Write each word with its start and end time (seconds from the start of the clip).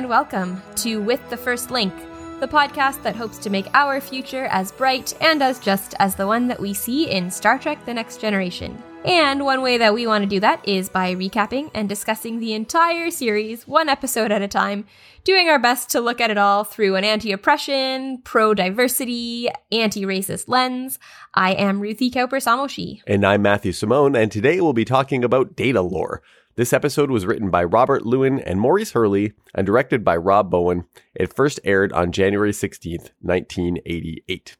And 0.00 0.08
welcome 0.08 0.62
to 0.76 0.96
With 0.96 1.20
the 1.28 1.36
First 1.36 1.70
Link, 1.70 1.92
the 2.40 2.48
podcast 2.48 3.02
that 3.02 3.16
hopes 3.16 3.36
to 3.36 3.50
make 3.50 3.66
our 3.74 4.00
future 4.00 4.46
as 4.46 4.72
bright 4.72 5.12
and 5.20 5.42
as 5.42 5.58
just 5.58 5.94
as 5.98 6.14
the 6.14 6.26
one 6.26 6.48
that 6.48 6.58
we 6.58 6.72
see 6.72 7.10
in 7.10 7.30
Star 7.30 7.58
Trek 7.58 7.84
The 7.84 7.92
Next 7.92 8.18
Generation. 8.18 8.82
And 9.04 9.44
one 9.44 9.60
way 9.60 9.76
that 9.76 9.92
we 9.92 10.06
want 10.06 10.24
to 10.24 10.26
do 10.26 10.40
that 10.40 10.66
is 10.66 10.88
by 10.88 11.14
recapping 11.14 11.70
and 11.74 11.86
discussing 11.86 12.40
the 12.40 12.54
entire 12.54 13.10
series, 13.10 13.68
one 13.68 13.90
episode 13.90 14.32
at 14.32 14.40
a 14.40 14.48
time, 14.48 14.86
doing 15.22 15.50
our 15.50 15.58
best 15.58 15.90
to 15.90 16.00
look 16.00 16.18
at 16.18 16.30
it 16.30 16.38
all 16.38 16.64
through 16.64 16.96
an 16.96 17.04
anti 17.04 17.30
oppression, 17.30 18.22
pro 18.24 18.54
diversity, 18.54 19.50
anti 19.70 20.06
racist 20.06 20.48
lens. 20.48 20.98
I 21.34 21.52
am 21.52 21.78
Ruthie 21.78 22.10
Cowper 22.10 22.38
Samoshi. 22.38 23.02
And 23.06 23.26
I'm 23.26 23.42
Matthew 23.42 23.72
Simone, 23.72 24.16
and 24.16 24.32
today 24.32 24.62
we'll 24.62 24.72
be 24.72 24.86
talking 24.86 25.24
about 25.24 25.56
Datalore. 25.56 26.20
This 26.60 26.74
episode 26.74 27.10
was 27.10 27.24
written 27.24 27.48
by 27.48 27.64
Robert 27.64 28.04
Lewin 28.04 28.38
and 28.38 28.60
Maurice 28.60 28.92
Hurley 28.92 29.32
and 29.54 29.64
directed 29.64 30.04
by 30.04 30.14
Rob 30.18 30.50
Bowman. 30.50 30.84
It 31.14 31.34
first 31.34 31.58
aired 31.64 31.90
on 31.94 32.12
January 32.12 32.52
16th, 32.52 33.12
1988. 33.22 34.58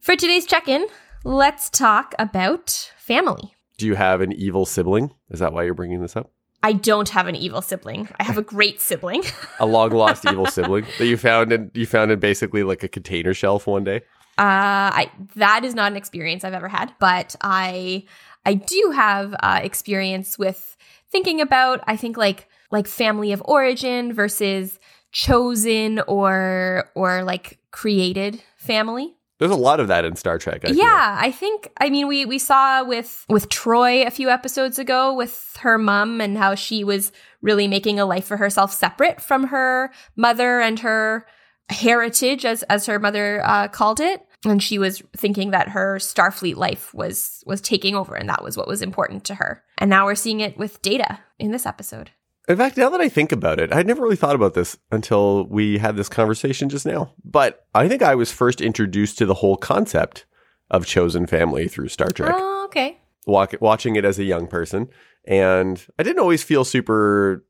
For 0.00 0.16
today's 0.16 0.46
check 0.46 0.68
in, 0.68 0.86
let's 1.22 1.68
talk 1.68 2.14
about 2.18 2.90
family. 2.96 3.54
Do 3.76 3.84
you 3.84 3.94
have 3.94 4.22
an 4.22 4.32
evil 4.32 4.64
sibling? 4.64 5.12
Is 5.28 5.40
that 5.40 5.52
why 5.52 5.64
you're 5.64 5.74
bringing 5.74 6.00
this 6.00 6.16
up? 6.16 6.30
I 6.62 6.72
don't 6.72 7.10
have 7.10 7.26
an 7.26 7.36
evil 7.36 7.60
sibling. 7.60 8.08
I 8.18 8.24
have 8.24 8.38
a 8.38 8.42
great 8.54 8.80
sibling. 8.80 9.22
a 9.60 9.66
long 9.66 9.90
lost 9.90 10.24
evil 10.24 10.46
sibling 10.46 10.86
that 10.96 11.04
you 11.04 11.18
found 11.18 11.52
in 11.52 11.70
you 11.74 11.84
found 11.84 12.10
in 12.10 12.20
basically 12.20 12.62
like 12.62 12.82
a 12.82 12.88
container 12.88 13.34
shelf 13.34 13.66
one 13.66 13.84
day. 13.84 13.96
Uh, 14.38 14.88
I 14.96 15.10
that 15.36 15.62
is 15.62 15.74
not 15.74 15.92
an 15.92 15.98
experience 15.98 16.42
I've 16.42 16.54
ever 16.54 16.68
had, 16.68 16.94
but 16.98 17.36
I 17.42 18.06
I 18.46 18.54
do 18.54 18.92
have 18.94 19.34
uh, 19.42 19.60
experience 19.62 20.38
with 20.38 20.78
thinking 21.14 21.40
about. 21.40 21.82
I 21.86 21.96
think 21.96 22.16
like 22.16 22.48
like 22.72 22.88
family 22.88 23.30
of 23.30 23.40
origin 23.44 24.12
versus 24.12 24.80
chosen 25.12 26.00
or 26.08 26.90
or 26.96 27.22
like 27.22 27.60
created 27.70 28.42
family. 28.56 29.14
There's 29.38 29.52
a 29.52 29.56
lot 29.56 29.78
of 29.78 29.88
that 29.88 30.04
in 30.04 30.16
Star 30.16 30.38
Trek. 30.38 30.62
I 30.64 30.72
yeah, 30.72 31.16
I 31.20 31.30
think. 31.30 31.70
I 31.78 31.88
mean, 31.88 32.08
we 32.08 32.24
we 32.24 32.38
saw 32.38 32.84
with 32.84 33.24
with 33.28 33.48
Troi 33.48 34.04
a 34.04 34.10
few 34.10 34.28
episodes 34.28 34.78
ago 34.78 35.14
with 35.14 35.56
her 35.60 35.78
mom 35.78 36.20
and 36.20 36.36
how 36.36 36.56
she 36.56 36.82
was 36.82 37.12
really 37.42 37.68
making 37.68 38.00
a 38.00 38.06
life 38.06 38.24
for 38.24 38.36
herself 38.36 38.72
separate 38.72 39.20
from 39.20 39.48
her 39.48 39.92
mother 40.16 40.60
and 40.60 40.80
her 40.80 41.26
heritage, 41.68 42.44
as 42.44 42.64
as 42.64 42.86
her 42.86 42.98
mother 42.98 43.40
uh, 43.44 43.68
called 43.68 44.00
it. 44.00 44.26
And 44.44 44.62
she 44.62 44.78
was 44.78 45.02
thinking 45.16 45.50
that 45.52 45.68
her 45.68 45.96
Starfleet 45.96 46.56
life 46.56 46.92
was 46.94 47.42
was 47.46 47.60
taking 47.60 47.94
over, 47.94 48.14
and 48.14 48.28
that 48.28 48.42
was 48.42 48.56
what 48.56 48.68
was 48.68 48.82
important 48.82 49.24
to 49.24 49.36
her. 49.36 49.62
And 49.78 49.88
now 49.88 50.04
we're 50.04 50.14
seeing 50.14 50.40
it 50.40 50.58
with 50.58 50.82
Data 50.82 51.20
in 51.38 51.50
this 51.50 51.66
episode. 51.66 52.10
In 52.46 52.58
fact, 52.58 52.76
now 52.76 52.90
that 52.90 53.00
I 53.00 53.08
think 53.08 53.32
about 53.32 53.58
it, 53.58 53.72
I'd 53.72 53.86
never 53.86 54.02
really 54.02 54.16
thought 54.16 54.34
about 54.34 54.52
this 54.52 54.76
until 54.92 55.46
we 55.46 55.78
had 55.78 55.96
this 55.96 56.10
conversation 56.10 56.68
just 56.68 56.84
now. 56.84 57.14
But 57.24 57.66
I 57.74 57.88
think 57.88 58.02
I 58.02 58.14
was 58.14 58.30
first 58.30 58.60
introduced 58.60 59.16
to 59.18 59.26
the 59.26 59.34
whole 59.34 59.56
concept 59.56 60.26
of 60.70 60.84
chosen 60.84 61.26
family 61.26 61.68
through 61.68 61.88
Star 61.88 62.10
Trek. 62.10 62.34
Oh, 62.36 62.64
okay. 62.66 62.98
Walk, 63.26 63.54
watching 63.60 63.96
it 63.96 64.04
as 64.04 64.18
a 64.18 64.24
young 64.24 64.46
person. 64.46 64.88
And 65.26 65.84
I 65.98 66.02
didn't 66.02 66.20
always 66.20 66.42
feel 66.42 66.64
super 66.64 67.46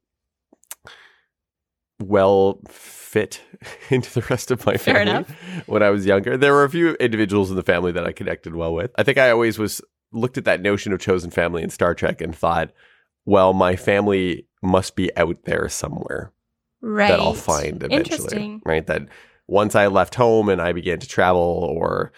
well 1.98 2.60
fit 3.14 3.40
into 3.90 4.12
the 4.12 4.26
rest 4.28 4.50
of 4.50 4.66
my 4.66 4.76
Fair 4.76 4.96
family 4.96 5.10
enough. 5.12 5.30
when 5.68 5.84
I 5.84 5.90
was 5.90 6.04
younger. 6.04 6.36
There 6.36 6.52
were 6.52 6.64
a 6.64 6.70
few 6.70 6.94
individuals 6.94 7.48
in 7.48 7.56
the 7.56 7.62
family 7.62 7.92
that 7.92 8.04
I 8.04 8.10
connected 8.10 8.56
well 8.56 8.74
with. 8.74 8.90
I 8.96 9.04
think 9.04 9.18
I 9.18 9.30
always 9.30 9.56
was 9.56 9.80
looked 10.12 10.36
at 10.36 10.44
that 10.46 10.60
notion 10.60 10.92
of 10.92 10.98
chosen 10.98 11.30
family 11.30 11.62
in 11.62 11.70
Star 11.70 11.94
Trek 11.94 12.20
and 12.20 12.34
thought, 12.34 12.72
well, 13.24 13.52
my 13.52 13.76
family 13.76 14.48
must 14.62 14.96
be 14.96 15.16
out 15.16 15.44
there 15.44 15.68
somewhere 15.68 16.32
right. 16.82 17.08
that 17.08 17.20
I'll 17.20 17.34
find 17.34 17.84
eventually. 17.84 18.60
Right. 18.64 18.84
That 18.84 19.02
once 19.46 19.76
I 19.76 19.86
left 19.86 20.16
home 20.16 20.48
and 20.48 20.60
I 20.60 20.72
began 20.72 20.98
to 20.98 21.08
travel 21.08 21.40
or 21.40 22.12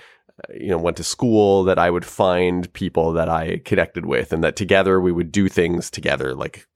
uh, 0.49 0.55
you 0.55 0.69
know 0.69 0.79
went 0.79 0.97
to 0.97 1.05
school 1.05 1.65
that 1.65 1.79
I 1.79 1.91
would 1.91 2.07
find 2.07 2.73
people 2.73 3.13
that 3.13 3.29
I 3.29 3.61
connected 3.67 4.07
with 4.07 4.33
and 4.33 4.43
that 4.45 4.57
together 4.57 4.99
we 4.99 5.13
would 5.13 5.31
do 5.31 5.49
things 5.49 5.91
together 5.91 6.35
like 6.35 6.67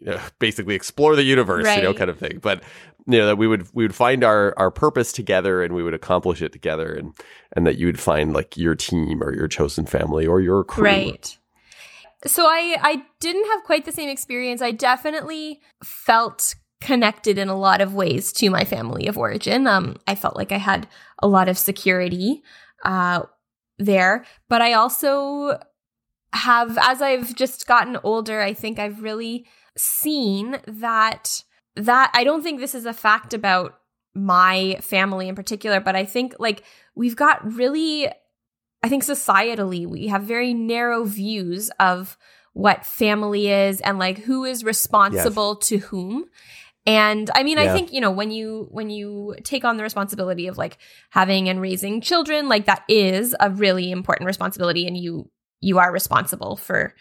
you 0.00 0.12
know, 0.12 0.20
basically 0.38 0.74
explore 0.74 1.16
the 1.16 1.22
universe, 1.22 1.64
right. 1.64 1.78
you 1.78 1.82
know, 1.84 1.94
kind 1.94 2.10
of 2.10 2.18
thing. 2.18 2.38
But 2.40 2.62
you 3.06 3.18
know 3.18 3.26
that 3.26 3.36
we 3.36 3.46
would 3.46 3.66
we 3.74 3.84
would 3.84 3.94
find 3.94 4.22
our 4.22 4.54
our 4.56 4.70
purpose 4.70 5.12
together 5.12 5.62
and 5.62 5.74
we 5.74 5.82
would 5.82 5.94
accomplish 5.94 6.42
it 6.42 6.52
together 6.52 6.92
and 6.92 7.14
and 7.56 7.66
that 7.66 7.78
you 7.78 7.86
would 7.86 7.98
find 7.98 8.32
like 8.32 8.56
your 8.56 8.74
team 8.74 9.22
or 9.22 9.34
your 9.34 9.48
chosen 9.48 9.86
family 9.86 10.26
or 10.26 10.40
your 10.40 10.64
crew. 10.64 10.84
Right. 10.84 11.38
So 12.26 12.44
I 12.44 12.76
I 12.80 13.02
didn't 13.20 13.46
have 13.46 13.64
quite 13.64 13.84
the 13.84 13.92
same 13.92 14.08
experience. 14.08 14.62
I 14.62 14.70
definitely 14.70 15.60
felt 15.82 16.54
connected 16.80 17.38
in 17.38 17.48
a 17.48 17.56
lot 17.56 17.80
of 17.80 17.94
ways 17.94 18.32
to 18.32 18.50
my 18.50 18.64
family 18.64 19.06
of 19.06 19.18
origin. 19.18 19.66
Um, 19.66 19.96
I 20.06 20.14
felt 20.14 20.36
like 20.36 20.52
I 20.52 20.58
had 20.58 20.88
a 21.22 21.28
lot 21.28 21.48
of 21.48 21.58
security 21.58 22.42
uh, 22.84 23.22
there, 23.78 24.24
but 24.48 24.62
I 24.62 24.72
also 24.72 25.58
have, 26.32 26.78
as 26.80 27.02
I've 27.02 27.34
just 27.34 27.66
gotten 27.66 27.98
older, 28.02 28.40
I 28.40 28.54
think 28.54 28.78
I've 28.78 29.02
really 29.02 29.46
seen 29.76 30.60
that 30.66 31.42
that 31.76 32.10
I 32.14 32.24
don't 32.24 32.42
think 32.42 32.60
this 32.60 32.74
is 32.74 32.86
a 32.86 32.92
fact 32.92 33.32
about 33.32 33.78
my 34.14 34.76
family 34.80 35.28
in 35.28 35.34
particular, 35.34 35.80
but 35.80 35.94
I 35.96 36.04
think 36.04 36.34
like 36.38 36.64
we've 36.94 37.16
got 37.16 37.44
really 37.52 38.08
I 38.82 38.88
think 38.88 39.04
societally 39.04 39.86
we 39.86 40.06
have 40.08 40.22
very 40.22 40.54
narrow 40.54 41.04
views 41.04 41.70
of 41.78 42.16
what 42.52 42.84
family 42.84 43.48
is 43.48 43.80
and 43.80 43.98
like 43.98 44.18
who 44.18 44.44
is 44.44 44.64
responsible 44.64 45.58
yes. 45.60 45.68
to 45.68 45.76
whom. 45.78 46.24
And 46.86 47.30
I 47.34 47.42
mean, 47.42 47.58
yeah. 47.58 47.64
I 47.64 47.68
think, 47.74 47.92
you 47.92 48.00
know, 48.00 48.10
when 48.10 48.30
you 48.30 48.68
when 48.70 48.90
you 48.90 49.36
take 49.44 49.64
on 49.64 49.76
the 49.76 49.82
responsibility 49.82 50.46
of 50.46 50.56
like 50.56 50.78
having 51.10 51.48
and 51.48 51.60
raising 51.60 52.00
children, 52.00 52.48
like 52.48 52.64
that 52.66 52.84
is 52.88 53.36
a 53.38 53.50
really 53.50 53.90
important 53.90 54.26
responsibility 54.26 54.86
and 54.86 54.96
you 54.96 55.30
you 55.60 55.78
are 55.78 55.92
responsible 55.92 56.56
for 56.56 56.94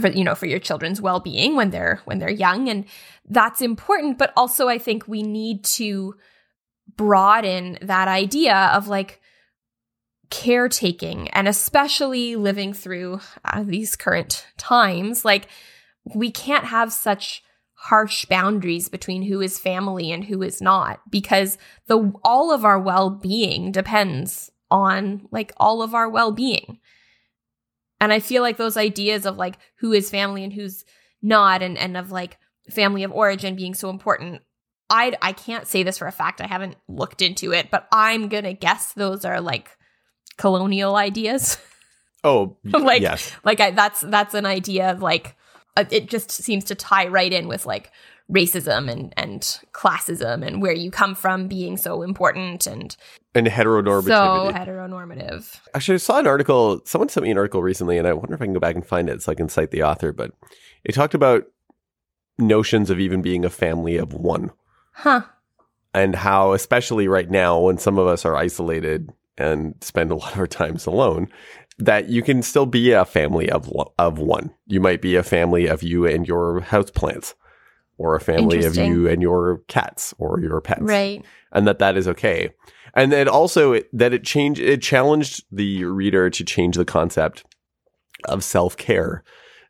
for 0.00 0.08
you 0.08 0.24
know 0.24 0.34
for 0.34 0.46
your 0.46 0.58
children's 0.58 1.00
well-being 1.00 1.56
when 1.56 1.70
they're 1.70 2.00
when 2.04 2.18
they're 2.18 2.30
young 2.30 2.68
and 2.68 2.84
that's 3.28 3.60
important. 3.60 4.18
But 4.18 4.32
also 4.36 4.68
I 4.68 4.78
think 4.78 5.06
we 5.06 5.22
need 5.22 5.64
to 5.64 6.14
broaden 6.96 7.78
that 7.82 8.08
idea 8.08 8.70
of 8.74 8.88
like 8.88 9.20
caretaking 10.30 11.28
and 11.30 11.46
especially 11.48 12.36
living 12.36 12.72
through 12.72 13.20
uh, 13.44 13.62
these 13.62 13.96
current 13.96 14.46
times. 14.56 15.24
Like 15.24 15.48
we 16.14 16.30
can't 16.30 16.66
have 16.66 16.92
such 16.92 17.42
harsh 17.74 18.24
boundaries 18.24 18.88
between 18.88 19.22
who 19.22 19.40
is 19.40 19.58
family 19.58 20.10
and 20.10 20.24
who 20.24 20.42
is 20.42 20.60
not 20.60 21.00
because 21.10 21.58
the 21.86 22.12
all 22.24 22.50
of 22.50 22.64
our 22.64 22.80
well-being 22.80 23.70
depends 23.70 24.50
on 24.70 25.28
like 25.30 25.52
all 25.58 25.82
of 25.82 25.94
our 25.94 26.08
well-being 26.08 26.80
and 28.00 28.12
i 28.12 28.20
feel 28.20 28.42
like 28.42 28.56
those 28.56 28.76
ideas 28.76 29.26
of 29.26 29.36
like 29.36 29.58
who 29.76 29.92
is 29.92 30.10
family 30.10 30.44
and 30.44 30.52
who's 30.52 30.84
not 31.22 31.62
and 31.62 31.76
and 31.78 31.96
of 31.96 32.10
like 32.10 32.38
family 32.70 33.02
of 33.02 33.12
origin 33.12 33.54
being 33.54 33.74
so 33.74 33.90
important 33.90 34.42
i 34.90 35.12
i 35.22 35.32
can't 35.32 35.66
say 35.66 35.82
this 35.82 35.98
for 35.98 36.06
a 36.06 36.12
fact 36.12 36.40
i 36.40 36.46
haven't 36.46 36.76
looked 36.88 37.22
into 37.22 37.52
it 37.52 37.70
but 37.70 37.86
i'm 37.92 38.28
gonna 38.28 38.52
guess 38.52 38.92
those 38.92 39.24
are 39.24 39.40
like 39.40 39.76
colonial 40.36 40.96
ideas. 40.96 41.58
Oh, 42.24 42.56
like 42.64 43.02
yes. 43.02 43.30
like 43.44 43.60
I, 43.60 43.70
that's 43.70 44.00
that's 44.00 44.34
an 44.34 44.46
idea 44.46 44.90
of 44.90 45.00
like 45.00 45.36
uh, 45.76 45.84
it 45.90 46.08
just 46.08 46.32
seems 46.32 46.64
to 46.64 46.74
tie 46.74 47.06
right 47.06 47.32
in 47.32 47.46
with 47.46 47.66
like 47.66 47.92
racism 48.30 48.90
and 48.90 49.14
and 49.16 49.60
classism 49.72 50.44
and 50.44 50.60
where 50.60 50.72
you 50.72 50.90
come 50.90 51.14
from 51.14 51.46
being 51.46 51.76
so 51.76 52.02
important 52.02 52.66
and 52.66 52.96
and 53.34 53.46
heteronormativity. 53.46 54.06
So 54.06 54.52
heteronormative. 54.52 55.60
Actually, 55.74 55.94
I 55.96 55.98
saw 55.98 56.18
an 56.18 56.26
article. 56.26 56.80
Someone 56.84 57.08
sent 57.08 57.24
me 57.24 57.30
an 57.30 57.38
article 57.38 57.62
recently, 57.62 57.98
and 57.98 58.08
I 58.08 58.14
wonder 58.14 58.34
if 58.34 58.40
I 58.40 58.46
can 58.46 58.54
go 58.54 58.60
back 58.60 58.74
and 58.74 58.86
find 58.86 59.08
it 59.08 59.22
so 59.22 59.30
I 59.30 59.34
can 59.34 59.48
cite 59.48 59.70
the 59.70 59.82
author. 59.82 60.12
But 60.12 60.32
it 60.84 60.94
talked 60.94 61.14
about 61.14 61.44
notions 62.38 62.90
of 62.90 62.98
even 62.98 63.22
being 63.22 63.44
a 63.44 63.50
family 63.50 63.96
of 63.96 64.12
one. 64.14 64.52
Huh. 64.92 65.22
And 65.92 66.16
how, 66.16 66.52
especially 66.52 67.08
right 67.08 67.30
now, 67.30 67.60
when 67.60 67.78
some 67.78 67.98
of 67.98 68.06
us 68.06 68.24
are 68.24 68.36
isolated 68.36 69.12
and 69.38 69.74
spend 69.82 70.10
a 70.10 70.14
lot 70.14 70.32
of 70.32 70.38
our 70.38 70.46
times 70.46 70.86
alone 70.86 71.28
that 71.78 72.08
you 72.08 72.22
can 72.22 72.42
still 72.42 72.66
be 72.66 72.92
a 72.92 73.04
family 73.04 73.50
of 73.50 73.70
of 73.98 74.18
one. 74.18 74.54
You 74.66 74.80
might 74.80 75.02
be 75.02 75.14
a 75.14 75.22
family 75.22 75.66
of 75.66 75.82
you 75.82 76.06
and 76.06 76.26
your 76.26 76.62
houseplants 76.62 77.34
or 77.98 78.14
a 78.14 78.20
family 78.20 78.64
of 78.64 78.76
you 78.76 79.08
and 79.08 79.22
your 79.22 79.62
cats 79.68 80.14
or 80.18 80.40
your 80.40 80.60
pets. 80.60 80.82
Right. 80.82 81.24
And 81.52 81.66
that 81.66 81.78
that 81.78 81.96
is 81.96 82.06
okay. 82.08 82.50
And 82.94 83.12
then 83.12 83.28
also 83.28 83.72
it, 83.72 83.88
that 83.92 84.12
it 84.12 84.24
changed 84.24 84.60
it 84.60 84.82
challenged 84.82 85.44
the 85.50 85.84
reader 85.84 86.30
to 86.30 86.44
change 86.44 86.76
the 86.76 86.84
concept 86.84 87.44
of 88.24 88.42
self-care 88.42 89.22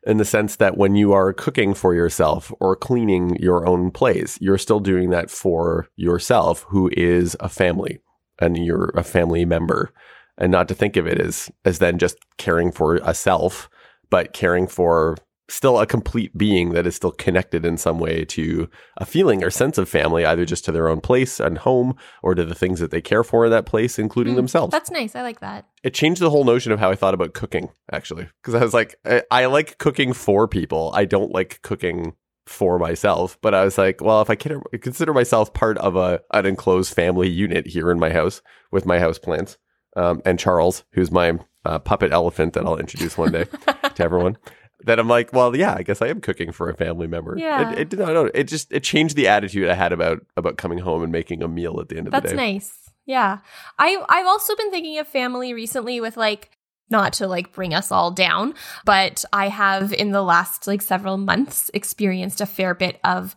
in 0.05 0.17
the 0.17 0.25
sense 0.25 0.55
that 0.55 0.77
when 0.77 0.95
you 0.95 1.11
are 1.11 1.33
cooking 1.33 1.73
for 1.73 1.93
yourself 1.93 2.51
or 2.61 2.75
cleaning 2.77 3.35
your 3.37 3.67
own 3.67 3.91
place, 3.91 4.37
you're 4.39 4.57
still 4.57 4.79
doing 4.79 5.09
that 5.09 5.29
for 5.29 5.87
yourself 5.97 6.65
who 6.69 6.89
is 6.93 7.35
a 7.41 7.49
family 7.49 7.99
and 8.39 8.57
you're 8.57 8.91
a 8.95 9.03
family 9.03 9.43
member 9.43 9.91
and 10.37 10.51
not 10.51 10.67
to 10.67 10.75
think 10.75 10.95
of 10.95 11.07
it 11.07 11.19
as 11.19 11.51
as 11.65 11.79
then 11.79 11.97
just 11.97 12.17
caring 12.37 12.71
for 12.71 12.95
a 12.97 13.13
self 13.13 13.69
but 14.09 14.33
caring 14.33 14.67
for 14.67 15.17
still 15.49 15.79
a 15.79 15.85
complete 15.85 16.37
being 16.37 16.71
that 16.71 16.85
is 16.85 16.95
still 16.95 17.11
connected 17.11 17.65
in 17.65 17.77
some 17.77 17.99
way 17.99 18.25
to 18.25 18.69
a 18.97 19.05
feeling 19.05 19.43
or 19.43 19.49
sense 19.49 19.77
of 19.77 19.87
family, 19.87 20.25
either 20.25 20.45
just 20.45 20.65
to 20.65 20.71
their 20.71 20.89
own 20.89 21.01
place 21.01 21.39
and 21.39 21.59
home 21.59 21.95
or 22.21 22.35
to 22.35 22.43
the 22.43 22.55
things 22.55 22.79
that 22.79 22.91
they 22.91 23.01
care 23.01 23.23
for 23.23 23.45
in 23.45 23.51
that 23.51 23.65
place, 23.65 23.97
including 23.97 24.33
mm, 24.33 24.37
themselves. 24.37 24.71
That's 24.71 24.91
nice. 24.91 25.15
I 25.15 25.21
like 25.21 25.39
that. 25.39 25.65
It 25.83 25.93
changed 25.93 26.21
the 26.21 26.29
whole 26.29 26.43
notion 26.43 26.71
of 26.71 26.79
how 26.79 26.89
I 26.89 26.95
thought 26.95 27.13
about 27.13 27.33
cooking, 27.33 27.69
actually. 27.91 28.27
Because 28.41 28.55
I 28.55 28.63
was 28.63 28.73
like, 28.73 28.95
I, 29.05 29.23
I 29.31 29.45
like 29.45 29.77
cooking 29.77 30.13
for 30.13 30.47
people. 30.47 30.91
I 30.93 31.05
don't 31.05 31.31
like 31.31 31.61
cooking 31.61 32.13
for 32.45 32.79
myself. 32.79 33.37
But 33.41 33.53
I 33.53 33.63
was 33.63 33.77
like, 33.77 34.01
well, 34.01 34.21
if 34.21 34.29
I 34.29 34.35
consider 34.35 35.13
myself 35.13 35.53
part 35.53 35.77
of 35.77 35.95
a 35.95 36.21
an 36.33 36.45
enclosed 36.45 36.93
family 36.93 37.29
unit 37.29 37.67
here 37.67 37.91
in 37.91 37.99
my 37.99 38.09
house 38.09 38.41
with 38.71 38.85
my 38.85 38.99
house 38.99 39.19
plants, 39.19 39.57
um, 39.95 40.21
and 40.25 40.37
Charles, 40.37 40.83
who's 40.91 41.11
my 41.11 41.39
uh, 41.65 41.79
puppet 41.79 42.11
elephant 42.11 42.53
that 42.53 42.65
I'll 42.65 42.77
introduce 42.77 43.17
one 43.17 43.31
day 43.31 43.45
to 43.95 44.03
everyone. 44.03 44.37
That 44.83 44.99
I'm 44.99 45.07
like, 45.07 45.33
well, 45.33 45.55
yeah, 45.55 45.73
I 45.75 45.81
guess 45.81 46.01
I 46.01 46.07
am 46.07 46.21
cooking 46.21 46.51
for 46.51 46.69
a 46.69 46.75
family 46.75 47.07
member. 47.07 47.35
Yeah, 47.37 47.71
it, 47.73 47.93
it, 47.93 47.99
no, 47.99 48.25
it 48.25 48.43
just 48.43 48.71
it 48.71 48.83
changed 48.83 49.15
the 49.15 49.27
attitude 49.27 49.69
I 49.69 49.73
had 49.73 49.91
about 49.91 50.25
about 50.35 50.57
coming 50.57 50.79
home 50.79 51.01
and 51.01 51.11
making 51.11 51.41
a 51.41 51.47
meal 51.47 51.79
at 51.79 51.89
the 51.89 51.97
end 51.97 52.07
of 52.07 52.11
That's 52.11 52.23
the 52.23 52.29
day. 52.29 52.35
That's 52.35 52.53
nice. 52.53 52.91
Yeah, 53.05 53.39
I 53.79 54.03
I've 54.07 54.27
also 54.27 54.55
been 54.55 54.69
thinking 54.69 54.99
of 54.99 55.07
family 55.07 55.53
recently 55.53 55.99
with 55.99 56.15
like 56.15 56.51
not 56.89 57.13
to 57.13 57.27
like 57.27 57.53
bring 57.53 57.73
us 57.73 57.91
all 57.91 58.11
down, 58.11 58.53
but 58.85 59.25
I 59.33 59.49
have 59.49 59.93
in 59.93 60.11
the 60.11 60.21
last 60.21 60.67
like 60.67 60.81
several 60.81 61.17
months 61.17 61.69
experienced 61.73 62.41
a 62.41 62.45
fair 62.45 62.73
bit 62.73 62.99
of, 63.03 63.35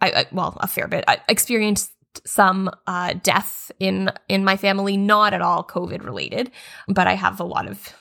I, 0.00 0.10
I 0.10 0.26
well, 0.32 0.56
a 0.60 0.68
fair 0.68 0.88
bit. 0.88 1.04
I 1.08 1.18
experienced 1.28 1.92
some 2.24 2.70
uh, 2.86 3.14
death 3.22 3.70
in 3.80 4.10
in 4.28 4.44
my 4.44 4.56
family, 4.56 4.96
not 4.96 5.34
at 5.34 5.42
all 5.42 5.64
COVID 5.64 6.04
related, 6.04 6.50
but 6.88 7.06
I 7.06 7.14
have 7.14 7.40
a 7.40 7.44
lot 7.44 7.68
of 7.68 7.94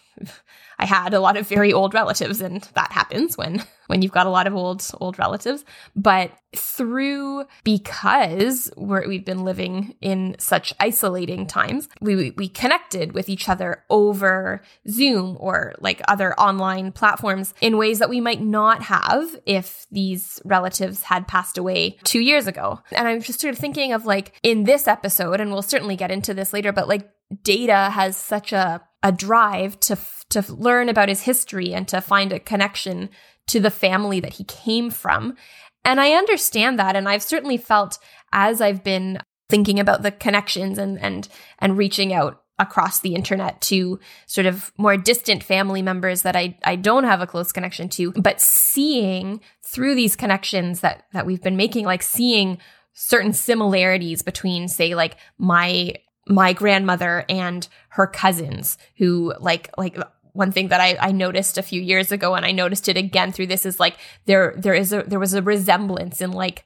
I 0.81 0.85
had 0.85 1.13
a 1.13 1.19
lot 1.19 1.37
of 1.37 1.47
very 1.47 1.71
old 1.71 1.93
relatives 1.93 2.41
and 2.41 2.61
that 2.73 2.91
happens 2.91 3.37
when 3.37 3.63
when 3.85 4.01
you've 4.01 4.11
got 4.11 4.25
a 4.25 4.31
lot 4.31 4.47
of 4.47 4.55
old 4.55 4.83
old 4.99 5.19
relatives. 5.19 5.63
But 5.95 6.31
through 6.55 7.45
because 7.63 8.71
we're, 8.75 9.07
we've 9.07 9.23
been 9.23 9.45
living 9.45 9.95
in 10.01 10.35
such 10.39 10.73
isolating 10.79 11.45
times 11.45 11.87
we 12.01 12.31
we 12.31 12.49
connected 12.49 13.13
with 13.13 13.29
each 13.29 13.47
other 13.47 13.83
over 13.89 14.63
Zoom 14.89 15.37
or 15.39 15.75
like 15.79 16.01
other 16.07 16.33
online 16.39 16.91
platforms 16.91 17.53
in 17.61 17.77
ways 17.77 17.99
that 17.99 18.09
we 18.09 18.19
might 18.19 18.41
not 18.41 18.81
have 18.81 19.39
if 19.45 19.85
these 19.91 20.41
relatives 20.43 21.03
had 21.03 21.27
passed 21.27 21.57
away 21.57 21.97
2 22.03 22.19
years 22.19 22.47
ago. 22.47 22.81
And 22.91 23.07
I'm 23.07 23.21
just 23.21 23.39
sort 23.39 23.53
of 23.53 23.59
thinking 23.59 23.93
of 23.93 24.05
like 24.05 24.33
in 24.41 24.63
this 24.63 24.87
episode 24.87 25.39
and 25.39 25.51
we'll 25.51 25.61
certainly 25.61 25.95
get 25.95 26.11
into 26.11 26.33
this 26.33 26.53
later 26.53 26.71
but 26.71 26.87
like 26.87 27.07
data 27.43 27.91
has 27.91 28.17
such 28.17 28.51
a 28.51 28.81
a 29.03 29.11
drive 29.11 29.79
to 29.81 29.97
to 30.29 30.43
learn 30.53 30.89
about 30.89 31.09
his 31.09 31.23
history 31.23 31.73
and 31.73 31.87
to 31.87 31.99
find 31.99 32.31
a 32.31 32.39
connection 32.39 33.09
to 33.47 33.59
the 33.59 33.71
family 33.71 34.19
that 34.19 34.33
he 34.33 34.43
came 34.45 34.89
from. 34.89 35.35
And 35.83 35.99
I 35.99 36.11
understand 36.13 36.79
that 36.79 36.95
and 36.95 37.09
I've 37.09 37.23
certainly 37.23 37.57
felt 37.57 37.97
as 38.31 38.61
I've 38.61 38.83
been 38.83 39.19
thinking 39.49 39.79
about 39.79 40.03
the 40.03 40.11
connections 40.11 40.77
and 40.77 40.99
and 40.99 41.27
and 41.59 41.77
reaching 41.77 42.13
out 42.13 42.41
across 42.61 42.99
the 42.99 43.15
internet 43.15 43.59
to 43.59 43.99
sort 44.27 44.45
of 44.45 44.71
more 44.77 44.95
distant 44.95 45.43
family 45.43 45.81
members 45.81 46.21
that 46.21 46.35
I, 46.35 46.57
I 46.63 46.75
don't 46.75 47.05
have 47.05 47.19
a 47.19 47.27
close 47.27 47.51
connection 47.51 47.89
to, 47.89 48.11
but 48.11 48.39
seeing 48.39 49.41
through 49.63 49.95
these 49.95 50.15
connections 50.15 50.81
that 50.81 51.05
that 51.11 51.25
we've 51.25 51.41
been 51.41 51.57
making, 51.57 51.85
like 51.85 52.03
seeing 52.03 52.59
certain 52.93 53.33
similarities 53.33 54.21
between, 54.21 54.67
say, 54.67 54.93
like 54.93 55.17
my 55.39 55.95
my 56.27 56.53
grandmother 56.53 57.25
and 57.29 57.67
her 57.89 58.07
cousins 58.07 58.77
who 58.97 59.33
like 59.39 59.69
like 59.77 59.97
one 60.33 60.51
thing 60.51 60.69
that 60.69 60.79
I, 60.79 60.97
I 60.99 61.11
noticed 61.11 61.57
a 61.57 61.63
few 61.63 61.81
years 61.81 62.11
ago 62.11 62.35
and 62.35 62.45
I 62.45 62.51
noticed 62.51 62.87
it 62.87 62.97
again 62.97 63.31
through 63.31 63.47
this 63.47 63.65
is 63.65 63.79
like 63.79 63.97
there 64.25 64.53
there 64.57 64.73
is 64.73 64.93
a 64.93 65.03
there 65.03 65.19
was 65.19 65.33
a 65.33 65.41
resemblance 65.41 66.21
in 66.21 66.31
like 66.31 66.63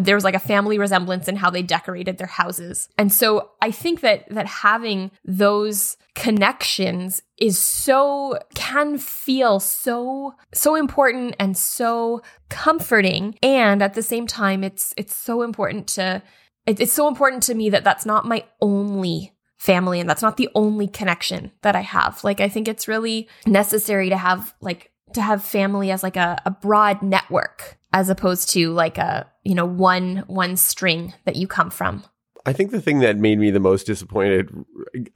there 0.00 0.14
was 0.14 0.24
like 0.24 0.34
a 0.34 0.40
family 0.40 0.78
resemblance 0.78 1.26
in 1.26 1.36
how 1.36 1.50
they 1.50 1.62
decorated 1.62 2.18
their 2.18 2.28
houses. 2.28 2.88
And 2.96 3.12
so 3.12 3.50
I 3.60 3.70
think 3.70 4.00
that 4.00 4.28
that 4.30 4.46
having 4.46 5.10
those 5.24 5.96
connections 6.14 7.22
is 7.36 7.58
so 7.58 8.38
can 8.54 8.98
feel 8.98 9.60
so 9.60 10.34
so 10.52 10.74
important 10.74 11.34
and 11.38 11.56
so 11.56 12.22
comforting 12.48 13.36
and 13.42 13.82
at 13.82 13.94
the 13.94 14.02
same 14.02 14.26
time 14.26 14.64
it's 14.64 14.92
it's 14.96 15.14
so 15.14 15.42
important 15.42 15.86
to 15.86 16.22
it's 16.68 16.92
so 16.92 17.08
important 17.08 17.42
to 17.44 17.54
me 17.54 17.70
that 17.70 17.84
that's 17.84 18.06
not 18.06 18.26
my 18.26 18.44
only 18.60 19.34
family 19.58 20.00
and 20.00 20.08
that's 20.08 20.22
not 20.22 20.36
the 20.36 20.48
only 20.54 20.86
connection 20.86 21.50
that 21.62 21.74
I 21.74 21.80
have. 21.80 22.22
Like 22.22 22.40
I 22.40 22.48
think 22.48 22.68
it's 22.68 22.88
really 22.88 23.28
necessary 23.46 24.08
to 24.10 24.16
have 24.16 24.54
like 24.60 24.92
to 25.14 25.22
have 25.22 25.42
family 25.42 25.90
as 25.90 26.02
like 26.02 26.16
a, 26.16 26.40
a 26.44 26.50
broad 26.50 27.02
network 27.02 27.78
as 27.92 28.10
opposed 28.10 28.50
to 28.50 28.72
like 28.72 28.98
a, 28.98 29.26
you 29.44 29.54
know, 29.54 29.66
one 29.66 30.24
one 30.26 30.56
string 30.56 31.14
that 31.24 31.36
you 31.36 31.46
come 31.46 31.70
from. 31.70 32.04
I 32.46 32.52
think 32.52 32.70
the 32.70 32.80
thing 32.80 33.00
that 33.00 33.16
made 33.18 33.38
me 33.38 33.50
the 33.50 33.60
most 33.60 33.86
disappointed 33.86 34.50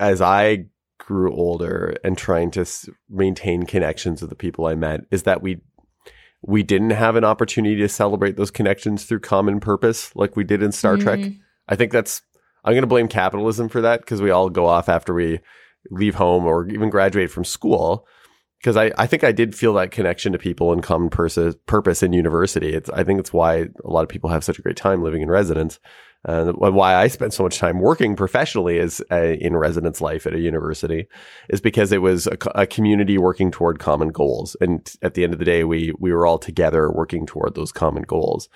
as 0.01 0.21
I 0.21 0.67
grew 0.99 1.35
older 1.35 1.97
and 2.05 2.17
trying 2.17 2.51
to 2.53 2.65
maintain 3.09 3.65
connections 3.65 4.21
with 4.21 4.31
the 4.31 4.37
people 4.37 4.67
I 4.67 4.75
met 4.75 5.01
is 5.11 5.25
that 5.25 5.43
we 5.43 5.61
we 6.43 6.63
didn't 6.63 6.91
have 6.91 7.17
an 7.17 7.25
opportunity 7.25 7.77
to 7.77 7.89
celebrate 7.89 8.37
those 8.37 8.51
connections 8.51 9.05
through 9.05 9.21
common 9.21 9.61
purpose 9.61 10.15
like 10.17 10.37
we 10.37 10.45
did 10.45 10.63
in 10.63 10.73
Star 10.73 10.97
mm. 10.97 11.03
Trek. 11.03 11.21
I 11.69 11.77
think 11.77 11.93
that's 11.93 12.23
I'm 12.65 12.73
going 12.73 12.83
to 12.83 12.89
blame 12.89 13.09
capitalism 13.09 13.69
for 13.69 13.81
that 13.81 14.01
because 14.01 14.23
we 14.23 14.31
all 14.31 14.49
go 14.49 14.67
off 14.67 14.89
after 14.89 15.15
we 15.15 15.41
leave 15.91 16.15
home 16.15 16.45
or 16.45 16.69
even 16.69 16.91
graduate 16.91 17.31
from 17.31 17.45
school. 17.45 18.07
Because 18.61 18.77
I, 18.77 18.93
I 18.97 19.09
think 19.09 19.25
I 19.25 19.33
did 19.33 19.57
feel 19.57 19.75
that 19.75 19.91
connection 19.91 20.33
to 20.33 20.39
people 20.39 20.73
in 20.73 20.83
common 20.83 21.11
pers- 21.11 21.57
purpose 21.67 22.03
in 22.03 22.13
university. 22.13 22.75
It's 22.75 22.89
I 22.91 23.03
think 23.03 23.19
it's 23.19 23.33
why 23.33 23.69
a 23.85 23.91
lot 23.91 24.03
of 24.03 24.09
people 24.09 24.31
have 24.31 24.45
such 24.45 24.59
a 24.59 24.63
great 24.63 24.77
time 24.77 25.03
living 25.03 25.23
in 25.23 25.29
residence, 25.29 25.81
and 26.25 26.57
why 26.57 26.95
I 26.95 27.09
spent 27.09 27.35
so 27.35 27.43
much 27.43 27.59
time 27.59 27.81
working 27.81 28.15
professionally 28.15 28.79
as 28.79 29.03
a, 29.11 29.35
in 29.45 29.57
residence 29.57 30.01
life 30.01 30.27
at 30.27 30.35
a 30.35 30.41
university 30.41 31.09
is 31.49 31.61
because 31.61 31.91
it 31.91 32.03
was 32.03 32.27
a, 32.29 32.39
a 32.55 32.67
community 32.67 33.19
working 33.19 33.51
toward 33.51 33.81
common 33.81 34.09
goals. 34.09 34.57
And 34.61 34.93
at 35.03 35.15
the 35.15 35.25
end 35.25 35.33
of 35.33 35.41
the 35.41 35.45
day, 35.45 35.65
we 35.65 35.93
we 35.99 36.13
were 36.13 36.27
all 36.27 36.39
together 36.39 36.91
working 36.91 37.27
toward 37.27 37.55
those 37.55 37.73
common 37.73 38.05
goals 38.05 38.49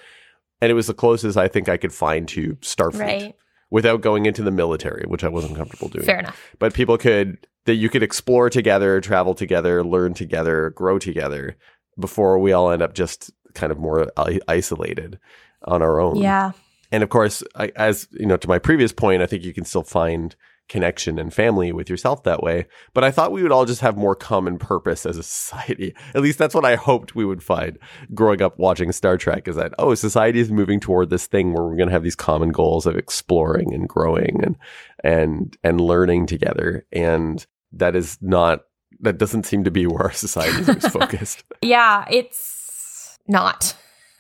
and 0.61 0.71
it 0.71 0.75
was 0.75 0.87
the 0.87 0.95
closest 0.95 1.37
I 1.37 1.49
think 1.49 1.69
I 1.69 1.77
could 1.77 1.93
find 1.93 2.27
to 2.29 2.57
Starfleet 2.57 3.01
right. 3.01 3.37
without 3.71 4.01
going 4.01 4.27
into 4.27 4.43
the 4.43 4.51
military, 4.51 5.05
which 5.07 5.25
I 5.25 5.29
wasn't 5.29 5.57
comfortable 5.57 5.89
doing. 5.89 6.05
Fair 6.07 6.21
enough. 6.21 6.55
But 6.59 6.75
people 6.75 6.99
could 6.99 7.47
that 7.65 7.75
you 7.75 7.89
could 7.89 8.03
explore 8.03 8.49
together, 8.49 9.01
travel 9.01 9.35
together, 9.35 9.85
learn 9.85 10.15
together, 10.15 10.71
grow 10.71 10.99
together 10.99 11.57
before 11.99 12.39
we 12.39 12.53
all 12.53 12.71
end 12.71 12.83
up 12.83 12.95
just 12.95 13.33
kind 13.55 13.73
of 13.73 13.79
more 13.79 14.11
isolated 14.49 15.19
on 15.65 15.83
our 15.83 16.01
own. 16.01 16.17
Yeah. 16.17 16.53
And 16.93 17.03
of 17.03 17.09
course, 17.09 17.43
I, 17.55 17.73
as 17.77 18.09
you 18.13 18.27
know, 18.27 18.37
to 18.37 18.49
my 18.49 18.59
previous 18.59 18.93
point, 18.93 19.23
I 19.23 19.27
think 19.27 19.45
you 19.45 19.53
can 19.53 19.65
still 19.65 19.83
find 19.83 20.35
connection 20.69 21.19
and 21.19 21.33
family 21.33 21.73
with 21.73 21.89
yourself 21.89 22.23
that 22.25 22.43
way. 22.43 22.67
But 22.93 23.05
I 23.05 23.11
thought 23.11 23.33
we 23.33 23.43
would 23.43 23.53
all 23.53 23.67
just 23.67 23.81
have 23.81 23.97
more 23.97 24.15
common 24.15 24.59
purpose 24.59 25.07
as 25.07 25.17
a 25.17 25.23
society. 25.23 25.95
At 26.15 26.23
least 26.23 26.39
that's 26.39 26.55
what 26.55 26.65
I 26.65 26.75
hoped 26.75 27.15
we 27.15 27.25
would 27.25 27.43
find 27.43 27.79
growing 28.15 28.43
up 28.43 28.59
watching 28.59 28.91
Star 28.93 29.17
Trek 29.17 29.47
is 29.49 29.57
that, 29.57 29.75
oh, 29.79 29.95
society 29.95 30.41
is 30.41 30.51
moving 30.51 30.81
toward 30.81 31.11
this 31.11 31.27
thing 31.27 31.53
where 31.53 31.65
we're 31.65 31.77
going 31.77 31.89
to 31.89 31.93
have 31.93 32.03
these 32.03 32.17
common 32.17 32.51
goals 32.51 32.87
of 32.87 32.97
exploring 32.97 33.73
and 33.73 33.89
growing 33.89 34.43
and, 34.43 34.57
and, 35.05 35.57
and 35.63 35.81
learning 35.81 36.27
together. 36.27 36.85
And 36.93 37.47
that 37.73 37.95
is 37.95 38.19
not, 38.21 38.63
that 39.01 39.19
doesn't 39.19 39.47
seem 39.47 39.65
to 39.65 39.71
be 39.71 39.87
where 39.87 40.05
our 40.05 40.13
society 40.13 40.73
is 40.73 40.87
focused. 40.93 41.45
yeah, 41.63 42.05
it's 42.11 43.19
not. 43.29 43.77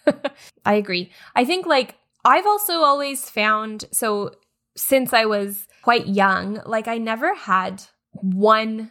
I 0.64 0.74
agree. 0.74 1.10
I 1.34 1.44
think 1.44 1.66
like 1.66 1.96
I've 2.26 2.46
also 2.46 2.80
always 2.80 3.30
found, 3.30 3.84
so 3.92 4.32
since 4.76 5.12
I 5.12 5.26
was 5.26 5.68
quite 5.82 6.08
young, 6.08 6.60
like 6.66 6.88
I 6.88 6.98
never 6.98 7.32
had 7.36 7.84
one 8.10 8.90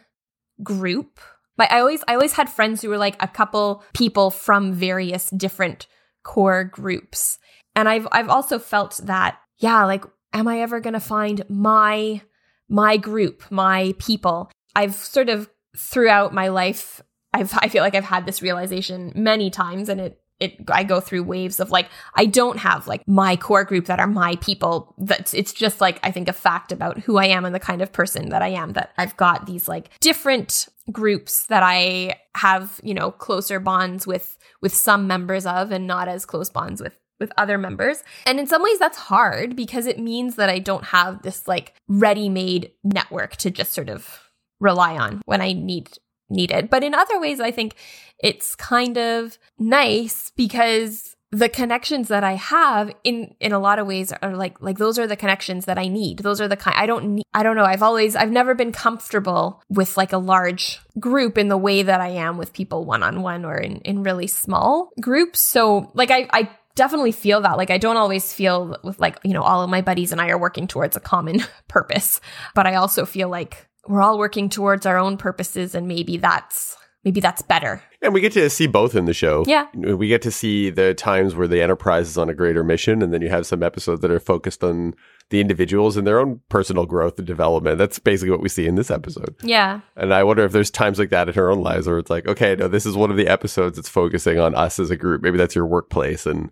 group. 0.62 1.20
Like 1.58 1.70
I 1.70 1.80
always 1.80 2.02
I 2.08 2.14
always 2.14 2.32
had 2.32 2.48
friends 2.48 2.80
who 2.80 2.88
were 2.88 2.96
like 2.96 3.22
a 3.22 3.28
couple 3.28 3.84
people 3.92 4.30
from 4.30 4.72
various 4.72 5.28
different 5.30 5.86
core 6.22 6.64
groups. 6.64 7.38
And 7.74 7.90
I've 7.90 8.08
I've 8.10 8.30
also 8.30 8.58
felt 8.58 9.00
that 9.04 9.38
yeah, 9.58 9.84
like 9.84 10.04
am 10.32 10.48
I 10.48 10.62
ever 10.62 10.80
going 10.80 10.94
to 10.94 11.00
find 11.00 11.44
my 11.50 12.22
my 12.70 12.96
group, 12.96 13.42
my 13.50 13.94
people? 13.98 14.50
I've 14.74 14.94
sort 14.94 15.28
of 15.28 15.50
throughout 15.76 16.32
my 16.32 16.48
life 16.48 17.02
I've 17.34 17.52
I 17.58 17.68
feel 17.68 17.82
like 17.82 17.94
I've 17.94 18.04
had 18.04 18.24
this 18.24 18.40
realization 18.40 19.12
many 19.14 19.50
times 19.50 19.90
and 19.90 20.00
it 20.00 20.20
it 20.40 20.56
I 20.68 20.84
go 20.84 21.00
through 21.00 21.24
waves 21.24 21.60
of 21.60 21.70
like 21.70 21.88
I 22.14 22.26
don't 22.26 22.58
have 22.58 22.86
like 22.86 23.02
my 23.06 23.36
core 23.36 23.64
group 23.64 23.86
that 23.86 24.00
are 24.00 24.06
my 24.06 24.36
people 24.36 24.94
that's 24.98 25.34
it's 25.34 25.52
just 25.52 25.80
like 25.80 25.98
I 26.02 26.10
think 26.10 26.28
a 26.28 26.32
fact 26.32 26.72
about 26.72 26.98
who 26.98 27.16
I 27.16 27.26
am 27.26 27.44
and 27.44 27.54
the 27.54 27.60
kind 27.60 27.82
of 27.82 27.92
person 27.92 28.28
that 28.30 28.42
I 28.42 28.48
am 28.48 28.72
that 28.74 28.92
I've 28.98 29.16
got 29.16 29.46
these 29.46 29.68
like 29.68 29.90
different 30.00 30.68
groups 30.92 31.46
that 31.46 31.62
I 31.62 32.16
have, 32.36 32.80
you 32.82 32.94
know, 32.94 33.10
closer 33.10 33.60
bonds 33.60 34.06
with 34.06 34.38
with 34.60 34.74
some 34.74 35.06
members 35.06 35.46
of 35.46 35.72
and 35.72 35.86
not 35.86 36.08
as 36.08 36.26
close 36.26 36.50
bonds 36.50 36.80
with 36.80 36.98
with 37.18 37.32
other 37.38 37.56
members. 37.56 38.02
And 38.26 38.38
in 38.38 38.46
some 38.46 38.62
ways 38.62 38.78
that's 38.78 38.98
hard 38.98 39.56
because 39.56 39.86
it 39.86 39.98
means 39.98 40.36
that 40.36 40.50
I 40.50 40.58
don't 40.58 40.84
have 40.84 41.22
this 41.22 41.48
like 41.48 41.74
ready-made 41.88 42.72
network 42.84 43.36
to 43.36 43.50
just 43.50 43.72
sort 43.72 43.88
of 43.88 44.20
rely 44.60 44.96
on 44.96 45.22
when 45.24 45.40
I 45.40 45.52
need 45.52 45.90
needed. 46.28 46.70
But 46.70 46.84
in 46.84 46.94
other 46.94 47.20
ways, 47.20 47.40
I 47.40 47.50
think 47.50 47.74
it's 48.18 48.54
kind 48.54 48.96
of 48.96 49.38
nice 49.58 50.32
because 50.36 51.16
the 51.32 51.48
connections 51.48 52.08
that 52.08 52.22
I 52.22 52.34
have 52.34 52.94
in 53.02 53.34
in 53.40 53.52
a 53.52 53.58
lot 53.58 53.78
of 53.78 53.86
ways 53.86 54.12
are 54.22 54.36
like 54.36 54.60
like 54.62 54.78
those 54.78 54.98
are 54.98 55.06
the 55.06 55.16
connections 55.16 55.64
that 55.64 55.78
I 55.78 55.88
need. 55.88 56.20
Those 56.20 56.40
are 56.40 56.48
the 56.48 56.56
kind 56.56 56.76
I 56.78 56.86
don't 56.86 57.16
need, 57.16 57.24
I 57.34 57.42
don't 57.42 57.56
know. 57.56 57.64
I've 57.64 57.82
always 57.82 58.14
I've 58.14 58.30
never 58.30 58.54
been 58.54 58.72
comfortable 58.72 59.62
with 59.68 59.96
like 59.96 60.12
a 60.12 60.18
large 60.18 60.80
group 61.00 61.36
in 61.36 61.48
the 61.48 61.56
way 61.56 61.82
that 61.82 62.00
I 62.00 62.08
am 62.08 62.38
with 62.38 62.52
people 62.52 62.84
one 62.84 63.02
on 63.02 63.22
one 63.22 63.44
or 63.44 63.56
in 63.56 63.78
in 63.78 64.02
really 64.02 64.28
small 64.28 64.90
groups. 65.00 65.40
So 65.40 65.90
like 65.94 66.10
I 66.10 66.28
I 66.32 66.48
definitely 66.76 67.12
feel 67.12 67.40
that 67.40 67.56
like 67.56 67.70
I 67.70 67.78
don't 67.78 67.96
always 67.96 68.32
feel 68.32 68.76
with 68.84 69.00
like 69.00 69.18
you 69.24 69.34
know 69.34 69.42
all 69.42 69.62
of 69.62 69.70
my 69.70 69.80
buddies 69.80 70.12
and 70.12 70.20
I 70.20 70.28
are 70.28 70.38
working 70.38 70.68
towards 70.68 70.96
a 70.96 71.00
common 71.00 71.40
purpose, 71.68 72.20
but 72.54 72.66
I 72.66 72.76
also 72.76 73.04
feel 73.04 73.28
like 73.28 73.68
we're 73.88 74.02
all 74.02 74.18
working 74.18 74.48
towards 74.48 74.86
our 74.86 74.98
own 74.98 75.16
purposes 75.16 75.74
and 75.74 75.88
maybe 75.88 76.16
that's 76.16 76.76
maybe 77.04 77.20
that's 77.20 77.40
better. 77.40 77.82
And 78.02 78.12
we 78.12 78.20
get 78.20 78.32
to 78.32 78.50
see 78.50 78.66
both 78.66 78.94
in 78.94 79.04
the 79.04 79.14
show. 79.14 79.44
Yeah. 79.46 79.66
We 79.74 80.08
get 80.08 80.22
to 80.22 80.30
see 80.30 80.70
the 80.70 80.92
times 80.92 81.34
where 81.34 81.48
the 81.48 81.62
Enterprise 81.62 82.08
is 82.08 82.18
on 82.18 82.28
a 82.28 82.34
greater 82.34 82.64
mission, 82.64 83.00
and 83.00 83.14
then 83.14 83.22
you 83.22 83.28
have 83.28 83.46
some 83.46 83.62
episodes 83.62 84.00
that 84.02 84.10
are 84.10 84.20
focused 84.20 84.62
on 84.62 84.94
the 85.30 85.40
individuals 85.40 85.96
and 85.96 86.06
their 86.06 86.20
own 86.20 86.40
personal 86.48 86.86
growth 86.86 87.18
and 87.18 87.26
development. 87.26 87.78
That's 87.78 87.98
basically 87.98 88.30
what 88.30 88.40
we 88.40 88.48
see 88.48 88.66
in 88.66 88.76
this 88.76 88.90
episode. 88.90 89.34
Yeah. 89.42 89.80
And 89.96 90.14
I 90.14 90.22
wonder 90.22 90.44
if 90.44 90.52
there's 90.52 90.70
times 90.70 90.98
like 90.98 91.10
that 91.10 91.28
in 91.28 91.34
her 91.34 91.50
own 91.50 91.62
lives 91.62 91.88
where 91.88 91.98
it's 91.98 92.10
like, 92.10 92.28
okay, 92.28 92.54
no, 92.54 92.68
this 92.68 92.86
is 92.86 92.96
one 92.96 93.10
of 93.10 93.16
the 93.16 93.26
episodes 93.26 93.76
that's 93.76 93.88
focusing 93.88 94.38
on 94.38 94.54
us 94.54 94.78
as 94.78 94.90
a 94.90 94.96
group. 94.96 95.22
Maybe 95.22 95.36
that's 95.36 95.54
your 95.54 95.66
workplace 95.66 96.26
and 96.26 96.50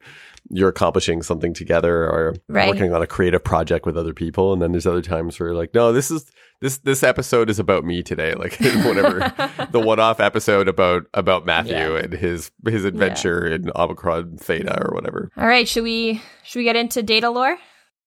you're 0.51 0.69
accomplishing 0.69 1.23
something 1.23 1.55
together 1.55 2.05
or 2.05 2.35
right. 2.49 2.69
working 2.69 2.93
on 2.93 3.01
a 3.01 3.07
creative 3.07 3.43
project 3.43 3.87
with 3.87 3.97
other 3.97 4.13
people. 4.13 4.53
And 4.53 4.61
then 4.61 4.73
there's 4.73 4.87
other 4.87 5.03
times 5.03 5.39
where 5.39 5.51
you're 5.51 5.57
like, 5.57 5.73
no, 5.73 5.93
this 5.93 6.11
is 6.11 6.31
this 6.61 6.79
this 6.79 7.03
episode 7.03 7.51
is 7.51 7.59
about 7.59 7.85
me 7.85 8.03
today. 8.03 8.35
Like 8.45 8.59
whatever 8.61 9.33
the 9.71 9.81
one 9.81 10.01
off 10.01 10.21
episode 10.21 10.69
about 10.69 11.05
about 11.15 11.47
Matthew 11.47 11.73
yeah. 11.73 12.01
and 12.01 12.13
his 12.13 12.51
his 12.67 12.85
adventure 12.85 13.47
yeah. 13.49 13.55
in 13.55 13.71
Omicron 13.75 14.37
Theta 14.37 14.83
or 14.85 14.95
whatever. 14.95 15.31
All 15.37 15.47
right, 15.47 15.67
should 15.67 15.85
we 15.85 16.21
should 16.43 16.59
we 16.59 16.65
get 16.65 16.77
into 16.77 17.03
Datalore? 17.03 17.57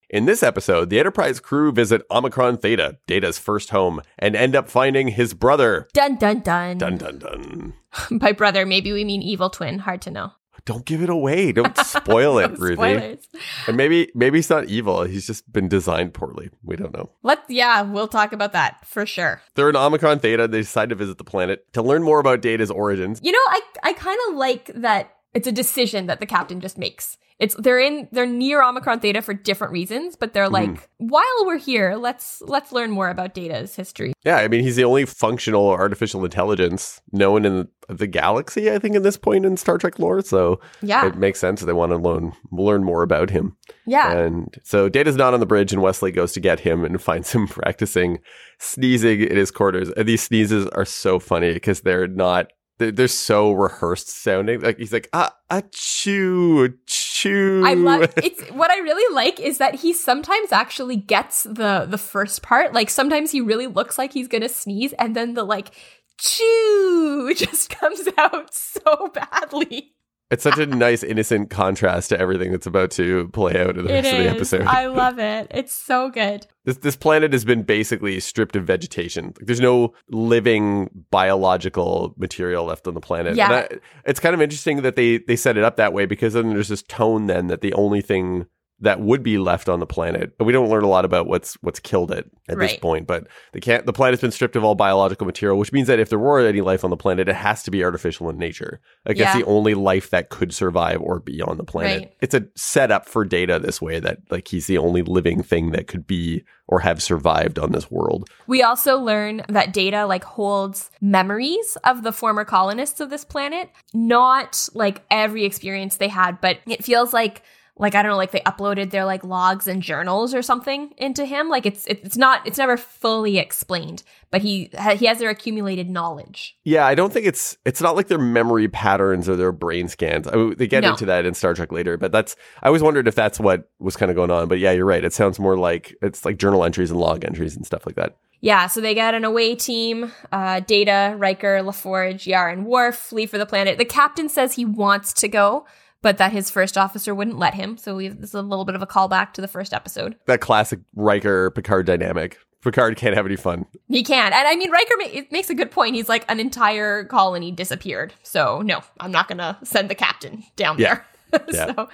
In 0.10 0.24
this 0.26 0.42
episode, 0.42 0.90
the 0.90 1.00
Enterprise 1.00 1.42
crew 1.42 1.74
visit 1.74 2.02
Omicron 2.10 2.60
Theta, 2.60 2.98
Data's 3.08 3.38
first 3.38 3.72
home, 3.72 4.02
and 4.18 4.38
end 4.38 4.56
up 4.56 4.70
finding 4.70 5.10
his 5.10 5.34
brother. 5.34 5.90
Dun 5.94 6.16
dun 6.16 6.40
dun. 6.40 6.78
Dun 6.78 6.96
dun 6.96 7.20
dun. 7.20 7.74
By 8.12 8.32
brother, 8.32 8.66
maybe 8.66 8.94
we 8.94 9.04
mean 9.04 9.22
evil 9.22 9.50
twin. 9.50 9.80
Hard 9.80 10.02
to 10.04 10.12
know. 10.12 10.32
Don't 10.64 10.86
give 10.86 11.02
it 11.02 11.10
away. 11.10 11.52
Don't 11.52 11.78
spoil 11.86 12.38
it, 12.40 12.58
Ruthie. 12.58 12.76
Spoilers. 12.76 13.28
And 13.68 13.76
maybe 13.76 14.10
maybe 14.16 14.38
he's 14.38 14.50
not 14.50 14.66
evil. 14.66 15.04
He's 15.04 15.28
just 15.28 15.52
been 15.52 15.68
designed 15.68 16.14
poorly. 16.14 16.52
We 16.64 16.78
don't 16.78 16.94
know. 16.94 17.10
Let 17.24 17.44
yeah, 17.50 17.82
we'll 17.82 18.08
talk 18.08 18.32
about 18.32 18.54
that 18.54 18.88
for 18.88 19.06
sure. 19.06 19.42
They're 19.56 19.70
in 19.70 19.76
Omicron 19.76 20.20
Theta. 20.20 20.48
They 20.48 20.60
decide 20.62 20.88
to 20.88 20.96
visit 20.96 21.18
the 21.18 21.26
planet 21.26 21.66
to 21.74 21.82
learn 21.82 22.04
more 22.04 22.20
about 22.20 22.40
Data's 22.42 22.72
origins. 22.72 23.20
You 23.22 23.34
know, 23.34 23.46
I 23.50 23.62
I 23.84 23.92
kind 23.92 24.20
of 24.30 24.36
like 24.36 24.72
that 24.76 25.17
it's 25.38 25.48
a 25.48 25.52
decision 25.52 26.08
that 26.08 26.20
the 26.20 26.26
captain 26.26 26.60
just 26.60 26.80
makes 26.80 27.16
it's 27.40 27.54
they're 27.56 27.80
in 27.80 28.08
they're 28.12 28.26
near 28.26 28.64
Omicron 28.64 29.00
Theta 29.00 29.22
for 29.22 29.34
different 29.34 29.72
reasons, 29.72 30.16
but 30.16 30.34
they're 30.34 30.50
like 30.50 30.70
mm. 30.70 30.88
while 30.98 31.46
we're 31.46 31.60
here, 31.60 31.96
let's 31.96 32.42
let's 32.42 32.72
learn 32.72 32.90
more 32.90 33.10
about 33.10 33.36
Data's 33.36 33.76
history. 33.76 34.14
Yeah, 34.26 34.38
I 34.38 34.48
mean 34.48 34.64
he's 34.64 34.76
the 34.76 34.86
only 34.86 35.06
functional 35.06 35.70
artificial 35.70 36.26
intelligence 36.26 37.00
known 37.12 37.46
in 37.46 37.68
the 37.90 38.08
galaxy, 38.08 38.72
I 38.72 38.80
think, 38.80 38.96
at 38.96 39.04
this 39.04 39.18
point 39.18 39.46
in 39.46 39.56
Star 39.56 39.78
Trek 39.78 40.00
lore. 40.00 40.22
So 40.22 40.60
yeah, 40.82 41.06
it 41.06 41.16
makes 41.16 41.40
sense 41.40 41.62
they 41.62 41.74
want 41.74 41.92
to 41.92 41.98
learn 41.98 42.34
learn 42.52 42.84
more 42.84 43.04
about 43.04 43.30
him. 43.30 43.56
Yeah, 43.86 44.18
and 44.18 44.56
so 44.64 44.90
Data's 44.90 45.16
not 45.16 45.36
on 45.36 45.40
the 45.40 45.46
bridge, 45.46 45.72
and 45.72 45.82
Wesley 45.82 46.12
goes 46.12 46.34
to 46.34 46.40
get 46.40 46.62
him 46.62 46.84
and 46.84 47.00
finds 47.02 47.32
him 47.34 47.48
practicing 47.48 48.18
sneezing 48.58 49.22
in 49.22 49.38
his 49.38 49.52
quarters. 49.52 49.92
And 49.92 50.08
these 50.08 50.24
sneezes 50.24 50.66
are 50.70 50.86
so 50.86 51.20
funny 51.20 51.54
because 51.54 51.82
they're 51.82 52.08
not 52.08 52.52
they're, 52.78 52.92
they're 52.92 53.08
so 53.08 53.54
rehearsed 53.54 54.10
sounding. 54.10 54.62
Like 54.62 54.78
he's 54.78 54.94
like 54.94 55.10
ah 55.14 55.34
ah 55.50 55.62
chew 55.72 56.74
chew. 56.86 57.64
I 57.66 57.74
love 57.74 58.14
it's 58.18 58.48
what 58.50 58.72
I 58.72 58.78
really 58.80 59.14
like 59.14 59.40
is 59.40 59.58
that 59.58 59.76
he 59.76 59.94
sometimes 59.94 60.52
actually 60.52 60.96
gets 60.96 61.44
the 61.44 61.88
the 61.90 61.98
first 61.98 62.42
part. 62.42 62.74
Like 62.74 62.90
sometimes 62.90 63.32
he 63.32 63.42
really 63.42 63.68
looks 63.68 63.98
like 63.98 64.14
he's 64.14 64.28
gonna 64.28 64.50
sneeze, 64.50 64.94
and 64.94 65.16
then 65.16 65.34
the 65.34 65.44
like 65.44 65.72
chew 66.18 67.34
just 67.36 67.70
comes 67.70 68.08
out 68.18 68.54
so 68.54 69.12
badly. 69.14 69.94
It's 70.30 70.44
such 70.44 70.58
a 70.58 70.66
nice, 70.66 71.04
innocent 71.04 71.50
contrast 71.50 72.10
to 72.10 72.20
everything 72.20 72.52
that's 72.52 72.68
about 72.68 72.92
to 72.92 73.30
play 73.30 73.62
out 73.62 73.78
in 73.78 73.86
the 73.86 73.92
it 73.92 74.04
rest 74.04 74.08
is. 74.08 74.14
of 74.14 74.20
the 74.20 74.30
episode. 74.30 74.62
I 74.68 74.88
love 74.88 75.20
it. 75.20 75.48
It's 75.52 75.74
so 75.74 76.10
good. 76.10 76.46
This 76.66 76.78
this 76.78 76.98
planet 76.98 77.32
has 77.32 77.46
been 77.46 77.64
basically 77.64 78.20
stripped 78.20 78.58
of 78.58 78.66
vegetation. 78.66 79.34
There's 79.40 79.62
no 79.62 79.94
living 80.10 80.90
biological 81.12 82.14
material 82.18 82.66
left 82.66 82.88
on 82.88 82.94
the 82.94 83.00
planet. 83.00 83.38
Yeah. 83.38 83.68
I, 83.72 83.78
it's 84.04 84.20
kind 84.20 84.36
of 84.36 84.42
interesting 84.42 84.82
that 84.82 84.98
they 84.98 85.20
they 85.20 85.38
set 85.38 85.58
it 85.58 85.64
up 85.64 85.78
that 85.78 85.94
way 85.94 86.06
because 86.06 86.34
then 86.34 86.50
there's 86.50 86.68
this 86.68 86.84
tone 86.84 87.28
then 87.28 87.48
that 87.48 87.62
the 87.62 87.74
only 87.74 88.02
thing 88.02 88.48
that 88.80 89.00
would 89.00 89.24
be 89.24 89.38
left 89.38 89.70
on 89.70 89.80
the 89.80 89.88
planet. 89.88 90.34
We 90.40 90.54
don't 90.54 90.70
learn 90.70 90.84
a 90.84 90.88
lot 90.88 91.06
about 91.06 91.28
what's 91.28 91.56
what's 91.62 91.80
killed 91.80 92.12
it 92.12 92.30
at 92.48 92.58
right. 92.58 92.70
this 92.70 92.80
point, 92.80 93.08
but 93.08 93.28
the 93.54 93.60
can 93.60 93.84
the 93.86 93.94
planet's 93.94 94.22
been 94.22 94.32
stripped 94.32 94.56
of 94.56 94.64
all 94.64 94.76
biological 94.76 95.26
material, 95.26 95.58
which 95.58 95.72
means 95.72 95.88
that 95.88 96.00
if 96.00 96.10
there 96.10 96.20
were 96.20 96.40
any 96.40 96.62
life 96.62 96.84
on 96.84 96.92
the 96.92 96.98
planet, 96.98 97.28
it 97.28 97.36
has 97.36 97.64
to 97.64 97.72
be 97.72 97.84
artificial 97.84 98.30
in 98.30 98.38
nature. 98.38 98.80
Like 99.06 99.18
yeah. 99.18 99.36
the 99.36 99.46
only 99.46 99.74
life 99.74 100.12
that 100.12 100.30
could 100.30 100.54
survive 100.54 101.02
or 101.02 101.20
be 101.20 101.42
on 101.42 101.58
the 101.58 101.64
planet. 101.64 102.04
Right. 102.04 102.14
It's 102.22 102.36
a 102.36 102.46
setup 102.56 103.08
for 103.08 103.26
data 103.26 103.60
this 103.60 103.82
way 103.82 104.00
that 104.00 104.20
like 104.30 104.48
he's 104.48 104.68
the 104.68 104.78
only 104.78 105.02
living 105.02 105.42
thing 105.42 105.72
that 105.72 105.88
could 105.88 106.06
be 106.06 106.44
or 106.68 106.82
have 106.82 107.02
survived 107.02 107.58
on 107.58 107.72
this 107.72 107.90
world. 107.90 108.30
We 108.46 108.62
also 108.62 109.00
learn 109.00 109.42
that 109.48 109.74
data 109.74 110.06
like 110.06 110.24
holds 110.24 110.92
memories 111.02 111.78
of 111.84 112.04
the 112.04 112.12
former 112.12 112.46
colonists 112.46 113.00
of 113.00 113.10
this 113.10 113.24
planet, 113.24 113.72
not 113.94 114.68
like 114.74 115.04
every 115.10 115.46
experience 115.46 115.98
they 115.98 116.10
had, 116.10 116.42
but 116.42 116.60
it 116.68 116.84
feels 116.84 117.14
like 117.14 117.42
like 117.80 117.96
I 117.96 118.02
don't 118.02 118.12
know, 118.12 118.18
like 118.18 118.32
they 118.32 118.42
uploaded 118.42 118.92
their 118.92 119.06
like 119.06 119.24
logs 119.24 119.68
and 119.68 119.82
journals 119.82 120.34
or 120.34 120.42
something 120.42 120.94
into 120.98 121.26
him. 121.26 121.50
Like 121.50 121.66
it's 121.66 121.86
it's 121.88 122.18
not 122.18 122.46
it's 122.46 122.58
never 122.58 122.78
fully 122.78 123.38
explained, 123.38 124.04
but 124.32 124.42
he 124.42 124.72
he 124.98 125.06
has 125.06 125.20
their 125.20 125.30
accumulated 125.30 125.90
knowledge. 125.90 126.58
Yeah, 126.64 126.86
I 126.86 126.96
don't 126.96 127.14
think 127.14 127.26
it's 127.26 127.58
it's 127.66 127.82
not 127.82 127.96
like 127.96 128.08
their 128.08 128.18
memory 128.18 128.68
patterns 128.68 129.30
or 129.30 129.36
their 129.36 129.52
brain 129.52 129.88
scans. 129.88 130.28
I 130.28 130.32
mean, 130.32 130.56
they 130.58 130.68
get 130.68 130.84
no. 130.84 130.92
into 130.92 131.06
that 131.06 131.26
in 131.26 131.34
Star 131.34 131.54
Trek 131.54 131.72
later, 131.72 131.98
but 131.98 132.12
that's 132.12 132.36
I 132.62 132.68
always 132.68 132.82
wondered 132.82 133.08
if 133.08 133.16
that's 133.16 133.40
what 133.40 133.70
was 133.80 133.96
kind 133.96 134.10
of 134.10 134.16
going 134.16 134.32
on. 134.32 134.48
But 134.48 134.60
yeah, 134.60 134.72
you're 134.72 134.86
right. 134.86 135.04
It 135.04 135.14
sounds 135.14 135.40
more 135.40 135.58
like 135.58 135.96
it's 136.02 136.26
like 136.26 136.38
journal 136.38 136.64
entries 136.64 136.92
and 136.92 137.00
log 137.00 137.24
entries 137.26 137.56
and 137.56 137.66
stuff 137.66 137.86
like 137.86 137.96
that. 137.96 138.18
Yeah, 138.40 138.68
so 138.68 138.82
they 138.82 138.94
get 138.94 139.16
an 139.16 139.24
away 139.24 139.56
team. 139.56 140.12
Uh, 140.32 140.60
Data, 140.60 141.16
Riker, 141.18 141.60
LaForge, 141.64 142.28
Yar, 142.28 142.50
and 142.50 142.66
Worf 142.68 143.12
leave 143.12 143.32
for 143.32 143.40
the 143.40 143.48
planet. 143.48 143.80
The 143.80 143.86
captain 143.86 144.30
says 144.30 144.54
he 144.54 144.64
wants 144.64 145.12
to 145.14 145.28
go, 145.28 145.66
but 146.02 146.18
that 146.18 146.32
his 146.32 146.50
first 146.50 146.78
officer 146.78 147.14
wouldn't 147.14 147.40
let 147.40 147.54
him. 147.54 147.78
So 147.78 147.96
we, 147.96 148.10
this 148.10 148.30
is 148.30 148.36
a 148.36 148.42
little 148.42 148.66
bit 148.66 148.76
of 148.76 148.82
a 148.82 148.88
callback 148.88 149.34
to 149.34 149.42
the 149.42 149.48
first 149.48 149.74
episode. 149.74 150.16
That 150.26 150.42
classic 150.42 150.80
Riker 150.96 151.52
Picard 151.52 151.86
dynamic. 151.86 152.38
Picard 152.62 152.98
can't 152.98 153.16
have 153.16 153.26
any 153.26 153.36
fun. 153.36 153.66
He 153.88 154.04
can't. 154.04 154.34
And 154.34 154.48
I 154.48 154.56
mean, 154.56 154.72
Riker 154.72 154.96
ma- 154.98 155.22
makes 155.32 155.50
a 155.50 155.56
good 155.56 155.72
point. 155.72 155.96
He's 155.96 156.10
like, 156.10 156.26
an 156.30 156.40
entire 156.40 157.06
colony 157.06 157.52
disappeared. 157.52 158.14
So, 158.24 158.62
no, 158.62 158.82
I'm 159.00 159.12
not 159.12 159.28
going 159.28 159.38
to 159.38 159.58
send 159.64 159.90
the 159.90 159.96
captain 159.96 160.44
down 160.56 160.78
yeah. 160.78 161.02
there. 161.32 161.46
yeah. 161.54 161.74
so, 161.76 161.90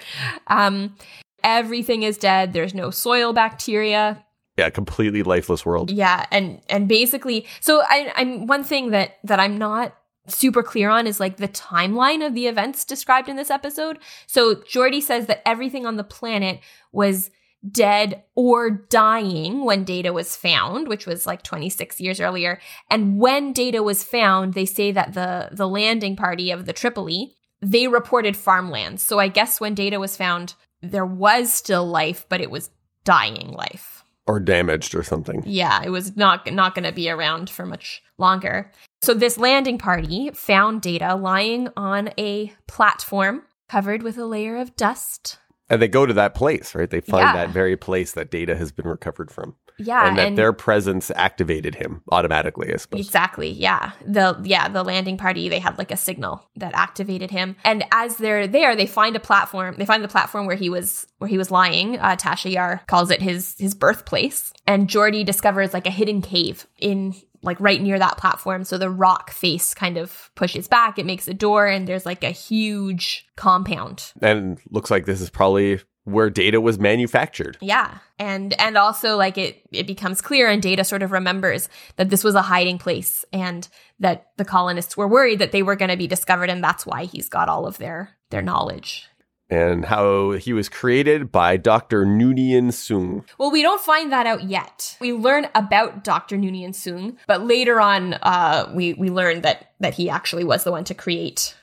um, 0.48 0.96
everything 1.44 2.04
is 2.04 2.18
dead. 2.18 2.54
There's 2.54 2.74
no 2.74 2.90
soil 2.90 3.34
bacteria. 3.34 4.24
Yeah, 4.58 4.70
completely 4.70 5.24
lifeless 5.24 5.66
world. 5.66 5.90
Yeah, 5.90 6.28
and 6.32 6.62
and 6.70 6.88
basically, 6.88 7.48
so 7.60 7.82
I, 7.82 8.14
I'm 8.16 8.46
one 8.46 8.64
thing 8.64 8.92
that 8.92 9.18
that 9.24 9.40
I'm 9.40 9.58
not 9.58 9.96
super 10.28 10.64
clear 10.64 10.90
on 10.90 11.08
is 11.08 11.20
like 11.20 11.38
the 11.38 11.48
timeline 11.48 12.26
of 12.26 12.34
the 12.34 12.48
events 12.48 12.86
described 12.86 13.30
in 13.30 13.36
this 13.36 13.52
episode. 13.52 14.00
So 14.28 14.56
Geordi 14.56 15.02
says 15.02 15.28
that 15.28 15.48
everything 15.48 15.86
on 15.86 15.98
the 15.98 16.04
planet 16.04 16.60
was 16.92 17.30
dead 17.70 18.24
or 18.36 18.70
dying 18.70 19.64
when 19.64 19.84
data 19.84 20.12
was 20.12 20.36
found, 20.36 20.88
which 20.88 21.06
was 21.06 21.26
like 21.26 21.44
26 21.44 22.02
years 22.02 22.20
earlier. 22.20 22.60
And 22.90 23.20
when 23.20 23.54
data 23.54 23.82
was 23.82 24.04
found, 24.04 24.54
they 24.54 24.66
say 24.66 24.92
that 24.92 25.14
the 25.14 25.50
the 25.52 25.68
landing 25.68 26.16
party 26.16 26.52
of 26.52 26.66
the 26.66 26.74
Tripoli, 26.74 27.36
they 27.62 27.88
reported 27.88 28.36
farmlands. 28.36 29.04
So 29.04 29.20
I 29.20 29.30
guess 29.30 29.62
when 29.62 29.76
data 29.76 30.00
was 30.00 30.18
found, 30.18 30.56
there 30.82 31.06
was 31.06 31.54
still 31.54 31.86
life, 31.86 32.26
but 32.28 32.42
it 32.42 32.52
was 32.52 32.70
dying 33.06 33.52
life 33.52 34.04
or 34.28 34.40
damaged 34.40 34.96
or 34.96 35.04
something. 35.04 35.44
Yeah, 35.46 35.82
it 35.84 35.90
was 35.90 36.16
not 36.16 36.52
not 36.52 36.76
going 36.76 36.86
to 36.86 36.92
be 36.92 37.10
around 37.10 37.50
for 37.50 37.66
much 37.66 38.02
longer. 38.18 38.72
So 39.04 39.14
this 39.14 39.38
landing 39.38 39.78
party 39.78 40.32
found 40.34 40.82
data 40.82 41.16
lying 41.16 41.68
on 41.76 42.12
a 42.18 42.54
platform 42.70 43.44
covered 43.68 44.02
with 44.02 44.18
a 44.18 44.26
layer 44.26 44.56
of 44.56 44.78
dust. 44.78 45.40
And 45.70 45.82
they 45.82 45.90
go 45.90 46.06
to 46.06 46.14
that 46.14 46.36
place, 46.36 46.74
right? 46.74 46.90
They 46.90 47.02
find 47.02 47.24
yeah. 47.24 47.34
that 47.34 47.50
very 47.50 47.76
place 47.76 48.14
that 48.14 48.32
data 48.32 48.56
has 48.56 48.72
been 48.72 48.88
recovered 48.88 49.30
from. 49.30 49.58
Yeah, 49.78 50.08
and 50.08 50.18
that 50.18 50.28
and 50.28 50.38
their 50.38 50.54
presence 50.54 51.12
activated 51.16 51.76
him 51.76 52.02
automatically. 52.14 52.74
I 52.74 52.78
suppose 52.78 53.06
exactly. 53.06 53.50
Yeah, 53.50 53.92
the 54.06 54.40
yeah 54.44 54.70
the 54.70 54.84
landing 54.84 55.18
party 55.18 55.50
they 55.50 55.60
had 55.60 55.78
like 55.80 55.92
a 55.92 55.98
signal 55.98 56.48
that 56.58 56.76
activated 56.76 57.32
him, 57.32 57.56
and 57.64 57.84
as 57.92 58.18
they're 58.18 58.48
there, 58.48 58.76
they 58.76 58.86
find 58.86 59.16
a 59.16 59.20
platform. 59.20 59.76
They 59.80 59.86
find 59.86 60.04
the 60.04 60.08
platform 60.08 60.46
where 60.46 60.56
he 60.56 60.70
was 60.70 61.08
where 61.18 61.28
he 61.28 61.40
was 61.40 61.50
lying. 61.50 61.98
Uh, 61.98 62.16
Tasha 62.16 62.52
Yar 62.52 62.84
calls 62.86 63.10
it 63.10 63.20
his 63.20 63.56
his 63.58 63.74
birthplace, 63.74 64.54
and 64.68 64.88
Geordi 64.88 65.26
discovers 65.26 65.74
like 65.74 65.88
a 65.88 65.92
hidden 65.92 66.22
cave 66.22 66.68
in 66.78 67.16
like 67.44 67.60
right 67.60 67.82
near 67.82 68.00
that 68.00 68.18
platform. 68.18 68.64
So 68.64 68.78
the 68.78 68.90
rock 68.90 69.32
face 69.32 69.74
kind 69.74 69.98
of 69.98 70.32
pushes 70.36 70.68
back. 70.68 70.98
It 70.98 71.06
makes 71.06 71.28
a 71.28 71.34
door, 71.34 71.68
and 71.68 71.88
there's 71.88 72.06
like 72.06 72.24
a 72.24 72.32
huge 72.32 73.28
compound. 73.36 74.14
And 74.22 74.60
looks 74.72 74.90
like 74.90 75.06
this 75.06 75.22
is 75.22 75.30
probably 75.30 75.82
where 76.06 76.30
data 76.30 76.60
was 76.60 76.80
manufactured. 76.80 77.58
Yeah. 77.62 78.00
And 78.20 78.60
and 78.60 78.78
also 78.78 79.16
like 79.16 79.38
it 79.38 79.62
it 79.72 79.88
becomes 79.88 80.22
clear 80.22 80.50
and 80.50 80.62
data 80.62 80.84
sort 80.84 81.04
of 81.04 81.12
remembers 81.12 81.70
that 81.96 82.10
this 82.10 82.24
was 82.24 82.36
a 82.36 82.42
hiding 82.42 82.78
place 82.78 83.24
and 83.32 83.68
that 84.00 84.28
the 84.38 84.46
colonists 84.46 84.98
were 84.98 85.08
worried 85.08 85.40
that 85.40 85.52
they 85.52 85.64
were 85.64 85.76
going 85.76 85.92
to 85.92 85.98
be 85.98 86.08
discovered 86.08 86.50
and 86.50 86.64
that's 86.64 86.86
why 86.86 87.06
he's 87.06 87.30
got 87.30 87.48
all 87.48 87.66
of 87.66 87.78
their 87.78 88.18
their 88.32 88.42
knowledge. 88.42 89.08
And 89.50 89.86
how 89.86 90.32
he 90.32 90.54
was 90.54 90.68
created 90.68 91.32
by 91.32 91.58
Dr. 91.58 92.06
Noonien 92.06 92.70
Soong. 92.70 93.24
Well, 93.38 93.52
we 93.52 93.62
don't 93.62 93.82
find 93.82 94.12
that 94.12 94.26
out 94.26 94.44
yet. 94.44 94.98
We 95.00 95.14
learn 95.14 95.48
about 95.54 96.04
Dr. 96.04 96.38
Noonien 96.38 96.70
Soong, 96.70 97.18
but 97.28 97.46
later 97.46 97.80
on, 97.80 98.14
uh, 98.14 98.72
we 98.74 98.94
we 98.94 99.10
learn 99.10 99.42
that 99.42 99.74
that 99.80 99.94
he 99.94 100.10
actually 100.10 100.44
was 100.44 100.64
the 100.64 100.72
one 100.72 100.86
to 100.86 100.96
create 100.96 101.56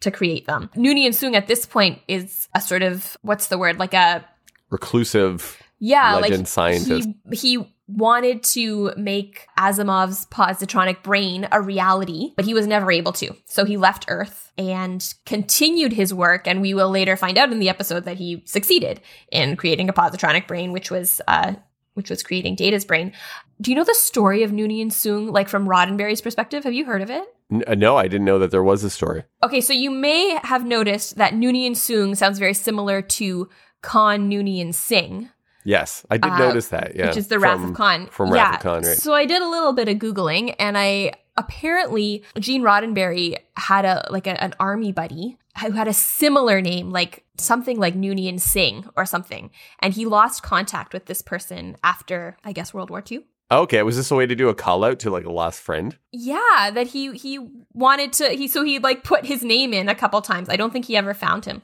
to 0.00 0.10
create 0.10 0.46
them. 0.46 0.70
Noonien 0.76 1.10
Soong 1.10 1.34
at 1.34 1.46
this 1.46 1.64
point 1.64 2.00
is 2.08 2.48
a 2.54 2.60
sort 2.60 2.82
of 2.82 3.16
what's 3.22 3.48
the 3.48 3.58
word 3.58 3.78
like 3.78 3.94
a 3.94 4.24
reclusive 4.70 5.60
yeah 5.78 6.16
legend 6.16 6.40
like 6.40 6.48
scientist. 6.48 7.08
He, 7.30 7.36
he 7.36 7.74
wanted 7.88 8.42
to 8.42 8.92
make 8.96 9.46
Asimov's 9.58 10.26
positronic 10.26 11.02
brain 11.02 11.48
a 11.50 11.60
reality, 11.60 12.32
but 12.36 12.44
he 12.44 12.54
was 12.54 12.66
never 12.66 12.92
able 12.92 13.12
to. 13.12 13.34
So 13.46 13.64
he 13.64 13.76
left 13.76 14.04
Earth 14.08 14.52
and 14.58 15.14
continued 15.24 15.94
his 15.94 16.12
work. 16.12 16.46
And 16.46 16.60
we 16.60 16.74
will 16.74 16.90
later 16.90 17.16
find 17.16 17.38
out 17.38 17.50
in 17.50 17.58
the 17.58 17.68
episode 17.68 18.04
that 18.04 18.18
he 18.18 18.42
succeeded 18.44 19.00
in 19.32 19.56
creating 19.56 19.88
a 19.88 19.94
positronic 19.94 20.46
brain, 20.46 20.72
which 20.72 20.90
was 20.90 21.20
uh, 21.26 21.54
which 21.94 22.10
was 22.10 22.22
creating 22.22 22.54
Data's 22.54 22.84
brain. 22.84 23.12
Do 23.60 23.72
you 23.72 23.76
know 23.76 23.82
the 23.82 23.94
story 23.94 24.44
of 24.44 24.52
Noonien 24.52 24.86
Soong, 24.86 25.32
like 25.32 25.48
from 25.48 25.66
Roddenberry's 25.66 26.20
perspective? 26.20 26.62
Have 26.62 26.72
you 26.72 26.84
heard 26.84 27.02
of 27.02 27.10
it? 27.10 27.24
Uh, 27.66 27.74
no, 27.74 27.96
I 27.96 28.06
didn't 28.06 28.24
know 28.24 28.38
that 28.38 28.52
there 28.52 28.62
was 28.62 28.84
a 28.84 28.90
story. 28.90 29.24
Okay, 29.42 29.60
so 29.60 29.72
you 29.72 29.90
may 29.90 30.38
have 30.44 30.64
noticed 30.64 31.16
that 31.16 31.32
Noonien 31.32 31.72
Soong 31.72 32.16
sounds 32.16 32.38
very 32.38 32.54
similar 32.54 33.02
to 33.02 33.48
Khan 33.82 34.30
Noonien 34.30 34.72
Singh. 34.72 35.30
Yes, 35.68 36.06
I 36.10 36.16
did 36.16 36.32
uh, 36.32 36.38
notice 36.38 36.68
that. 36.68 36.96
Yeah, 36.96 37.08
which 37.08 37.18
is 37.18 37.28
the 37.28 37.38
Wrath 37.38 37.62
of 37.62 37.74
Khan. 37.74 38.06
From 38.06 38.34
yeah. 38.34 38.52
Wrath 38.52 38.54
of 38.54 38.60
Khan, 38.62 38.82
right? 38.84 38.96
So 38.96 39.12
I 39.12 39.26
did 39.26 39.42
a 39.42 39.48
little 39.48 39.74
bit 39.74 39.86
of 39.86 39.98
googling, 39.98 40.54
and 40.58 40.78
I 40.78 41.12
apparently 41.36 42.24
Gene 42.38 42.62
Roddenberry 42.62 43.36
had 43.54 43.84
a 43.84 44.08
like 44.08 44.26
a, 44.26 44.42
an 44.42 44.54
army 44.58 44.92
buddy 44.92 45.36
who 45.60 45.72
had 45.72 45.86
a 45.86 45.92
similar 45.92 46.62
name, 46.62 46.88
like 46.88 47.22
something 47.36 47.78
like 47.78 47.94
Noonien 47.94 48.40
Singh 48.40 48.88
or 48.96 49.04
something, 49.04 49.50
and 49.80 49.92
he 49.92 50.06
lost 50.06 50.42
contact 50.42 50.94
with 50.94 51.04
this 51.04 51.20
person 51.20 51.76
after 51.84 52.38
I 52.44 52.52
guess 52.52 52.72
World 52.72 52.88
War 52.88 53.04
II. 53.10 53.26
Okay, 53.50 53.82
was 53.82 53.96
this 53.96 54.10
a 54.10 54.14
way 54.14 54.24
to 54.24 54.34
do 54.34 54.48
a 54.48 54.54
call 54.54 54.84
out 54.84 54.98
to 55.00 55.10
like 55.10 55.26
a 55.26 55.32
lost 55.32 55.60
friend? 55.60 55.94
Yeah, 56.12 56.70
that 56.72 56.86
he 56.86 57.12
he 57.12 57.46
wanted 57.74 58.14
to 58.14 58.30
he 58.30 58.48
so 58.48 58.64
he 58.64 58.78
like 58.78 59.04
put 59.04 59.26
his 59.26 59.42
name 59.42 59.74
in 59.74 59.90
a 59.90 59.94
couple 59.94 60.22
times. 60.22 60.48
I 60.48 60.56
don't 60.56 60.72
think 60.72 60.86
he 60.86 60.96
ever 60.96 61.12
found 61.12 61.44
him. 61.44 61.60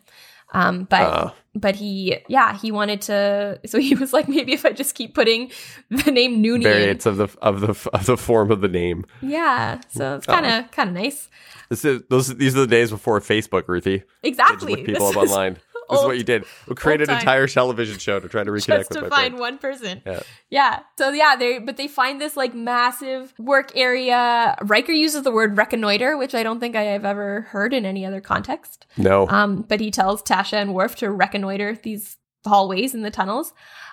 Um, 0.52 0.84
but 0.84 1.02
uh. 1.02 1.30
but 1.54 1.74
he 1.74 2.18
yeah 2.28 2.56
he 2.56 2.70
wanted 2.70 3.00
to 3.02 3.60
so 3.66 3.78
he 3.78 3.94
was 3.94 4.12
like 4.12 4.28
maybe 4.36 4.52
if 4.52 4.64
I 4.64 4.70
just 4.70 4.94
keep 4.94 5.14
putting 5.14 5.50
the 5.90 6.10
name 6.10 6.42
Noonien 6.42 6.62
variants 6.62 7.06
of 7.06 7.16
the 7.16 7.28
of 7.42 7.60
the 7.60 7.90
of 7.92 8.06
the 8.06 8.16
form 8.16 8.50
of 8.50 8.60
the 8.60 8.68
name. 8.68 9.04
Yeah, 9.20 9.80
so 9.88 10.16
it's 10.16 10.26
kind 10.26 10.46
of 10.46 10.52
uh. 10.52 10.68
kind 10.68 10.90
of 10.90 10.94
nice. 10.94 11.28
This 11.70 11.84
is 11.84 12.02
those 12.08 12.34
these 12.36 12.54
are 12.56 12.60
the 12.60 12.66
days 12.66 12.90
before 12.90 13.20
Facebook, 13.20 13.66
Ruthie. 13.68 14.04
Exactly. 14.22 14.76
People 14.76 15.08
this 15.08 15.16
up 15.16 15.22
online. 15.22 15.56
This 15.90 16.00
is 16.00 16.06
what 16.06 16.16
you 16.16 16.24
did. 16.24 16.44
We 16.68 16.74
created 16.74 17.08
an 17.08 17.16
entire 17.18 17.46
television 17.46 17.98
show 17.98 18.20
to 18.20 18.28
try 18.28 18.44
to 18.44 18.50
reconnect 18.50 18.66
Just 18.78 18.90
to 18.92 19.02
with 19.02 19.10
find 19.10 19.34
friend. 19.34 19.38
one 19.38 19.58
person. 19.58 20.02
Yeah. 20.06 20.20
Yeah. 20.50 20.80
So 20.98 21.10
yeah, 21.10 21.36
they 21.36 21.58
but 21.58 21.76
they 21.76 21.88
find 21.88 22.20
this 22.20 22.36
like 22.36 22.54
massive 22.54 23.34
work 23.38 23.72
area. 23.74 24.56
Riker 24.62 24.92
uses 24.92 25.22
the 25.22 25.30
word 25.30 25.56
reconnoiter, 25.56 26.16
which 26.16 26.34
I 26.34 26.42
don't 26.42 26.60
think 26.60 26.76
I 26.76 26.82
have 26.82 27.04
ever 27.04 27.42
heard 27.42 27.72
in 27.74 27.84
any 27.84 28.04
other 28.06 28.20
context. 28.20 28.86
No. 28.96 29.28
Um, 29.28 29.62
but 29.62 29.80
he 29.80 29.90
tells 29.90 30.22
Tasha 30.22 30.54
and 30.54 30.74
Worf 30.74 30.96
to 30.96 31.10
reconnoiter 31.10 31.74
these 31.82 32.16
hallways 32.46 32.94
and 32.94 33.04
the 33.04 33.10
tunnels. 33.10 33.52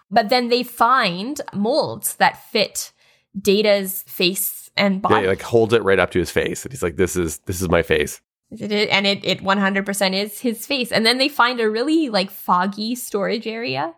But 0.10 0.30
then 0.30 0.50
they 0.50 0.64
find 0.64 1.40
molds 1.54 2.16
that 2.16 2.44
fit 2.52 2.92
Data's 3.40 4.04
face 4.04 4.70
and 4.76 5.02
body. 5.02 5.16
Yeah, 5.16 5.22
he, 5.22 5.28
like 5.28 5.42
holds 5.42 5.74
it 5.74 5.84
right 5.84 6.00
up 6.00 6.12
to 6.12 6.20
his 6.20 6.32
face, 6.32 6.64
and 6.66 6.72
he's 6.72 6.84
like, 6.84 6.98
"This 6.98 7.16
is 7.16 7.40
this 7.40 7.62
is 7.62 7.70
my 7.70 7.82
face." 7.82 8.22
It, 8.52 8.90
and 8.90 9.08
it 9.08 9.24
it 9.24 9.42
100% 9.42 10.14
is 10.14 10.40
his 10.40 10.66
face. 10.66 10.92
And 10.92 11.06
then 11.06 11.18
they 11.18 11.30
find 11.30 11.60
a 11.60 11.70
really 11.70 12.10
like 12.10 12.30
foggy 12.30 12.96
storage 12.96 13.48
area. 13.48 13.94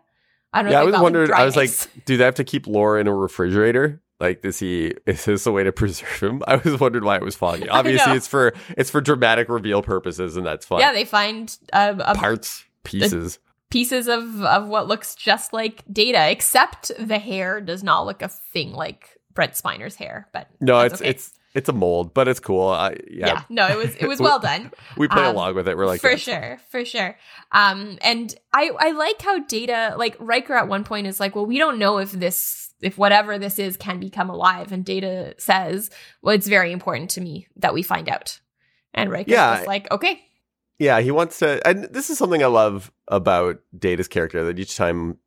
I 0.52 0.62
don't 0.62 0.70
know. 0.70 0.78
Yeah, 0.78 0.82
I 0.82 0.84
was 0.84 1.00
wondering. 1.00 1.32
I 1.32 1.44
was 1.44 1.56
like, 1.56 1.70
do 2.04 2.16
they 2.16 2.24
have 2.24 2.36
to 2.36 2.44
keep 2.44 2.66
Lore 2.66 2.98
in 2.98 3.08
a 3.08 3.14
refrigerator? 3.14 4.00
Like, 4.20 4.42
does 4.42 4.60
he? 4.60 4.94
Is 5.06 5.24
this 5.24 5.46
a 5.46 5.52
way 5.52 5.64
to 5.64 5.72
preserve 5.82 6.20
him? 6.20 6.42
I 6.46 6.56
was 6.56 6.78
wondering 6.78 7.04
why 7.04 7.16
it 7.16 7.22
was 7.22 7.34
foggy. 7.34 7.68
Obviously, 7.70 8.12
it's 8.12 8.28
for 8.28 8.54
it's 8.76 8.90
for 8.90 9.00
dramatic 9.00 9.48
reveal 9.48 9.82
purposes, 9.82 10.36
and 10.36 10.46
that's 10.46 10.64
fine. 10.64 10.80
Yeah, 10.80 10.92
they 10.92 11.04
find 11.04 11.56
uh, 11.72 11.96
a, 11.98 12.14
parts, 12.14 12.64
pieces, 12.84 13.40
pieces 13.70 14.06
of 14.06 14.42
of 14.42 14.68
what 14.68 14.86
looks 14.86 15.16
just 15.16 15.52
like 15.52 15.82
Data, 15.92 16.30
except 16.30 16.92
the 16.98 17.18
hair 17.18 17.60
does 17.60 17.82
not 17.82 18.06
look 18.06 18.22
a 18.22 18.28
thing 18.28 18.72
like 18.72 19.18
Brent 19.34 19.56
Spiner's 19.56 19.96
hair. 19.96 20.28
But 20.32 20.46
no, 20.60 20.78
it's 20.80 21.00
okay. 21.00 21.10
it's 21.10 21.32
it's 21.54 21.68
a 21.68 21.72
mold, 21.72 22.12
but 22.14 22.26
it's 22.26 22.40
cool. 22.40 22.68
I, 22.68 22.96
yeah. 23.08 23.26
yeah. 23.26 23.42
no, 23.48 23.68
it 23.68 23.76
was 23.76 23.94
it 23.94 24.06
was 24.06 24.20
well 24.20 24.40
done. 24.40 24.72
we 24.96 25.06
play 25.06 25.24
um, 25.24 25.36
along 25.36 25.54
with 25.54 25.68
it. 25.68 25.76
We're 25.76 25.86
like 25.86 26.00
for 26.00 26.10
yeah. 26.10 26.16
sure, 26.16 26.60
for 26.70 26.84
sure. 26.84 27.16
Um, 27.52 27.98
and 28.02 28.34
I 28.52 28.70
I 28.78 28.90
like 28.90 29.22
how 29.22 29.38
Data 29.38 29.94
like 29.96 30.16
Riker 30.18 30.54
at 30.54 30.68
one 30.68 30.84
point 30.84 31.06
is 31.06 31.20
like, 31.20 31.36
well, 31.36 31.46
we 31.46 31.58
don't 31.58 31.78
know 31.78 31.98
if 31.98 32.10
this 32.10 32.72
if 32.80 32.98
whatever 32.98 33.38
this 33.38 33.58
is 33.58 33.76
can 33.76 34.00
become 34.00 34.28
alive, 34.28 34.72
and 34.72 34.84
Data 34.84 35.34
says, 35.38 35.90
well, 36.22 36.34
it's 36.34 36.48
very 36.48 36.72
important 36.72 37.10
to 37.10 37.20
me 37.20 37.46
that 37.56 37.72
we 37.72 37.82
find 37.82 38.08
out. 38.08 38.40
And 38.92 39.10
Riker's 39.10 39.32
yeah. 39.32 39.56
just 39.56 39.66
like, 39.66 39.90
okay. 39.90 40.22
Yeah, 40.78 41.00
he 41.00 41.12
wants 41.12 41.38
to, 41.38 41.66
and 41.66 41.84
this 41.84 42.10
is 42.10 42.18
something 42.18 42.42
I 42.42 42.46
love 42.46 42.90
about 43.06 43.60
Data's 43.76 44.08
character 44.08 44.44
that 44.44 44.58
each 44.58 44.76
time 44.76 45.18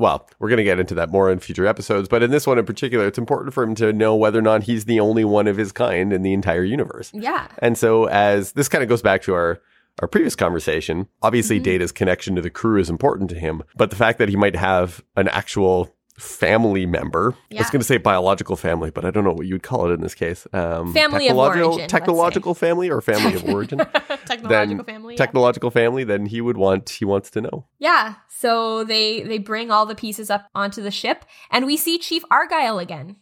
well, 0.00 0.26
we're 0.38 0.48
going 0.48 0.56
to 0.56 0.64
get 0.64 0.80
into 0.80 0.94
that 0.94 1.10
more 1.10 1.30
in 1.30 1.38
future 1.38 1.66
episodes, 1.66 2.08
but 2.08 2.22
in 2.22 2.30
this 2.30 2.46
one 2.46 2.58
in 2.58 2.64
particular, 2.64 3.06
it's 3.06 3.18
important 3.18 3.52
for 3.52 3.62
him 3.62 3.74
to 3.76 3.92
know 3.92 4.16
whether 4.16 4.38
or 4.38 4.42
not 4.42 4.62
he's 4.62 4.86
the 4.86 4.98
only 4.98 5.24
one 5.24 5.46
of 5.46 5.58
his 5.58 5.72
kind 5.72 6.12
in 6.12 6.22
the 6.22 6.32
entire 6.32 6.64
universe. 6.64 7.10
Yeah. 7.12 7.46
And 7.58 7.76
so, 7.76 8.06
as 8.06 8.52
this 8.52 8.66
kind 8.66 8.82
of 8.82 8.88
goes 8.88 9.02
back 9.02 9.22
to 9.22 9.34
our 9.34 9.60
our 10.00 10.08
previous 10.08 10.34
conversation, 10.34 11.06
obviously 11.20 11.56
mm-hmm. 11.56 11.64
Data's 11.64 11.92
connection 11.92 12.34
to 12.36 12.40
the 12.40 12.48
crew 12.48 12.80
is 12.80 12.88
important 12.88 13.28
to 13.30 13.38
him, 13.38 13.62
but 13.76 13.90
the 13.90 13.96
fact 13.96 14.18
that 14.18 14.30
he 14.30 14.36
might 14.36 14.56
have 14.56 15.04
an 15.16 15.28
actual 15.28 15.94
family 16.20 16.86
member. 16.86 17.34
Yeah. 17.50 17.60
I 17.60 17.62
was 17.62 17.70
going 17.70 17.80
to 17.80 17.86
say 17.86 17.96
biological 17.96 18.56
family, 18.56 18.90
but 18.90 19.04
I 19.04 19.10
don't 19.10 19.24
know 19.24 19.32
what 19.32 19.46
you'd 19.46 19.62
call 19.62 19.90
it 19.90 19.94
in 19.94 20.00
this 20.00 20.14
case. 20.14 20.46
Um, 20.52 20.92
family 20.92 21.28
of 21.28 21.36
origin. 21.36 21.88
Technological 21.88 22.54
family 22.54 22.90
or 22.90 23.00
family 23.00 23.34
of 23.34 23.44
origin. 23.48 23.78
technological 24.26 24.84
family. 24.84 25.14
Yeah. 25.14 25.18
Technological 25.18 25.70
family. 25.70 26.04
Then 26.04 26.26
he 26.26 26.40
would 26.40 26.56
want. 26.56 26.90
He 26.90 27.04
wants 27.04 27.30
to 27.30 27.40
know. 27.40 27.66
Yeah. 27.78 28.14
So 28.28 28.84
they 28.84 29.22
they 29.22 29.38
bring 29.38 29.70
all 29.70 29.86
the 29.86 29.94
pieces 29.94 30.30
up 30.30 30.46
onto 30.54 30.82
the 30.82 30.90
ship, 30.90 31.24
and 31.50 31.66
we 31.66 31.76
see 31.76 31.98
Chief 31.98 32.22
Argyle 32.30 32.78
again. 32.78 33.16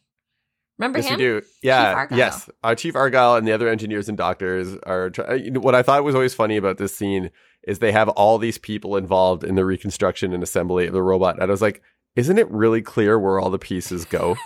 Remember 0.78 0.98
yes, 0.98 1.08
him? 1.08 1.18
we 1.18 1.24
do. 1.24 1.42
Yeah. 1.62 2.06
Yes. 2.10 2.48
Our 2.62 2.74
Chief 2.74 2.94
Argyle 2.94 3.34
and 3.34 3.46
the 3.46 3.52
other 3.52 3.68
engineers 3.68 4.08
and 4.08 4.16
doctors 4.16 4.76
are. 4.86 5.10
Try- 5.10 5.48
what 5.50 5.74
I 5.74 5.82
thought 5.82 6.04
was 6.04 6.14
always 6.14 6.34
funny 6.34 6.56
about 6.56 6.78
this 6.78 6.96
scene 6.96 7.30
is 7.64 7.80
they 7.80 7.92
have 7.92 8.08
all 8.10 8.38
these 8.38 8.58
people 8.58 8.96
involved 8.96 9.42
in 9.44 9.56
the 9.56 9.64
reconstruction 9.64 10.32
and 10.32 10.42
assembly 10.42 10.86
of 10.86 10.92
the 10.92 11.02
robot, 11.02 11.34
and 11.34 11.42
I 11.42 11.46
was 11.46 11.62
like 11.62 11.82
isn't 12.18 12.38
it 12.38 12.50
really 12.50 12.82
clear 12.82 13.18
where 13.18 13.38
all 13.38 13.48
the 13.48 13.58
pieces 13.58 14.04
go? 14.04 14.36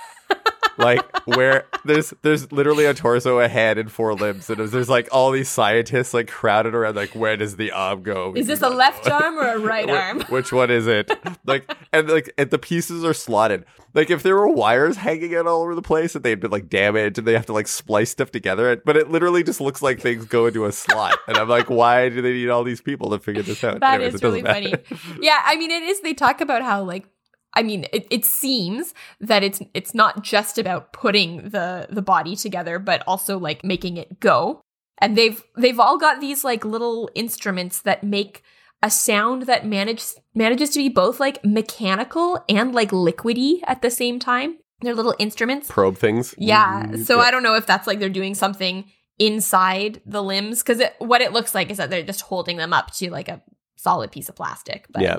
like 0.78 1.00
where 1.26 1.66
there's 1.84 2.12
there's 2.22 2.50
literally 2.52 2.84
a 2.84 2.94
torso, 2.94 3.38
a 3.40 3.48
head, 3.48 3.78
and 3.78 3.90
four 3.90 4.14
limbs, 4.14 4.48
and 4.50 4.58
there's 4.68 4.88
like 4.88 5.08
all 5.12 5.30
these 5.30 5.48
scientists 5.48 6.12
like 6.14 6.28
crowded 6.28 6.74
around. 6.74 6.96
Like, 6.96 7.14
where 7.14 7.36
does 7.36 7.56
the 7.56 7.72
arm 7.72 8.02
go? 8.02 8.34
Is 8.36 8.46
this 8.46 8.62
a 8.62 8.68
left 8.68 9.08
arm 9.08 9.36
or 9.36 9.46
a 9.54 9.58
right 9.58 9.88
arm? 9.88 10.20
Which 10.28 10.52
one 10.52 10.70
is 10.70 10.86
it? 10.86 11.10
Like, 11.44 11.74
and 11.92 12.08
like, 12.08 12.32
and 12.38 12.50
the 12.50 12.58
pieces 12.58 13.04
are 13.04 13.14
slotted. 13.14 13.64
Like, 13.94 14.10
if 14.10 14.22
there 14.22 14.36
were 14.36 14.48
wires 14.48 14.96
hanging 14.96 15.34
out 15.34 15.46
all 15.46 15.62
over 15.62 15.74
the 15.74 15.82
place 15.82 16.14
and 16.14 16.24
they'd 16.24 16.40
been 16.40 16.50
like 16.50 16.68
damaged 16.68 17.18
and 17.18 17.26
they 17.26 17.32
have 17.34 17.46
to 17.46 17.52
like 17.52 17.68
splice 17.68 18.10
stuff 18.10 18.30
together, 18.30 18.80
but 18.84 18.96
it 18.96 19.10
literally 19.10 19.42
just 19.42 19.60
looks 19.60 19.82
like 19.82 20.00
things 20.00 20.24
go 20.24 20.46
into 20.46 20.64
a 20.66 20.72
slot. 20.72 21.18
And 21.26 21.36
I'm 21.36 21.48
like, 21.48 21.68
why 21.68 22.08
do 22.08 22.22
they 22.22 22.32
need 22.32 22.48
all 22.48 22.64
these 22.64 22.80
people 22.80 23.10
to 23.10 23.18
figure 23.18 23.42
this 23.42 23.62
out? 23.64 23.80
That 23.80 23.94
Anyways, 23.94 24.14
is 24.14 24.22
really 24.22 24.42
funny. 24.42 24.74
yeah, 25.20 25.40
I 25.44 25.56
mean, 25.56 25.70
it 25.70 25.82
is. 25.82 26.00
They 26.00 26.14
talk 26.14 26.40
about 26.40 26.62
how 26.62 26.82
like 26.84 27.06
I 27.54 27.62
mean, 27.62 27.86
it, 27.92 28.06
it 28.10 28.24
seems 28.24 28.94
that 29.20 29.42
it's 29.42 29.60
it's 29.74 29.94
not 29.94 30.22
just 30.22 30.58
about 30.58 30.92
putting 30.92 31.50
the 31.50 31.86
the 31.90 32.02
body 32.02 32.36
together, 32.36 32.78
but 32.78 33.02
also 33.06 33.38
like 33.38 33.64
making 33.64 33.96
it 33.96 34.20
go. 34.20 34.62
And 34.98 35.16
they've 35.16 35.42
they've 35.56 35.80
all 35.80 35.98
got 35.98 36.20
these 36.20 36.44
like 36.44 36.64
little 36.64 37.10
instruments 37.14 37.80
that 37.82 38.04
make 38.04 38.42
a 38.82 38.90
sound 38.90 39.42
that 39.42 39.66
manages 39.66 40.16
manages 40.34 40.70
to 40.70 40.78
be 40.78 40.88
both 40.88 41.20
like 41.20 41.44
mechanical 41.44 42.42
and 42.48 42.74
like 42.74 42.90
liquidy 42.90 43.60
at 43.64 43.82
the 43.82 43.90
same 43.90 44.18
time. 44.18 44.58
They're 44.80 44.94
little 44.94 45.14
instruments. 45.18 45.70
Probe 45.70 45.98
things. 45.98 46.34
Yeah. 46.38 46.84
Mm-hmm. 46.84 47.02
So 47.02 47.16
yeah. 47.16 47.22
I 47.22 47.30
don't 47.30 47.42
know 47.42 47.54
if 47.54 47.66
that's 47.66 47.86
like 47.86 47.98
they're 47.98 48.08
doing 48.08 48.34
something 48.34 48.90
inside 49.18 50.00
the 50.06 50.22
limbs 50.22 50.62
because 50.62 50.82
what 50.98 51.20
it 51.20 51.32
looks 51.32 51.54
like 51.54 51.70
is 51.70 51.76
that 51.76 51.90
they're 51.90 52.02
just 52.02 52.22
holding 52.22 52.56
them 52.56 52.72
up 52.72 52.90
to 52.92 53.10
like 53.10 53.28
a 53.28 53.42
solid 53.76 54.10
piece 54.10 54.28
of 54.28 54.34
plastic. 54.34 54.86
But 54.90 55.02
yeah 55.02 55.18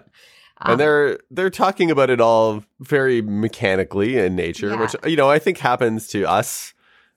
and 0.72 0.80
they're 0.80 1.20
they're 1.32 1.50
talking 1.50 1.92
about 1.92 2.10
it 2.10 2.22
all 2.22 2.64
very 2.80 3.22
mechanically 3.22 4.18
in 4.18 4.36
nature, 4.36 4.70
yeah. 4.70 4.80
which 4.80 4.96
you 5.06 5.16
know 5.16 5.30
I 5.30 5.40
think 5.40 5.58
happens 5.58 6.08
to 6.10 6.26
us 6.26 6.74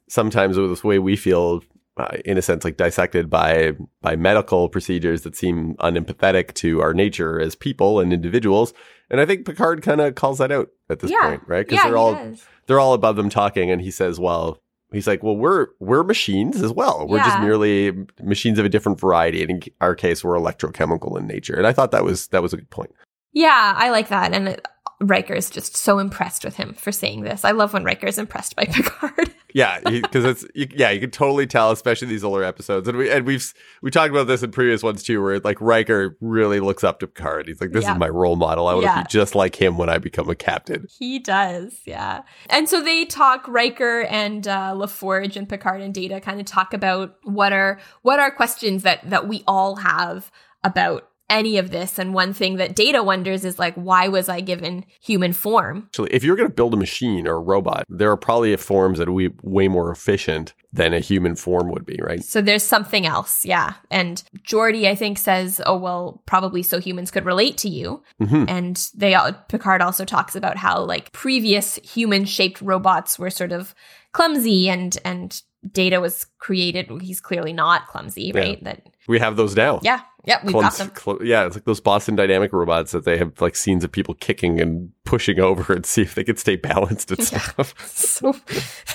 sometimes 0.08 0.58
with 0.58 0.80
the 0.80 0.86
way 0.86 0.98
we 0.98 1.16
feel 1.16 1.62
uh, 1.98 2.16
in 2.24 2.36
a 2.36 2.42
sense 2.42 2.64
like 2.64 2.76
dissected 2.76 3.30
by 3.30 3.72
by 4.02 4.16
medical 4.16 4.68
procedures 4.68 5.22
that 5.22 5.34
seem 5.34 5.74
unempathetic 5.76 6.52
to 6.54 6.82
our 6.82 6.92
nature 6.92 7.40
as 7.40 7.54
people 7.54 8.00
and 8.00 8.12
individuals 8.12 8.74
and 9.10 9.20
i 9.20 9.24
think 9.24 9.46
picard 9.46 9.82
kind 9.82 10.00
of 10.00 10.14
calls 10.14 10.38
that 10.38 10.52
out 10.52 10.68
at 10.90 11.00
this 11.00 11.10
yeah. 11.10 11.22
point 11.22 11.42
right 11.46 11.66
because 11.66 11.82
yeah, 11.82 11.88
they're 11.88 11.96
all 11.96 12.14
does. 12.14 12.44
they're 12.66 12.80
all 12.80 12.92
above 12.92 13.16
them 13.16 13.30
talking 13.30 13.70
and 13.70 13.80
he 13.80 13.90
says 13.90 14.20
well 14.20 14.60
he's 14.92 15.06
like 15.06 15.22
well 15.22 15.36
we're 15.36 15.68
we're 15.80 16.04
machines 16.04 16.62
as 16.62 16.70
well 16.70 17.06
we're 17.08 17.16
yeah. 17.16 17.24
just 17.24 17.40
merely 17.40 18.06
machines 18.22 18.58
of 18.58 18.66
a 18.66 18.68
different 18.68 19.00
variety 19.00 19.42
and 19.42 19.50
in 19.50 19.62
our 19.80 19.94
case 19.94 20.22
we're 20.22 20.36
electrochemical 20.36 21.18
in 21.18 21.26
nature 21.26 21.54
and 21.54 21.66
i 21.66 21.72
thought 21.72 21.92
that 21.92 22.04
was 22.04 22.28
that 22.28 22.42
was 22.42 22.52
a 22.52 22.56
good 22.56 22.70
point 22.70 22.92
yeah 23.36 23.74
i 23.76 23.90
like 23.90 24.08
that 24.08 24.32
and 24.32 24.60
Riker 25.00 25.34
is 25.34 25.50
just 25.50 25.76
so 25.76 25.98
impressed 25.98 26.42
with 26.42 26.56
him 26.56 26.72
for 26.72 26.90
saying 26.90 27.22
this. 27.22 27.44
I 27.44 27.50
love 27.50 27.74
when 27.74 27.84
Riker 27.84 28.06
is 28.06 28.16
impressed 28.16 28.56
by 28.56 28.64
Picard. 28.72 29.34
yeah, 29.52 29.78
because 29.80 30.24
it's 30.24 30.46
you, 30.54 30.68
yeah, 30.70 30.90
you 30.90 31.00
can 31.00 31.10
totally 31.10 31.46
tell, 31.46 31.70
especially 31.70 32.08
these 32.08 32.24
older 32.24 32.42
episodes, 32.42 32.88
and 32.88 32.96
we 32.96 33.10
and 33.10 33.26
we've 33.26 33.52
we 33.82 33.90
talked 33.90 34.10
about 34.10 34.26
this 34.26 34.42
in 34.42 34.52
previous 34.52 34.82
ones 34.82 35.02
too, 35.02 35.22
where 35.22 35.38
like 35.40 35.60
Riker 35.60 36.16
really 36.22 36.60
looks 36.60 36.82
up 36.82 37.00
to 37.00 37.06
Picard. 37.06 37.46
He's 37.46 37.60
like, 37.60 37.72
"This 37.72 37.84
yeah. 37.84 37.92
is 37.92 37.98
my 37.98 38.08
role 38.08 38.36
model. 38.36 38.68
I 38.68 38.72
want 38.72 38.84
to 38.84 38.92
yeah. 38.92 39.02
be 39.02 39.08
just 39.08 39.34
like 39.34 39.60
him 39.60 39.76
when 39.76 39.90
I 39.90 39.98
become 39.98 40.30
a 40.30 40.34
captain." 40.34 40.86
He 40.98 41.18
does, 41.18 41.80
yeah. 41.84 42.22
And 42.48 42.68
so 42.68 42.82
they 42.82 43.04
talk. 43.04 43.46
Riker 43.46 44.02
and 44.02 44.48
uh, 44.48 44.72
LaForge 44.74 45.36
and 45.36 45.48
Picard 45.48 45.82
and 45.82 45.92
Data 45.92 46.20
kind 46.20 46.40
of 46.40 46.46
talk 46.46 46.72
about 46.72 47.16
what 47.22 47.52
are 47.52 47.78
what 48.00 48.18
are 48.18 48.30
questions 48.30 48.82
that 48.82 49.08
that 49.10 49.28
we 49.28 49.44
all 49.46 49.76
have 49.76 50.32
about 50.64 51.10
any 51.28 51.58
of 51.58 51.70
this. 51.70 51.98
And 51.98 52.14
one 52.14 52.32
thing 52.32 52.56
that 52.56 52.76
Data 52.76 53.02
wonders 53.02 53.44
is 53.44 53.58
like, 53.58 53.74
why 53.74 54.08
was 54.08 54.28
I 54.28 54.40
given 54.40 54.84
human 55.00 55.32
form? 55.32 55.84
Actually, 55.86 56.14
if 56.14 56.22
you're 56.22 56.36
going 56.36 56.48
to 56.48 56.54
build 56.54 56.74
a 56.74 56.76
machine 56.76 57.26
or 57.26 57.34
a 57.34 57.40
robot, 57.40 57.84
there 57.88 58.10
are 58.10 58.16
probably 58.16 58.54
forms 58.56 58.98
that 58.98 59.08
are 59.08 59.30
way 59.42 59.68
more 59.68 59.90
efficient 59.90 60.54
than 60.72 60.92
a 60.92 61.00
human 61.00 61.34
form 61.34 61.70
would 61.70 61.86
be, 61.86 61.98
right? 62.02 62.22
So 62.22 62.40
there's 62.40 62.62
something 62.62 63.06
else, 63.06 63.44
yeah. 63.44 63.74
And 63.90 64.22
Geordi, 64.46 64.86
I 64.86 64.94
think, 64.94 65.18
says, 65.18 65.60
"Oh 65.64 65.76
well, 65.76 66.22
probably 66.26 66.62
so 66.62 66.78
humans 66.78 67.10
could 67.10 67.24
relate 67.24 67.56
to 67.58 67.68
you." 67.68 68.02
Mm-hmm. 68.20 68.44
And 68.48 68.90
they 68.94 69.14
all, 69.14 69.32
Picard 69.48 69.80
also 69.80 70.04
talks 70.04 70.36
about 70.36 70.56
how 70.56 70.82
like 70.84 71.12
previous 71.12 71.76
human-shaped 71.76 72.60
robots 72.60 73.18
were 73.18 73.30
sort 73.30 73.52
of 73.52 73.74
clumsy 74.12 74.68
and 74.68 74.98
and 75.04 75.42
Data 75.72 76.00
was 76.00 76.26
created. 76.38 76.90
He's 77.00 77.20
clearly 77.20 77.52
not 77.52 77.88
clumsy, 77.88 78.32
right? 78.32 78.58
Yeah. 78.58 78.72
That 78.74 78.86
we 79.08 79.18
have 79.18 79.36
those 79.36 79.56
now. 79.56 79.80
Yeah, 79.82 80.00
yeah, 80.26 80.40
we've 80.42 80.54
got 80.54 80.74
them. 80.74 80.90
Cl- 80.94 81.24
yeah, 81.24 81.46
it's 81.46 81.54
like 81.54 81.64
those 81.66 81.80
Boston 81.80 82.16
Dynamic 82.16 82.52
robots 82.52 82.90
that 82.90 83.04
they 83.04 83.16
have 83.16 83.40
like 83.40 83.54
scenes 83.54 83.84
of 83.84 83.92
people 83.92 84.14
kicking 84.14 84.60
and 84.60 84.90
pushing 85.04 85.38
over 85.38 85.72
and 85.72 85.86
see 85.86 86.02
if 86.02 86.16
they 86.16 86.24
can 86.24 86.36
stay 86.36 86.56
balanced 86.56 87.12
and 87.12 87.20
yeah. 87.32 87.38
stuff. 87.38 87.74
so 87.88 88.34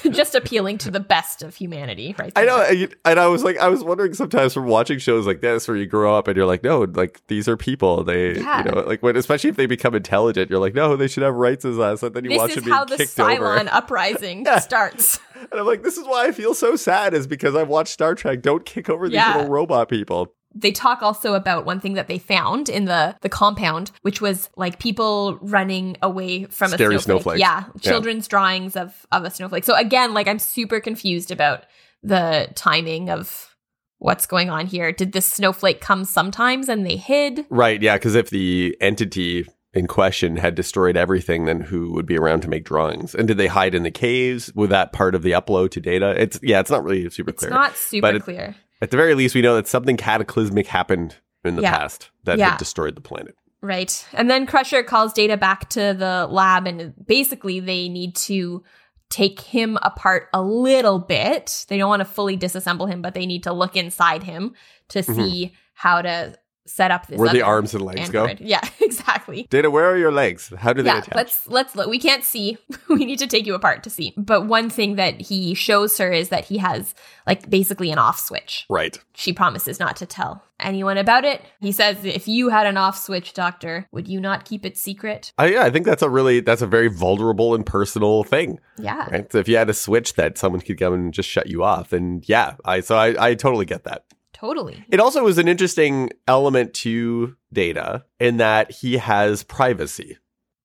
just 0.12 0.36
appealing 0.36 0.78
to 0.80 0.92
the 0.92 1.00
best 1.00 1.42
of 1.42 1.56
humanity, 1.56 2.14
right? 2.20 2.34
There. 2.36 2.44
I 2.44 2.70
know, 2.70 2.88
and 3.06 3.18
I 3.18 3.28
was 3.28 3.46
like, 3.46 3.58
I 3.60 3.70
was 3.70 3.82
wondering 3.82 4.14
sometimes 4.14 4.54
from 4.54 4.66
watching 4.66 5.00
shows 5.00 5.26
like 5.26 5.40
this 5.40 5.70
where 5.70 5.78
you 5.78 5.86
grow 5.86 6.18
up 6.18 6.28
and 6.28 6.36
you're 6.36 6.46
like, 6.46 6.66
no, 6.66 6.82
like 6.82 7.22
these 7.28 7.48
are 7.48 7.56
people. 7.56 8.04
They, 8.04 8.36
yeah. 8.36 8.66
you 8.66 8.72
know, 8.72 8.82
like 8.82 9.02
when 9.02 9.16
especially 9.16 9.52
if 9.52 9.56
they 9.56 9.68
become 9.68 9.96
intelligent, 9.96 10.50
you're 10.50 10.60
like, 10.60 10.76
no, 10.76 10.98
they 10.98 11.08
should 11.08 11.24
have 11.24 11.36
rights 11.36 11.64
as 11.64 11.80
us. 11.80 12.04
And 12.04 12.14
then 12.14 12.26
you 12.26 12.32
this 12.32 12.40
watch 12.40 12.56
them 12.56 12.66
being 12.66 12.76
kicked 12.76 12.92
over. 12.92 12.98
This 12.98 13.10
is 13.10 13.18
how 13.18 13.26
the 13.26 13.40
Cylon 13.40 13.68
uprising 13.72 14.46
starts. 14.60 15.18
And 15.34 15.62
I'm 15.62 15.66
like, 15.66 15.82
this 15.82 15.98
is 15.98 16.06
why 16.06 16.28
I 16.28 16.34
feel 16.34 16.54
so 16.54 16.76
sad, 16.76 17.14
is 17.14 17.26
because 17.26 17.56
I've 17.56 17.70
watched 17.70 17.94
Star 17.94 18.16
Trek. 18.16 18.42
Don't 18.42 18.66
kick 18.66 18.90
over 18.90 19.08
these 19.08 19.16
yeah. 19.16 19.38
little 19.38 19.50
robot 19.50 19.88
people 19.88 20.34
they 20.54 20.72
talk 20.72 21.02
also 21.02 21.34
about 21.34 21.66
one 21.66 21.80
thing 21.80 21.94
that 21.94 22.08
they 22.08 22.18
found 22.18 22.70
in 22.70 22.86
the 22.86 23.16
the 23.22 23.30
compound, 23.30 23.92
which 24.02 24.22
was 24.22 24.50
like 24.56 24.80
people 24.80 25.38
running 25.42 25.98
away 26.02 26.46
from 26.46 26.72
Scary 26.72 26.96
a 26.96 27.00
snowflake. 27.00 27.38
snowflake. 27.38 27.40
Yeah, 27.40 27.66
children's 27.82 28.26
yeah. 28.26 28.30
drawings 28.30 28.76
of 28.76 29.06
of 29.12 29.24
a 29.24 29.30
snowflake. 29.30 29.64
So 29.64 29.76
again, 29.76 30.14
like 30.14 30.28
I'm 30.28 30.40
super 30.40 30.80
confused 30.80 31.32
about 31.32 31.66
the 32.04 32.50
timing 32.56 33.10
of 33.10 33.56
what's 34.00 34.26
going 34.26 34.50
on 34.50 34.66
here. 34.66 34.92
Did 34.92 35.12
this 35.12 35.32
snowflake 35.32 35.80
come 35.80 36.04
sometimes 36.06 36.68
and 36.68 36.86
they 36.86 36.96
hid? 36.96 37.46
Right. 37.50 37.82
Yeah. 37.82 37.96
Because 37.96 38.16
if 38.16 38.32
the 38.32 38.76
entity 38.82 39.46
in 39.74 39.88
question 39.88 40.38
had 40.38 40.56
destroyed 40.56 40.98
everything, 40.98 41.46
then 41.46 41.62
who 41.62 41.94
would 41.94 42.06
be 42.06 42.18
around 42.18 42.42
to 42.42 42.50
make 42.50 42.66
drawings? 42.66 43.14
And 43.16 43.28
did 43.28 43.38
they 43.38 43.48
hide 43.48 43.76
in 43.76 43.84
the 43.84 43.92
caves? 43.92 44.52
Was 44.56 44.70
that 44.70 44.92
part 44.92 45.16
of 45.16 45.22
the 45.22 45.32
upload 45.32 45.72
to 45.72 45.80
data? 45.80 46.20
It's 46.20 46.40
yeah, 46.42 46.60
it's 46.60 46.72
not 46.72 46.84
really 46.84 47.10
super 47.10 47.30
it's 47.30 47.40
clear. 47.40 47.50
It's 47.50 47.56
not 47.56 47.78
super 47.78 48.20
clear. 48.20 48.40
It, 48.42 48.56
at 48.82 48.92
the 48.92 48.98
very 48.98 49.16
least, 49.16 49.36
we 49.36 49.42
know 49.42 49.56
that 49.56 49.68
something 49.68 49.98
cataclysmic 49.98 50.68
happened 50.68 51.16
in 51.44 51.56
the 51.56 51.62
yeah. 51.62 51.78
past 51.78 52.10
that 52.24 52.38
yeah. 52.38 52.52
had 52.52 52.58
destroyed 52.58 52.96
the 52.96 53.02
planet. 53.02 53.36
Right. 53.62 54.06
And 54.14 54.30
then 54.30 54.48
Crusher 54.48 54.84
calls 54.84 55.14
Data 55.14 55.38
back 55.38 55.70
to 55.70 55.96
the 55.98 56.28
lab, 56.30 56.66
and 56.66 56.94
basically, 57.06 57.60
they 57.60 57.90
need 57.90 58.16
to 58.16 58.64
take 59.10 59.40
him 59.42 59.78
apart 59.82 60.30
a 60.34 60.42
little 60.42 60.98
bit. 60.98 61.66
They 61.68 61.78
don't 61.78 61.90
want 61.90 62.00
to 62.00 62.06
fully 62.06 62.38
disassemble 62.38 62.90
him, 62.90 63.02
but 63.02 63.14
they 63.14 63.26
need 63.26 63.44
to 63.44 63.54
look 63.54 63.76
inside 63.76 64.24
him 64.24 64.56
to 64.90 65.00
mm-hmm. 65.00 65.14
see 65.14 65.54
how 65.74 66.02
to 66.02 66.36
set 66.66 66.92
up 66.92 67.08
this. 67.08 67.20
Where 67.20 67.32
the 67.32 67.42
arms 67.42 67.74
and 67.74 67.84
legs 67.84 68.02
Android. 68.02 68.40
go? 68.40 68.46
Yeah, 68.46 68.62
exactly. 68.80 69.48
Data, 69.50 69.70
where 69.70 69.86
are 69.86 69.98
your 69.98 70.12
legs? 70.12 70.52
How 70.58 70.74
do 70.74 70.82
they 70.82 70.90
yeah, 70.90 71.00
attach? 71.00 71.16
Let's 71.16 71.48
let's 71.48 71.76
look. 71.76 71.88
We 71.88 72.00
can't 72.00 72.24
see. 72.24 72.58
we 72.90 73.06
need 73.06 73.20
to 73.20 73.28
take 73.28 73.46
you 73.46 73.56
apart 73.56 73.84
to 73.84 73.90
see. 73.90 74.14
But 74.18 74.48
one 74.48 74.70
thing 74.70 74.96
that 74.96 75.22
he 75.22 75.54
shows 75.54 75.98
her 75.98 76.12
is 76.12 76.30
that 76.30 76.46
he 76.46 76.58
has 76.58 76.94
like 77.28 77.50
basically 77.50 77.92
an 77.92 77.98
off 77.98 78.20
switch. 78.20 78.66
Right. 78.70 78.98
She 79.16 79.34
promises 79.34 79.80
not 79.80 79.96
to 79.98 80.06
tell 80.06 80.44
anyone 80.60 80.98
about 80.98 81.26
it. 81.26 81.42
He 81.60 81.72
says, 81.72 82.04
"If 82.04 82.28
you 82.28 82.50
had 82.50 82.68
an 82.68 82.78
off 82.78 82.98
switch, 82.98 83.34
doctor, 83.34 83.88
would 83.92 84.08
you 84.08 84.20
not 84.20 84.46
keep 84.46 84.66
it 84.66 84.78
secret?" 84.78 85.34
Uh, 85.40 85.50
yeah, 85.52 85.64
I 85.64 85.70
think 85.70 85.86
that's 85.86 86.04
a 86.04 86.10
really 86.10 86.40
that's 86.40 86.62
a 86.62 86.68
very 86.68 86.88
vulnerable 86.88 87.56
and 87.56 87.66
personal 87.66 88.24
thing. 88.24 88.60
Yeah. 88.78 89.08
Right. 89.10 89.32
So 89.32 89.40
if 89.40 89.48
you 89.48 89.58
had 89.58 89.70
a 89.70 89.74
switch 89.74 90.14
that 90.16 90.38
someone 90.38 90.62
could 90.62 90.80
come 90.80 90.94
and 90.94 91.14
just 91.14 91.30
shut 91.30 91.48
you 91.48 91.64
off, 91.64 91.90
then 91.90 92.22
yeah, 92.26 92.56
I 92.66 92.82
so 92.82 92.98
I 92.98 93.30
I 93.30 93.36
totally 93.36 93.66
get 93.66 93.84
that. 93.86 94.06
Totally. 94.42 94.84
It 94.90 95.00
also 95.00 95.24
was 95.24 95.38
an 95.38 95.48
interesting 95.48 96.10
element 96.28 96.74
to 96.74 97.36
Data 97.54 98.06
in 98.20 98.38
that 98.38 98.72
he 98.72 98.98
has 98.98 99.44
privacy. 99.44 100.18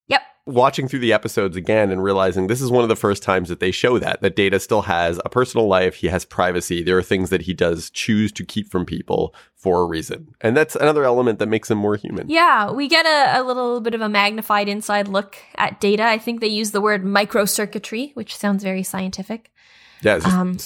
Yep. 0.07 0.23
Watching 0.47 0.89
through 0.89 1.01
the 1.01 1.13
episodes 1.13 1.59
again 1.59 1.91
and 1.91 2.03
realizing 2.03 2.47
this 2.47 2.63
is 2.63 2.71
one 2.71 2.85
of 2.85 2.89
the 2.89 2.97
first 2.97 3.23
times 3.23 3.51
that 3.51 3.61
they 3.61 3.71
show 3.71 3.99
that, 3.99 4.23
that 4.23 4.35
Data 4.35 4.61
still 4.61 4.81
has 4.81 5.21
a 5.27 5.29
personal 5.29 5.69
life. 5.69 5.97
He 5.97 6.07
has 6.07 6.25
privacy. 6.25 6.83
There 6.83 6.97
are 6.97 7.03
things 7.03 7.29
that 7.29 7.43
he 7.43 7.53
does 7.53 7.91
choose 7.91 8.33
to 8.33 8.47
keep 8.47 8.71
from 8.71 8.87
people 8.87 9.35
for 9.57 9.83
a 9.83 9.85
reason. 9.85 10.35
And 10.41 10.57
that's 10.57 10.75
another 10.75 11.05
element 11.05 11.39
that 11.41 11.49
makes 11.49 11.71
him 11.71 11.77
more 11.77 11.97
human. 11.97 12.31
Yeah, 12.31 12.71
we 12.71 12.89
get 12.89 13.05
a, 13.05 13.43
a 13.43 13.43
little 13.43 13.83
bit 13.83 13.93
of 13.93 14.01
a 14.01 14.09
magnified 14.09 14.71
inside 14.71 15.07
look 15.07 15.37
at 15.57 15.83
Data. 15.83 16.05
I 16.05 16.17
think 16.17 16.41
they 16.41 16.47
use 16.47 16.71
the 16.71 16.81
word 16.81 17.05
microcircuitry, 17.05 18.17
which 18.17 18.35
sounds 18.35 18.65
very 18.65 18.83
scientific. 18.83 19.53
Yeah, 20.01 20.21
um, 20.25 20.57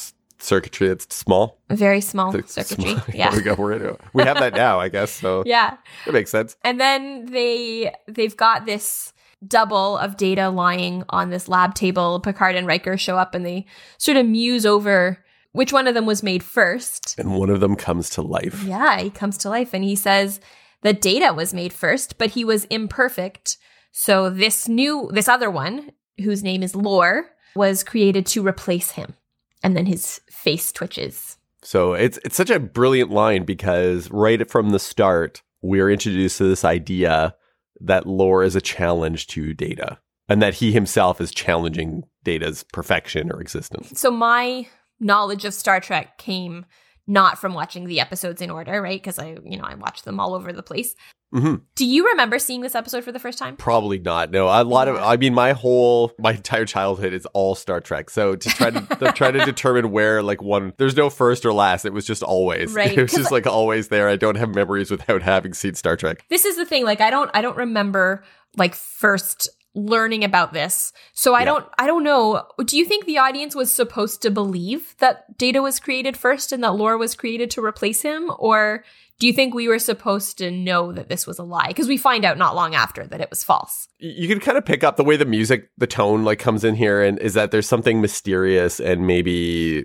circuitry 0.42 0.88
that's 0.88 1.14
small. 1.14 1.59
Very 1.68 2.00
small 2.00 2.33
circuitry. 2.33 2.92
Small. 2.94 3.05
Yeah. 3.14 3.35
we 3.35 3.42
go. 3.42 3.55
We're, 3.55 3.96
we 4.12 4.22
have 4.22 4.38
that 4.38 4.55
now, 4.55 4.81
I 4.81 4.88
guess. 4.88 5.11
So 5.11 5.42
yeah, 5.46 5.76
it 6.07 6.12
makes 6.12 6.31
sense. 6.31 6.57
And 6.64 6.81
then 6.81 7.26
they 7.26 7.94
they've 8.07 8.37
got 8.37 8.66
this 8.66 9.12
double 9.46 9.96
of 9.98 10.16
data 10.16 10.50
lying 10.50 11.05
on 11.09 11.31
this 11.31 11.48
lab 11.48 11.74
table. 11.74 12.20
Picard 12.20 12.57
and 12.57 12.66
Riker 12.66 12.96
show 12.96 13.16
up 13.16 13.35
and 13.35 13.44
they 13.44 13.66
sort 13.98 14.16
of 14.16 14.26
muse 14.26 14.66
over 14.66 15.18
which 15.53 15.72
one 15.72 15.87
of 15.87 15.94
them 15.94 16.07
was 16.07 16.22
made 16.22 16.42
first. 16.42 17.18
And 17.18 17.37
one 17.37 17.50
of 17.50 17.61
them 17.61 17.74
comes 17.74 18.11
to 18.11 18.22
life. 18.22 18.62
Yeah, 18.62 19.00
he 19.00 19.11
comes 19.11 19.37
to 19.38 19.48
life 19.48 19.74
and 19.74 19.83
he 19.83 19.96
says 19.96 20.40
the 20.83 20.92
data 20.92 21.33
was 21.33 21.53
made 21.53 21.72
first, 21.72 22.18
but 22.18 22.31
he 22.31 22.44
was 22.44 22.64
imperfect. 22.66 23.57
So 23.92 24.31
this 24.31 24.68
new 24.68 25.11
this 25.12 25.29
other 25.29 25.50
one, 25.50 25.92
whose 26.22 26.42
name 26.42 26.62
is 26.62 26.76
Lore, 26.76 27.31
was 27.55 27.83
created 27.83 28.26
to 28.26 28.46
replace 28.46 28.92
him 28.92 29.14
and 29.62 29.77
then 29.77 29.87
his 29.87 30.20
face 30.31 30.73
twitches. 30.73 31.38
So 31.62 31.92
it's 31.92 32.18
it's 32.25 32.37
such 32.37 32.51
a 32.51 32.59
brilliant 32.59 33.11
line 33.11 33.44
because 33.44 34.11
right 34.11 34.49
from 34.51 34.70
the 34.70 34.79
start 34.79 35.42
we're 35.62 35.90
introduced 35.90 36.38
to 36.38 36.44
this 36.44 36.64
idea 36.64 37.35
that 37.81 38.07
lore 38.07 38.42
is 38.42 38.57
a 38.57 38.61
challenge 38.61 39.27
to 39.29 39.53
data 39.53 39.99
and 40.29 40.40
that 40.40 40.55
he 40.55 40.73
himself 40.73 41.20
is 41.20 41.31
challenging 41.33 42.05
data's 42.25 42.64
perfection 42.73 43.31
or 43.31 43.40
existence. 43.40 43.99
So 43.99 44.11
my 44.11 44.66
knowledge 45.01 45.44
of 45.44 45.53
Star 45.53 45.81
Trek 45.81 46.18
came 46.18 46.64
not 47.11 47.38
from 47.38 47.55
watching 47.55 47.87
the 47.87 47.99
episodes 47.99 48.40
in 48.40 48.51
order, 48.51 48.81
right? 48.81 49.03
Because 49.03 49.18
I, 49.18 49.37
you 49.44 49.59
know, 49.59 49.64
I 49.64 49.75
watched 49.75 50.05
them 50.05 50.20
all 50.20 50.33
over 50.33 50.53
the 50.53 50.62
place. 50.62 50.94
Mm-hmm. 51.35 51.57
Do 51.75 51.85
you 51.85 52.07
remember 52.09 52.38
seeing 52.38 52.61
this 52.61 52.77
episode 52.77 53.03
for 53.03 53.11
the 53.11 53.18
first 53.18 53.37
time? 53.37 53.57
Probably 53.57 53.99
not. 53.99 54.31
No, 54.31 54.46
a 54.46 54.62
lot 54.62 54.87
of. 54.87 54.96
I 54.96 55.16
mean, 55.16 55.35
my 55.35 55.53
whole 55.53 56.12
my 56.18 56.33
entire 56.33 56.64
childhood 56.64 57.12
is 57.12 57.27
all 57.27 57.57
Star 57.57 57.81
Trek. 57.81 58.11
So 58.11 58.37
to 58.37 58.49
try 58.49 58.70
to, 58.70 58.81
to 58.96 59.12
try 59.12 59.33
to 59.33 59.44
determine 59.44 59.90
where 59.90 60.23
like 60.23 60.40
one, 60.40 60.73
there's 60.77 60.96
no 60.96 61.11
first 61.11 61.44
or 61.44 61.53
last. 61.53 61.85
It 61.85 61.92
was 61.92 62.07
just 62.07 62.23
always. 62.23 62.73
Right. 62.73 62.96
It 63.01 63.03
was 63.03 63.12
just 63.12 63.33
like 63.33 63.46
always 63.46 63.88
there. 63.88 64.09
I 64.09 64.16
don't 64.16 64.37
have 64.37 64.55
memories 64.55 64.90
without 64.90 65.23
having 65.35 65.53
seen 65.53 65.75
Star 65.75 65.96
Trek. 65.96 66.25
This 66.29 66.44
is 66.44 66.57
the 66.57 66.66
thing. 66.66 66.85
Like 66.85 67.01
I 67.01 67.11
don't. 67.11 67.31
I 67.35 67.42
don't 67.42 67.57
remember 67.57 68.25
like 68.57 68.75
first 68.75 69.49
learning 69.74 70.24
about 70.24 70.52
this. 70.52 70.92
So 71.12 71.35
I 71.35 71.40
yeah. 71.40 71.44
don't 71.46 71.66
I 71.78 71.87
don't 71.87 72.02
know. 72.02 72.44
Do 72.64 72.76
you 72.76 72.85
think 72.85 73.04
the 73.04 73.18
audience 73.18 73.54
was 73.54 73.72
supposed 73.72 74.22
to 74.22 74.30
believe 74.30 74.96
that 74.98 75.38
Data 75.38 75.62
was 75.62 75.78
created 75.80 76.16
first 76.16 76.52
and 76.52 76.62
that 76.64 76.74
Lore 76.74 76.98
was 76.98 77.14
created 77.14 77.50
to 77.52 77.64
replace 77.64 78.02
him 78.02 78.30
or 78.38 78.85
do 79.20 79.26
you 79.26 79.35
think 79.35 79.54
we 79.54 79.68
were 79.68 79.78
supposed 79.78 80.38
to 80.38 80.50
know 80.50 80.92
that 80.92 81.11
this 81.11 81.26
was 81.26 81.38
a 81.38 81.44
lie? 81.44 81.68
Because 81.68 81.87
we 81.87 81.98
find 81.98 82.24
out 82.24 82.38
not 82.38 82.56
long 82.56 82.74
after 82.74 83.06
that 83.06 83.20
it 83.20 83.28
was 83.28 83.44
false. 83.44 83.87
You 83.98 84.26
can 84.26 84.40
kind 84.40 84.56
of 84.56 84.64
pick 84.64 84.83
up 84.83 84.96
the 84.96 85.04
way 85.04 85.18
the 85.18 85.26
music, 85.26 85.70
the 85.76 85.87
tone 85.87 86.24
like 86.24 86.38
comes 86.38 86.64
in 86.64 86.74
here 86.74 87.02
and 87.02 87.18
is 87.18 87.35
that 87.35 87.50
there's 87.50 87.68
something 87.68 88.00
mysterious 88.00 88.80
and 88.80 89.06
maybe 89.06 89.85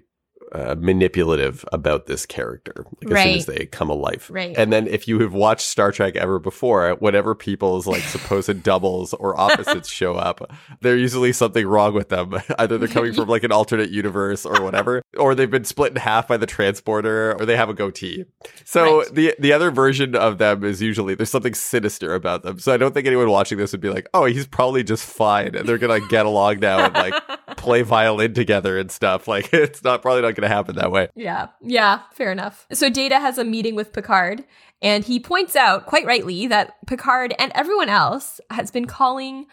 uh, 0.56 0.76
manipulative 0.80 1.66
about 1.74 2.06
this 2.06 2.26
character 2.26 2.86
like, 3.04 3.12
as 3.12 3.24
soon 3.24 3.38
as 3.38 3.46
they 3.46 3.66
come 3.66 3.90
alive. 3.90 4.28
Right. 4.32 4.56
And 4.58 4.72
then 4.72 4.88
if 4.88 5.08
you 5.08 5.20
have 5.20 5.34
watched 5.34 5.68
Star 5.68 5.92
Trek 5.92 6.16
ever 6.16 6.40
before, 6.40 6.92
whenever 7.00 7.36
people's 7.36 7.86
like 7.86 8.04
supposed 8.04 8.64
doubles 8.64 9.14
or 9.14 9.38
opposites 9.40 9.90
show 9.90 10.16
up, 10.16 10.50
there's 10.82 11.02
usually 11.02 11.34
something 11.34 11.68
wrong 11.68 11.94
with 11.94 12.10
them. 12.10 12.36
Either 12.60 12.78
they're 12.78 12.88
coming 12.88 13.14
from 13.14 13.28
like 13.28 13.44
an 13.44 13.52
alternate 13.52 13.90
universe 13.90 14.46
or 14.46 14.62
whatever, 14.64 15.02
or 15.18 15.36
they've 15.36 15.52
been 15.52 15.66
split 15.66 15.92
in 15.92 15.98
half 15.98 16.28
by 16.28 16.38
the 16.38 16.46
transporter, 16.46 17.34
or 17.38 17.46
they 17.46 17.58
have 17.58 17.70
a 17.70 17.74
goatee. 17.74 18.26
So 18.64 19.00
right. 19.00 19.14
the 19.14 19.36
the 19.40 19.52
other 19.52 19.72
version 19.72 20.16
of 20.16 20.38
them 20.38 20.64
is 20.64 20.82
usually 20.82 21.16
there's 21.16 21.30
something 21.30 21.54
sinister 21.54 22.16
about 22.16 22.44
them. 22.44 22.60
So 22.60 22.74
I 22.74 22.78
don't 22.78 22.94
think 22.94 23.08
anyone 23.08 23.30
watching 23.30 23.58
this 23.58 23.72
would 23.74 23.82
be 23.82 23.90
like, 23.90 24.08
oh, 24.14 24.26
he's 24.26 24.48
probably 24.48 24.84
just 24.84 25.04
fine, 25.04 25.56
and 25.56 25.68
they're 25.68 25.78
gonna 25.78 26.06
get 26.08 26.26
along 26.26 26.60
now 26.60 26.86
and 26.86 26.94
like 26.94 27.14
play 27.58 27.82
violin 27.82 28.34
together 28.34 28.78
and 28.80 28.90
stuff. 28.90 29.28
Like 29.28 29.54
it's 29.54 29.84
not 29.84 30.02
probably 30.02 30.22
not 30.22 30.36
gonna 30.36 30.45
to 30.46 30.54
happen 30.54 30.76
that 30.76 30.92
way. 30.92 31.10
Yeah. 31.16 31.48
Yeah. 31.62 32.02
Fair 32.14 32.32
enough. 32.32 32.66
So 32.72 32.90
Data 32.90 33.20
has 33.20 33.38
a 33.38 33.44
meeting 33.44 33.76
with 33.76 33.94
Picard, 33.94 34.46
and 34.82 35.04
he 35.04 35.20
points 35.20 35.56
out, 35.56 35.86
quite 35.86 36.06
rightly, 36.06 36.48
that 36.48 36.76
Picard 36.88 37.34
and 37.40 37.52
everyone 37.56 37.90
else 37.90 38.40
has 38.50 38.72
been 38.72 38.86
calling 38.86 39.48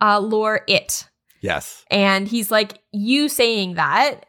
uh, 0.00 0.20
Lore 0.20 0.62
it. 0.66 1.08
Yes. 1.40 1.84
And 1.90 2.28
he's 2.28 2.50
like, 2.50 2.80
you 2.92 3.28
saying 3.28 3.74
that 3.74 4.26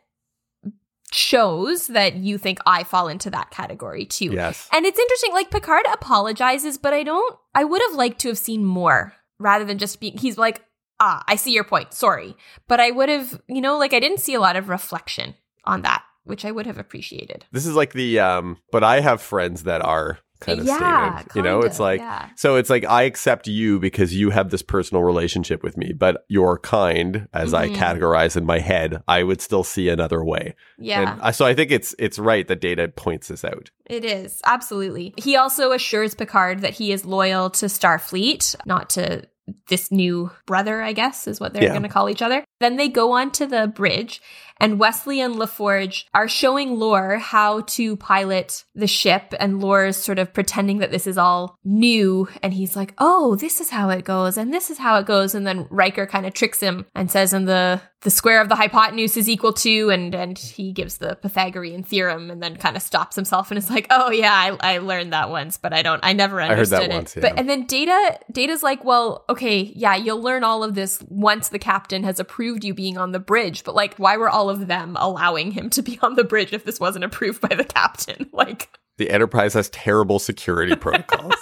shows 1.14 1.88
that 1.88 2.16
you 2.16 2.38
think 2.38 2.60
I 2.66 2.84
fall 2.84 3.08
into 3.08 3.30
that 3.30 3.50
category 3.50 4.06
too. 4.06 4.34
Yes. 4.34 4.68
And 4.74 4.86
it's 4.86 5.00
interesting, 5.00 5.34
like 5.34 5.50
Picard 5.50 5.86
apologizes, 5.92 6.78
but 6.78 6.94
I 6.94 7.04
don't, 7.04 7.38
I 7.56 7.64
would 7.64 7.82
have 7.88 7.96
liked 7.96 8.20
to 8.20 8.28
have 8.28 8.38
seen 8.38 8.66
more 8.66 9.14
rather 9.40 9.64
than 9.64 9.78
just 9.78 10.02
being, 10.02 10.18
he's 10.18 10.38
like, 10.38 10.64
ah, 11.00 11.24
I 11.28 11.36
see 11.36 11.54
your 11.54 11.64
point. 11.64 11.94
Sorry. 11.94 12.36
But 12.68 12.82
I 12.82 12.92
would 12.92 13.08
have, 13.08 13.42
you 13.48 13.62
know, 13.62 13.78
like 13.78 13.94
I 13.94 14.02
didn't 14.02 14.20
see 14.20 14.34
a 14.34 14.42
lot 14.42 14.58
of 14.58 14.68
reflection 14.68 15.36
on 15.64 15.84
that 15.84 16.04
which 16.28 16.46
I 16.46 16.52
would 16.52 16.66
have 16.66 16.78
appreciated. 16.78 17.46
This 17.52 17.66
is 17.66 17.76
like 17.76 17.94
the 17.94 18.20
um 18.20 18.58
but 18.72 18.84
I 18.84 19.00
have 19.02 19.22
friends 19.22 19.64
that 19.64 19.82
are 19.82 20.20
kind 20.40 20.60
of 20.60 20.66
yeah, 20.66 21.20
statement. 21.20 21.36
You 21.36 21.42
know, 21.42 21.62
it's 21.62 21.80
like 21.80 22.00
yeah. 22.00 22.30
so 22.36 22.56
it's 22.56 22.70
like 22.70 22.86
I 22.86 23.04
accept 23.04 23.48
you 23.48 23.80
because 23.80 24.16
you 24.16 24.30
have 24.30 24.50
this 24.50 24.62
personal 24.62 25.04
relationship 25.04 25.64
with 25.64 25.78
me, 25.78 25.94
but 25.94 26.26
your 26.28 26.60
kind, 26.60 27.28
as 27.34 27.54
mm-hmm. 27.54 27.74
I 27.74 27.78
categorize 27.78 28.38
in 28.38 28.46
my 28.46 28.60
head, 28.60 29.02
I 29.08 29.24
would 29.24 29.42
still 29.42 29.64
see 29.64 29.90
another 29.90 30.24
way. 30.24 30.56
Yeah. 30.78 31.20
And 31.22 31.36
so 31.36 31.46
I 31.46 31.54
think 31.54 31.72
it's 31.72 31.96
it's 31.98 32.20
right 32.20 32.48
that 32.48 32.62
Data 32.62 32.88
points 32.88 33.30
this 33.30 33.44
out. 33.44 33.72
It 33.86 34.06
is 34.06 34.42
absolutely. 34.46 35.14
He 35.18 35.36
also 35.36 35.72
assures 35.72 36.14
Picard 36.14 36.62
that 36.62 36.74
he 36.74 36.92
is 36.92 37.06
loyal 37.06 37.50
to 37.52 37.66
Starfleet, 37.66 38.56
not 38.66 38.90
to 38.92 39.28
this 39.70 39.92
new 39.92 40.30
brother, 40.46 40.82
I 40.82 40.94
guess, 40.94 41.26
is 41.26 41.40
what 41.40 41.54
they're 41.54 41.64
yeah. 41.64 41.70
going 41.70 41.84
to 41.84 41.90
call 41.90 42.10
each 42.10 42.22
other. 42.22 42.44
Then 42.60 42.76
they 42.76 42.90
go 42.90 43.14
on 43.14 43.32
to 43.32 43.48
the 43.48 43.68
bridge 43.68 44.22
and 44.60 44.80
Wesley 44.80 45.22
and 45.22 45.36
LaForge 45.36 46.06
are 46.14 46.28
showing 46.28 46.78
Lore 46.78 47.18
how 47.18 47.62
to 47.62 47.96
pilot 47.98 48.64
the 48.76 48.88
ship, 48.88 49.34
and 49.40 49.62
Lore 49.62 49.86
is 49.86 49.98
sort 49.98 50.20
of 50.20 50.34
pretending 50.34 50.80
that 50.80 50.92
this 50.92 51.08
is 51.08 51.18
all 51.18 51.58
new. 51.64 52.28
And 52.42 52.54
he's 52.54 52.76
like, 52.76 52.94
oh, 52.98 53.36
this 53.36 53.62
is 53.62 53.70
how 53.70 53.90
it 53.90 54.06
goes, 54.06 54.38
and 54.38 54.54
this 54.54 54.70
is 54.70 54.78
how 54.78 54.98
it 55.00 55.06
goes. 55.06 55.36
And 55.36 55.46
then 55.46 55.68
Riker 55.70 56.08
kind 56.08 56.26
of 56.26 56.34
tricks 56.34 56.60
him 56.60 56.86
and 56.96 57.10
says, 57.12 57.34
in 57.34 57.46
the 57.46 57.82
the 58.02 58.10
square 58.10 58.42
of 58.42 58.50
the 58.50 58.56
hypotenuse 58.56 59.18
is 59.18 59.30
equal 59.30 59.54
to, 59.54 59.90
and 59.90 60.16
and 60.16 60.38
he 60.38 60.72
gives 60.72 60.98
the 60.98 61.16
Pythagorean 61.16 61.84
theorem, 61.84 62.32
and 62.32 62.42
then 62.42 62.56
kind 62.56 62.76
of 62.76 62.82
stops 62.82 63.16
himself 63.16 63.52
and 63.52 63.58
is 63.58 63.70
like, 63.70 63.88
oh 63.92 64.10
yeah, 64.10 64.34
I, 64.34 64.76
I 64.76 64.78
learned 64.80 65.14
that 65.14 65.30
once, 65.30 65.58
but 65.58 65.74
I 65.74 65.82
don't, 65.84 66.00
I 66.04 66.14
never 66.14 66.42
understood 66.42 66.80
I 66.80 66.84
it. 66.86 66.94
Once, 66.94 67.16
yeah. 67.16 67.22
But 67.22 67.38
and 67.38 67.50
then 67.50 67.66
Data, 67.66 68.20
Data's 68.32 68.64
like, 68.64 68.84
well, 68.84 69.26
okay, 69.30 69.72
yeah, 69.76 69.96
you'll 69.96 70.22
learn 70.22 70.44
all 70.44 70.64
of 70.64 70.74
this 70.74 71.04
once 71.10 71.50
the 71.50 71.60
captain 71.60 72.04
has 72.04 72.20
approved 72.20 72.64
you 72.64 72.74
being 72.74 72.98
on 72.98 73.12
the 73.12 73.20
bridge, 73.20 73.64
but 73.64 73.76
like, 73.76 73.96
why 73.98 74.18
were 74.18 74.30
all 74.30 74.48
all 74.48 74.50
of 74.50 74.68
them 74.68 74.96
allowing 75.00 75.52
him 75.52 75.70
to 75.70 75.82
be 75.82 76.00
on 76.02 76.16
the 76.16 76.24
bridge 76.24 76.54
if 76.54 76.64
this 76.64 76.80
wasn't 76.80 77.04
approved 77.04 77.42
by 77.42 77.54
the 77.56 77.64
captain. 77.64 78.30
Like 78.38 78.70
the 78.98 79.10
Enterprise 79.10 79.56
has 79.56 79.70
terrible 79.70 80.20
security 80.20 80.76
protocols. 80.80 81.36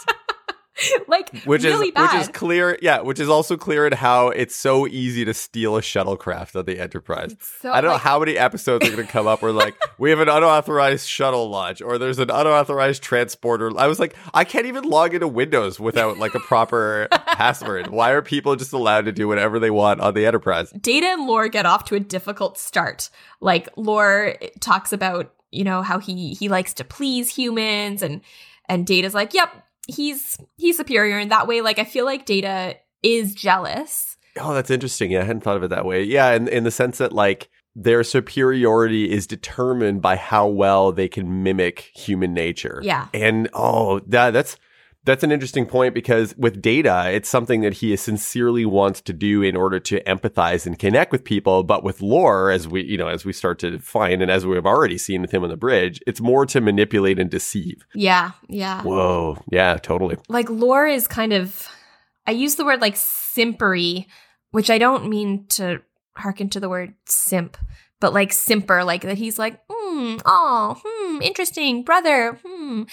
like 1.07 1.29
which 1.43 1.63
really 1.63 1.88
is 1.88 1.93
bad. 1.93 2.13
which 2.13 2.21
is 2.21 2.27
clear 2.29 2.77
yeah 2.81 3.01
which 3.01 3.19
is 3.19 3.29
also 3.29 3.55
clear 3.55 3.88
in 3.88 3.93
how 3.93 4.29
it's 4.29 4.55
so 4.55 4.88
easy 4.88 5.23
to 5.23 5.33
steal 5.33 5.77
a 5.77 5.81
shuttlecraft 5.81 6.57
on 6.57 6.65
the 6.65 6.79
enterprise. 6.79 7.35
So, 7.39 7.71
i 7.71 7.81
don't 7.81 7.91
like, 7.91 8.03
know 8.03 8.09
how 8.09 8.19
many 8.19 8.38
episodes 8.38 8.85
are 8.85 8.91
going 8.91 9.05
to 9.05 9.11
come 9.11 9.27
up 9.27 9.41
where 9.41 9.51
like 9.51 9.75
we 9.97 10.09
have 10.09 10.19
an 10.19 10.29
unauthorized 10.29 11.07
shuttle 11.07 11.49
launch 11.49 11.81
or 11.81 11.97
there's 11.97 12.19
an 12.19 12.29
unauthorized 12.29 13.01
transporter. 13.01 13.71
I 13.77 13.88
was 13.88 13.99
like 13.99 14.15
i 14.33 14.43
can't 14.43 14.65
even 14.65 14.83
log 14.83 15.13
into 15.13 15.27
windows 15.27 15.79
without 15.79 16.17
like 16.17 16.35
a 16.35 16.39
proper 16.39 17.07
password. 17.11 17.88
Why 17.88 18.11
are 18.11 18.21
people 18.21 18.55
just 18.55 18.73
allowed 18.73 19.05
to 19.05 19.11
do 19.11 19.27
whatever 19.27 19.59
they 19.59 19.71
want 19.71 20.01
on 20.01 20.13
the 20.13 20.25
enterprise? 20.25 20.71
Data 20.71 21.07
and 21.07 21.25
lore 21.25 21.47
get 21.47 21.65
off 21.65 21.85
to 21.85 21.95
a 21.95 21.99
difficult 21.99 22.57
start. 22.57 23.09
Like 23.39 23.69
lore 23.77 24.35
talks 24.59 24.91
about 24.91 25.33
you 25.51 25.63
know 25.63 25.81
how 25.81 25.99
he 25.99 26.33
he 26.33 26.49
likes 26.49 26.73
to 26.75 26.83
please 26.83 27.33
humans 27.33 28.01
and 28.01 28.21
and 28.67 28.85
data's 28.85 29.13
like 29.13 29.33
yep 29.33 29.64
he's 29.88 30.38
he's 30.58 30.78
superior 30.78 31.19
in 31.19 31.30
that 31.30 31.48
way. 31.48 31.62
Like 31.62 31.80
I 31.80 31.86
feel 31.86 32.06
like 32.06 32.26
Data 32.26 32.76
is 33.04 33.34
jealous. 33.34 34.17
Oh, 34.38 34.54
that's 34.54 34.69
interesting. 34.69 35.12
Yeah, 35.12 35.21
I 35.21 35.24
hadn't 35.24 35.41
thought 35.41 35.58
of 35.58 35.63
it 35.63 35.69
that 35.69 35.86
way. 35.86 36.04
Yeah, 36.04 36.34
in 36.34 36.48
in 36.48 36.63
the 36.63 36.71
sense 36.71 36.98
that 36.98 37.13
like 37.13 37.50
their 37.76 38.04
superiority 38.04 39.12
is 39.12 39.28
determined 39.28 40.02
by 40.02 40.15
how 40.15 40.48
well 40.48 40.91
they 40.91 41.08
can 41.08 41.43
mimic 41.43 41.91
human 41.93 42.34
nature. 42.34 42.80
Yeah. 42.84 43.08
And 43.13 43.50
oh, 43.54 44.00
that 44.08 44.32
that's 44.32 44.58
that's 45.06 45.24
an 45.24 45.32
interesting 45.32 45.65
point 45.65 45.94
because 45.94 46.36
with 46.36 46.62
data, 46.62 47.10
it's 47.12 47.30
something 47.30 47.62
that 47.62 47.76
he 47.76 47.96
sincerely 47.96 48.65
wants 48.65 49.02
to 49.02 49.13
do 49.13 49.44
in 49.44 49.56
order 49.56 49.80
to 49.80 50.02
empathize 50.04 50.65
and 50.65 50.78
connect 50.78 51.12
with 51.12 51.24
people. 51.24 51.63
But 51.63 51.84
with 51.84 52.02
lore, 52.02 52.50
as 52.50 52.68
we, 52.68 52.84
you 52.84 52.98
know, 52.98 53.08
as 53.08 53.24
we 53.24 53.32
start 53.32 53.60
to 53.60 53.78
find 53.80 54.22
and 54.22 54.32
as 54.32 54.46
we 54.46 54.56
have 54.56 54.65
already 54.65 54.98
seen 54.98 55.22
with 55.22 55.32
him 55.32 55.44
on 55.44 55.50
the 55.50 55.58
bridge, 55.58 56.02
it's 56.08 56.20
more 56.20 56.46
to 56.48 56.60
manipulate 56.60 57.20
and 57.20 57.30
deceive. 57.30 57.86
Yeah. 57.94 58.32
Yeah. 58.50 58.82
Whoa. 58.82 59.38
Yeah, 59.52 59.78
totally. 59.78 60.18
Like 60.28 60.50
lore 60.50 60.88
is 60.88 61.08
kind 61.08 61.34
of, 61.34 61.68
I 62.26 62.32
use 62.32 62.56
the 62.56 62.65
word 62.65 62.82
like 62.82 62.96
simpery, 62.96 64.08
which 64.52 64.70
I 64.70 64.80
don't 64.80 65.08
mean 65.08 65.46
to 65.50 65.82
hearken 66.15 66.50
to 66.50 66.60
the 66.60 66.70
word 66.70 66.96
simp, 67.06 67.58
but 68.00 68.13
like 68.13 68.34
simper, 68.34 68.84
like 68.84 69.02
that 69.04 69.18
he's 69.18 69.38
like, 69.38 69.60
hmm, 69.70 70.18
oh, 70.26 70.82
hmm, 70.84 71.22
interesting, 71.22 71.84
brother, 71.84 72.39
hmm. 72.44 72.84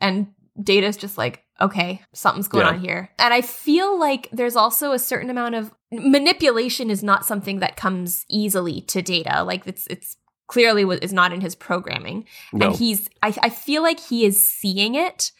And 0.00 0.28
Data's 0.62 0.96
just 0.96 1.16
like, 1.18 1.44
okay, 1.60 2.02
something's 2.12 2.48
going 2.48 2.66
yeah. 2.66 2.72
on 2.72 2.80
here. 2.80 3.10
And 3.18 3.32
I 3.32 3.40
feel 3.40 3.98
like 3.98 4.28
there's 4.32 4.56
also 4.56 4.92
a 4.92 4.98
certain 4.98 5.30
amount 5.30 5.54
of 5.54 5.72
manipulation 5.92 6.90
is 6.90 7.02
not 7.02 7.24
something 7.24 7.60
that 7.60 7.76
comes 7.76 8.24
easily 8.28 8.80
to 8.82 9.02
Data. 9.02 9.42
Like 9.42 9.66
it's 9.66 9.86
it's 9.88 10.16
clearly 10.46 10.82
is 10.98 11.12
not 11.12 11.32
in 11.32 11.40
his 11.40 11.54
programming. 11.54 12.26
No. 12.52 12.66
And 12.66 12.76
he's 12.76 13.08
I, 13.22 13.34
I 13.42 13.48
feel 13.50 13.82
like 13.82 14.00
he 14.00 14.24
is 14.24 14.46
seeing 14.46 14.94
it 14.94 15.32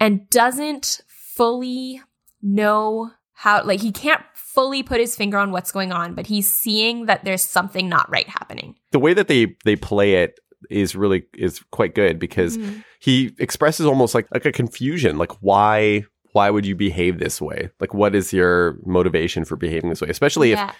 and 0.00 0.28
doesn't 0.30 1.00
fully 1.06 2.02
know 2.42 3.12
how 3.32 3.64
like 3.64 3.80
he 3.80 3.92
can't 3.92 4.22
fully 4.34 4.82
put 4.82 5.00
his 5.00 5.14
finger 5.14 5.38
on 5.38 5.52
what's 5.52 5.70
going 5.70 5.92
on, 5.92 6.14
but 6.14 6.26
he's 6.26 6.52
seeing 6.52 7.06
that 7.06 7.24
there's 7.24 7.42
something 7.42 7.88
not 7.88 8.10
right 8.10 8.28
happening. 8.28 8.74
The 8.90 8.98
way 8.98 9.14
that 9.14 9.28
they 9.28 9.56
they 9.64 9.76
play 9.76 10.14
it 10.14 10.40
is 10.70 10.94
really 10.96 11.24
is 11.34 11.62
quite 11.70 11.94
good 11.94 12.18
because 12.18 12.58
mm-hmm. 12.58 12.80
he 13.00 13.34
expresses 13.38 13.86
almost 13.86 14.14
like 14.14 14.26
like 14.32 14.44
a 14.44 14.52
confusion 14.52 15.18
like 15.18 15.32
why 15.40 16.04
why 16.32 16.50
would 16.50 16.66
you 16.66 16.74
behave 16.74 17.18
this 17.18 17.40
way 17.40 17.70
like 17.80 17.94
what 17.94 18.14
is 18.14 18.32
your 18.32 18.78
motivation 18.84 19.44
for 19.44 19.56
behaving 19.56 19.90
this 19.90 20.00
way 20.00 20.08
especially 20.08 20.50
yeah. 20.50 20.68
if 20.68 20.76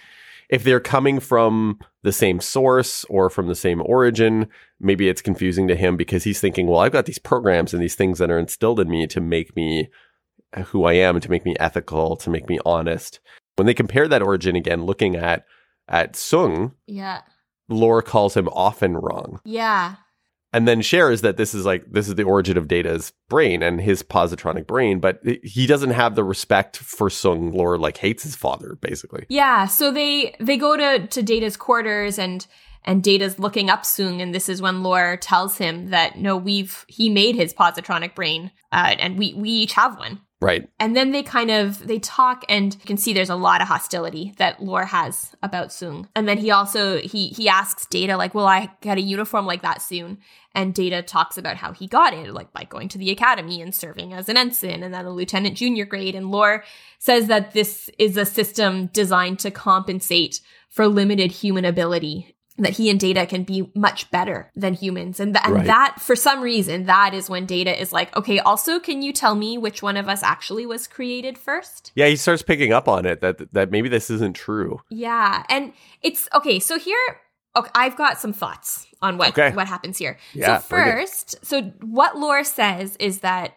if 0.51 0.65
they're 0.65 0.81
coming 0.81 1.21
from 1.21 1.79
the 2.03 2.13
same 2.13 2.41
source 2.41 3.05
or 3.05 3.29
from 3.29 3.49
the 3.49 3.55
same 3.55 3.83
origin 3.83 4.49
maybe 4.81 5.09
it's 5.09 5.23
confusing 5.23 5.69
to 5.69 5.77
him 5.77 5.97
because 5.97 6.25
he's 6.25 6.41
thinking 6.41 6.67
well 6.67 6.81
i've 6.81 6.93
got 6.93 7.07
these 7.07 7.19
programs 7.19 7.73
and 7.73 7.83
these 7.83 7.95
things 7.95 8.19
that 8.19 8.31
are 8.31 8.39
instilled 8.39 8.81
in 8.81 8.89
me 8.89 9.07
to 9.07 9.21
make 9.21 9.55
me 9.57 9.89
who 10.67 10.85
i 10.85 10.93
am 10.93 11.21
to 11.21 11.31
make 11.31 11.45
me 11.45 11.55
ethical 11.61 12.17
to 12.17 12.31
make 12.31 12.49
me 12.49 12.59
honest 12.65 13.21
when 13.57 13.67
they 13.67 13.75
compare 13.75 14.09
that 14.09 14.23
origin 14.23 14.57
again 14.57 14.85
looking 14.85 15.17
at 15.17 15.45
at 15.91 16.13
Soong, 16.13 16.73
yeah 16.87 17.23
Lore 17.69 18.03
calls 18.03 18.37
him 18.37 18.49
often 18.49 18.97
wrong. 18.97 19.41
Yeah. 19.45 19.97
And 20.53 20.67
then 20.67 20.81
shares 20.81 21.21
that 21.21 21.37
this 21.37 21.55
is 21.55 21.67
like 21.67 21.85
this 21.91 22.09
is 22.09 22.15
the 22.15 22.23
origin 22.23 22.57
of 22.57 22.69
Data's 22.69 23.13
brain 23.29 23.63
and 23.63 23.81
his 23.81 24.03
positronic 24.03 24.67
brain, 24.67 24.99
but 24.99 25.21
he 25.43 25.67
doesn't 25.67 25.91
have 25.91 26.15
the 26.15 26.25
respect 26.25 26.79
for 26.79 27.11
Soong. 27.11 27.53
Lore 27.53 27.77
like 27.77 27.99
hates 27.99 28.23
his 28.23 28.35
father, 28.35 28.79
basically. 28.81 29.27
Yeah. 29.29 29.67
So 29.67 29.91
they 29.91 30.35
they 30.41 30.57
go 30.57 30.77
to 30.77 31.07
to 31.07 31.23
Data's 31.23 31.59
quarters 31.59 32.19
and 32.19 32.47
and 32.85 33.03
Data's 33.03 33.39
looking 33.39 33.69
up 33.69 33.83
Soong, 33.83 34.23
and 34.23 34.35
this 34.35 34.49
is 34.49 34.63
when 34.63 34.83
Lore 34.83 35.19
tells 35.19 35.59
him 35.59 35.91
that 35.91 36.17
no, 36.19 36.39
we've 36.39 36.87
he 36.89 37.11
made 37.11 37.35
his 37.37 37.53
positronic 37.53 38.15
brain, 38.15 38.51
uh, 38.73 38.95
and 38.99 39.19
we 39.19 39.35
we 39.35 39.51
each 39.51 39.75
have 39.75 39.99
one. 39.99 40.23
Right. 40.41 40.69
And 40.79 40.95
then 40.95 41.11
they 41.11 41.25
kind 41.25 41.51
of 41.51 41.85
they 41.85 41.99
talk 41.99 42.45
and 42.49 42.73
you 42.73 42.87
can 42.87 42.97
see 42.97 43.13
there's 43.13 43.29
a 43.29 43.35
lot 43.35 43.61
of 43.61 43.67
hostility 43.67 44.35
that 44.37 44.63
Lore 44.63 44.85
has 44.85 45.35
about 45.43 45.71
Soong. 45.71 46.07
And 46.15 46.29
then 46.29 46.39
he 46.39 46.53
also 46.53 46.99
he 46.99 47.29
he 47.29 47.49
asks 47.49 47.87
Data 47.87 48.17
like, 48.17 48.35
"Will 48.35 48.47
I 48.47 48.71
get 48.81 48.99
a 48.99 49.03
uniform 49.03 49.47
like 49.47 49.63
that 49.63 49.83
soon?" 49.83 50.19
And 50.55 50.75
Data 50.75 51.03
talks 51.03 51.39
about 51.39 51.57
how 51.57 51.73
he 51.73 51.89
got 51.89 52.15
it, 52.15 52.33
like 52.33 52.53
by 52.53 52.65
going 52.65 52.89
to 52.91 52.99
the 52.99 53.11
academy 53.11 53.61
and 53.61 53.75
serving 53.75 54.13
as 54.13 54.29
an 54.29 54.37
ensign 54.37 54.85
and 54.85 54.95
then 54.95 55.07
a 55.07 55.11
lieutenant 55.11 55.57
junior 55.57 55.85
grade. 55.85 56.15
And 56.15 56.31
Lore 56.31 56.63
says 57.01 57.27
that 57.27 57.53
this 57.53 57.91
is 57.99 58.17
a 58.17 58.25
system 58.25 58.87
designed 58.93 59.41
to 59.41 59.51
compensate 59.51 60.41
for 60.69 60.87
limited 60.87 61.33
human 61.33 61.65
ability 61.65 62.37
that 62.59 62.73
he 62.77 62.91
and 62.91 62.99
data 62.99 63.25
can 63.25 63.45
be 63.45 63.71
much 63.75 64.11
better 64.11 64.51
than 64.55 64.75
humans. 64.75 65.21
And, 65.21 65.35
th- 65.35 65.45
and 65.45 65.55
right. 65.55 65.67
that 65.67 65.97
for 66.01 66.17
some 66.17 66.41
reason 66.41 66.85
that 66.85 67.15
is 67.15 67.31
when 67.31 67.47
data 67.47 67.81
is 67.81 67.93
like 67.93 68.15
okay 68.17 68.39
also 68.41 68.79
can 68.81 69.01
you 69.01 69.13
tell 69.13 69.35
me 69.35 69.57
which 69.57 69.83
one 69.83 69.97
of 69.97 70.09
us 70.09 70.23
actually 70.23 70.67
was 70.67 70.87
created 70.87 71.39
first? 71.39 71.93
Yeah 71.95 72.07
he 72.09 72.17
starts 72.17 72.43
picking 72.43 72.73
up 72.73 72.89
on 72.89 73.07
it 73.07 73.21
that 73.21 73.53
that 73.53 73.71
maybe 73.71 73.89
this 73.89 74.11
isn't 74.11 74.35
true. 74.35 74.81
Yeah 74.91 75.45
and 75.49 75.73
it's 76.03 76.29
okay 76.35 76.59
so 76.59 76.79
here 76.79 76.99
okay 77.57 77.71
i've 77.75 77.97
got 77.97 78.19
some 78.19 78.33
thoughts 78.33 78.87
on 79.01 79.17
what 79.17 79.31
okay. 79.31 79.55
what 79.55 79.69
happens 79.69 79.97
here. 79.99 80.19
Yeah, 80.35 80.59
so 80.59 80.65
first 80.65 81.45
so 81.45 81.63
what 81.81 82.19
lore 82.19 82.45
says 82.45 82.97
is 82.97 83.21
that 83.21 83.57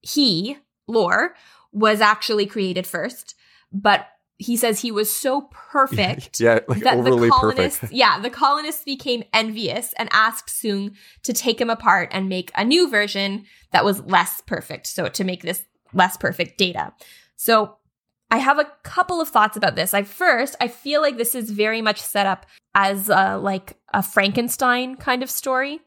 he 0.00 0.58
lore 0.86 1.34
was 1.72 2.00
actually 2.00 2.46
created 2.46 2.86
first 2.86 3.34
but 3.72 4.06
he 4.38 4.56
says 4.56 4.80
he 4.80 4.90
was 4.90 5.10
so 5.10 5.48
perfect 5.52 6.40
yeah, 6.40 6.58
like 6.68 6.82
that 6.82 7.02
the 7.04 7.28
colonists 7.28 7.78
perfect. 7.78 7.92
yeah 7.92 8.18
the 8.18 8.30
colonists 8.30 8.84
became 8.84 9.22
envious 9.32 9.92
and 9.98 10.08
asked 10.12 10.48
Soong 10.48 10.94
to 11.22 11.32
take 11.32 11.60
him 11.60 11.70
apart 11.70 12.08
and 12.12 12.28
make 12.28 12.50
a 12.54 12.64
new 12.64 12.88
version 12.88 13.44
that 13.70 13.84
was 13.84 14.02
less 14.02 14.40
perfect 14.40 14.86
so 14.86 15.08
to 15.08 15.24
make 15.24 15.42
this 15.42 15.64
less 15.92 16.16
perfect 16.16 16.58
data 16.58 16.92
so 17.36 17.76
I 18.32 18.38
have 18.38 18.58
a 18.58 18.72
couple 18.82 19.20
of 19.20 19.28
thoughts 19.28 19.58
about 19.58 19.76
this. 19.76 19.92
I 19.92 20.04
first, 20.04 20.56
I 20.58 20.66
feel 20.66 21.02
like 21.02 21.18
this 21.18 21.34
is 21.34 21.50
very 21.50 21.82
much 21.82 22.00
set 22.00 22.24
up 22.24 22.46
as 22.74 23.10
a, 23.10 23.36
like 23.36 23.76
a 23.92 24.02
Frankenstein 24.02 24.96
kind 24.96 25.22
of 25.22 25.30
story. 25.30 25.80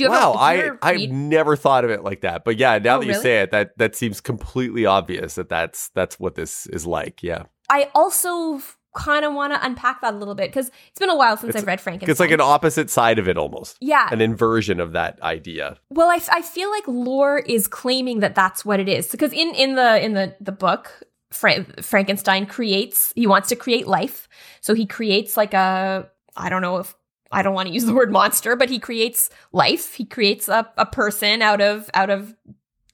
Wow, 0.00 0.34
I 0.34 0.70
I've 0.82 1.10
never 1.10 1.56
thought 1.56 1.84
of 1.84 1.90
it 1.90 2.02
like 2.02 2.22
that. 2.22 2.44
But 2.44 2.56
yeah, 2.56 2.78
now 2.78 2.96
oh, 2.96 3.00
that 3.00 3.06
you 3.06 3.12
really? 3.12 3.22
say 3.22 3.40
it, 3.42 3.50
that 3.50 3.76
that 3.78 3.96
seems 3.96 4.20
completely 4.20 4.86
obvious 4.86 5.34
that 5.36 5.48
that's 5.48 5.90
that's 5.90 6.18
what 6.18 6.34
this 6.34 6.66
is 6.66 6.86
like. 6.86 7.22
Yeah. 7.22 7.44
I 7.70 7.90
also 7.94 8.60
kind 8.94 9.24
of 9.24 9.32
want 9.32 9.52
to 9.52 9.64
unpack 9.64 10.00
that 10.02 10.14
a 10.14 10.16
little 10.16 10.34
bit 10.34 10.50
because 10.50 10.70
it's 10.88 10.98
been 10.98 11.08
a 11.08 11.16
while 11.16 11.36
since 11.36 11.54
it's, 11.54 11.62
I've 11.62 11.66
read 11.66 11.80
Frankenstein. 11.80 12.10
It's 12.10 12.20
like 12.20 12.30
an 12.30 12.40
opposite 12.40 12.90
side 12.90 13.18
of 13.18 13.28
it 13.28 13.38
almost. 13.38 13.78
Yeah. 13.80 14.08
An 14.10 14.20
inversion 14.20 14.80
of 14.80 14.92
that 14.92 15.20
idea. 15.22 15.78
Well, 15.90 16.08
I, 16.08 16.20
I 16.30 16.42
feel 16.42 16.70
like 16.70 16.86
lore 16.86 17.38
is 17.38 17.68
claiming 17.68 18.20
that 18.20 18.34
that's 18.34 18.64
what 18.64 18.80
it 18.80 18.88
is 18.88 19.08
because 19.08 19.32
in 19.32 19.54
in 19.54 19.74
the 19.74 20.04
in 20.04 20.14
the 20.14 20.36
the 20.40 20.52
book 20.52 21.02
Fra- 21.30 21.64
Frankenstein 21.80 22.46
creates 22.46 23.12
he 23.16 23.26
wants 23.26 23.48
to 23.48 23.56
create 23.56 23.86
life. 23.86 24.28
So 24.60 24.74
he 24.74 24.86
creates 24.86 25.36
like 25.36 25.54
a 25.54 26.10
I 26.36 26.48
don't 26.48 26.62
know 26.62 26.78
if 26.78 26.94
I 27.32 27.42
don't 27.42 27.54
want 27.54 27.68
to 27.68 27.74
use 27.74 27.84
the 27.84 27.94
word 27.94 28.12
monster, 28.12 28.56
but 28.56 28.70
he 28.70 28.78
creates 28.78 29.30
life. 29.52 29.94
He 29.94 30.04
creates 30.04 30.48
a, 30.48 30.70
a 30.76 30.86
person 30.86 31.42
out 31.42 31.60
of 31.60 31.90
out 31.94 32.10
of 32.10 32.34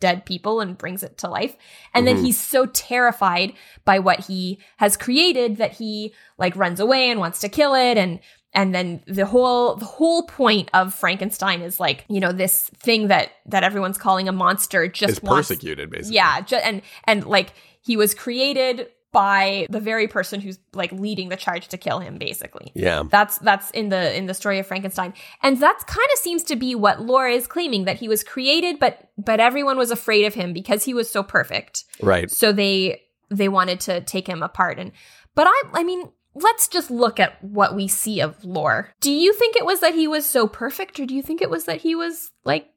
dead 0.01 0.24
people 0.24 0.61
and 0.61 0.79
brings 0.79 1.03
it 1.03 1.18
to 1.18 1.29
life. 1.29 1.57
And 1.92 2.07
mm-hmm. 2.07 2.16
then 2.16 2.24
he's 2.24 2.38
so 2.38 2.66
terrified 2.66 3.53
by 3.85 3.98
what 3.98 4.27
he 4.27 4.61
has 4.77 4.96
created 4.96 5.57
that 5.57 5.72
he 5.72 6.14
like 6.38 6.55
runs 6.57 6.81
away 6.81 7.11
and 7.11 7.18
wants 7.20 7.40
to 7.40 7.48
kill 7.48 7.74
it 7.74 7.98
and 7.98 8.20
and 8.55 8.74
then 8.74 9.03
the 9.07 9.27
whole 9.27 9.74
the 9.74 9.85
whole 9.85 10.22
point 10.22 10.70
of 10.72 10.94
Frankenstein 10.94 11.61
is 11.61 11.79
like 11.79 12.05
you 12.09 12.20
know 12.20 12.33
this 12.33 12.70
thing 12.79 13.09
that 13.09 13.33
that 13.46 13.62
everyone's 13.62 13.98
calling 13.98 14.29
a 14.29 14.33
monster 14.33 14.88
just 14.88 15.12
is 15.12 15.20
persecuted 15.20 15.90
basically 15.90 16.16
yeah 16.16 16.40
ju- 16.40 16.57
and 16.57 16.83
and 17.05 17.27
like 17.27 17.53
he 17.83 17.96
was 17.96 18.14
created 18.14 18.88
by 19.12 19.66
the 19.71 19.81
very 19.81 20.07
person 20.07 20.40
who's 20.40 20.59
like 20.75 20.92
leading 20.92 21.29
the 21.29 21.37
charge 21.37 21.68
to 21.68 21.79
kill 21.79 21.99
him 21.99 22.18
basically. 22.18 22.73
Yeah. 22.75 23.05
That's 23.09 23.38
that's 23.38 23.71
in 23.71 23.88
the 23.88 24.16
in 24.16 24.27
the 24.27 24.35
story 24.35 24.59
of 24.59 24.66
frankenstein. 24.66 25.14
And 25.42 25.61
that 25.61 25.87
kind 25.87 26.09
of 26.12 26.18
seems 26.18 26.42
to 26.44 26.57
be 26.57 26.75
what 26.75 27.01
lore 27.01 27.29
is 27.29 27.47
claiming 27.47 27.85
that 27.85 27.99
he 27.99 28.09
was 28.09 28.23
created 28.23 28.79
but 28.79 29.11
but 29.16 29.40
everyone 29.40 29.79
was 29.79 29.90
afraid 29.90 30.25
of 30.25 30.35
him 30.35 30.53
because 30.53 30.85
he 30.85 30.94
was 30.94 31.11
so 31.11 31.23
perfect. 31.23 31.85
Right. 32.03 32.31
So 32.31 32.53
they 32.53 33.03
they 33.31 33.49
wanted 33.49 33.81
to 33.81 34.01
take 34.03 34.27
him 34.27 34.42
apart. 34.42 34.79
And 34.79 34.92
but 35.35 35.47
i 35.47 35.62
i 35.75 35.85
mean 35.85 36.11
let's 36.35 36.68
just 36.68 36.90
look 36.90 37.18
at 37.18 37.42
what 37.42 37.75
we 37.75 37.88
see 37.88 38.21
of 38.21 38.44
lore. 38.44 38.92
Do 39.01 39.11
you 39.11 39.33
think 39.33 39.57
it 39.57 39.66
was 39.66 39.81
that 39.81 39.94
he 39.94 40.07
was 40.07 40.27
so 40.27 40.47
perfect 40.47 41.01
or 41.01 41.07
do 41.07 41.14
you 41.14 41.23
think 41.23 41.40
it 41.40 41.51
was 41.51 41.64
that 41.64 41.81
he 41.81 41.94
was 41.94 42.31
like 42.44 42.68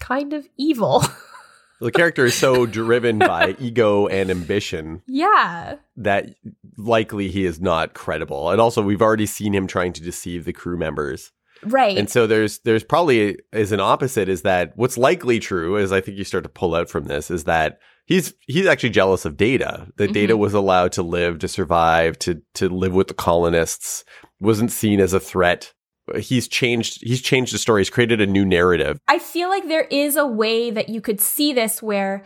kind 0.00 0.32
of 0.32 0.48
evil 0.58 1.04
the 1.80 1.92
character 1.92 2.24
is 2.24 2.34
so 2.34 2.66
driven 2.66 3.18
by 3.18 3.56
ego 3.58 4.06
and 4.06 4.30
ambition. 4.30 5.02
Yeah. 5.06 5.76
That 5.96 6.34
likely 6.76 7.28
he 7.28 7.44
is 7.44 7.60
not 7.60 7.94
credible. 7.94 8.50
And 8.50 8.60
also 8.60 8.82
we've 8.82 9.02
already 9.02 9.26
seen 9.26 9.54
him 9.54 9.66
trying 9.66 9.92
to 9.94 10.02
deceive 10.02 10.44
the 10.44 10.52
crew 10.52 10.76
members. 10.76 11.32
Right. 11.62 11.96
And 11.96 12.10
so 12.10 12.26
there's 12.26 12.58
there's 12.60 12.84
probably 12.84 13.38
is 13.52 13.72
an 13.72 13.80
opposite 13.80 14.28
is 14.28 14.42
that 14.42 14.72
what's 14.76 14.98
likely 14.98 15.38
true 15.38 15.78
as 15.78 15.92
I 15.92 16.00
think 16.00 16.18
you 16.18 16.24
start 16.24 16.44
to 16.44 16.50
pull 16.50 16.74
out 16.74 16.90
from 16.90 17.04
this 17.04 17.30
is 17.30 17.44
that 17.44 17.78
he's 18.04 18.34
he's 18.46 18.66
actually 18.66 18.90
jealous 18.90 19.24
of 19.24 19.36
Data. 19.36 19.88
That 19.96 20.04
mm-hmm. 20.04 20.12
Data 20.12 20.36
was 20.36 20.54
allowed 20.54 20.92
to 20.92 21.02
live, 21.02 21.38
to 21.40 21.48
survive, 21.48 22.18
to 22.20 22.42
to 22.54 22.68
live 22.68 22.94
with 22.94 23.08
the 23.08 23.14
colonists, 23.14 24.04
wasn't 24.40 24.70
seen 24.70 25.00
as 25.00 25.12
a 25.12 25.20
threat 25.20 25.72
he's 26.18 26.48
changed 26.48 27.02
he's 27.02 27.20
changed 27.20 27.52
the 27.52 27.58
story. 27.58 27.80
He's 27.80 27.90
created 27.90 28.20
a 28.20 28.26
new 28.26 28.44
narrative. 28.44 29.00
I 29.08 29.18
feel 29.18 29.48
like 29.48 29.68
there 29.68 29.88
is 29.90 30.16
a 30.16 30.26
way 30.26 30.70
that 30.70 30.88
you 30.88 31.00
could 31.00 31.20
see 31.20 31.52
this 31.52 31.82
where 31.82 32.24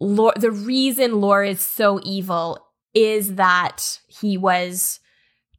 lore, 0.00 0.34
the 0.36 0.50
reason 0.50 1.20
lore 1.20 1.44
is 1.44 1.60
so 1.60 2.00
evil 2.02 2.58
is 2.94 3.34
that 3.34 4.00
he 4.08 4.36
was 4.36 5.00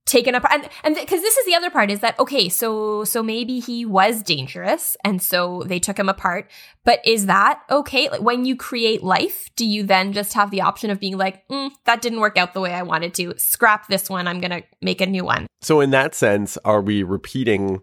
taken 0.07 0.33
apart 0.33 0.53
and 0.53 0.69
and 0.83 0.95
because 0.95 1.19
th- 1.19 1.21
this 1.21 1.37
is 1.37 1.45
the 1.45 1.53
other 1.53 1.69
part 1.69 1.91
is 1.91 1.99
that 1.99 2.17
okay 2.17 2.47
so 2.49 3.03
so 3.03 3.21
maybe 3.21 3.59
he 3.59 3.85
was 3.85 4.23
dangerous 4.23 4.95
and 5.03 5.21
so 5.21 5.63
they 5.67 5.79
took 5.79 5.99
him 5.99 6.09
apart 6.09 6.49
but 6.85 7.05
is 7.05 7.25
that 7.25 7.61
okay 7.69 8.09
like 8.09 8.21
when 8.21 8.45
you 8.45 8.55
create 8.55 9.03
life 9.03 9.49
do 9.55 9.65
you 9.65 9.83
then 9.83 10.13
just 10.13 10.33
have 10.33 10.49
the 10.49 10.61
option 10.61 10.89
of 10.89 10.99
being 10.99 11.17
like 11.17 11.47
mm, 11.49 11.69
that 11.83 12.01
didn't 12.01 12.21
work 12.21 12.37
out 12.37 12.53
the 12.53 12.61
way 12.61 12.73
i 12.73 12.81
wanted 12.81 13.13
to 13.13 13.33
scrap 13.37 13.87
this 13.87 14.09
one 14.09 14.27
i'm 14.27 14.39
gonna 14.39 14.63
make 14.81 15.01
a 15.01 15.05
new 15.05 15.25
one 15.25 15.45
so 15.61 15.81
in 15.81 15.91
that 15.91 16.15
sense 16.15 16.57
are 16.63 16.81
we 16.81 17.03
repeating 17.03 17.81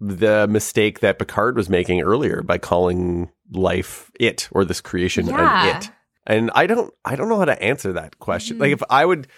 the 0.00 0.48
mistake 0.48 1.00
that 1.00 1.18
picard 1.18 1.56
was 1.56 1.68
making 1.68 2.02
earlier 2.02 2.42
by 2.42 2.58
calling 2.58 3.30
life 3.52 4.10
it 4.18 4.48
or 4.50 4.64
this 4.64 4.80
creation 4.80 5.26
yeah. 5.26 5.70
an 5.70 5.76
it 5.76 5.90
and 6.26 6.50
i 6.54 6.66
don't 6.66 6.92
i 7.04 7.14
don't 7.14 7.28
know 7.28 7.38
how 7.38 7.44
to 7.44 7.62
answer 7.62 7.92
that 7.92 8.18
question 8.18 8.56
mm-hmm. 8.56 8.62
like 8.62 8.72
if 8.72 8.82
i 8.90 9.04
would 9.04 9.28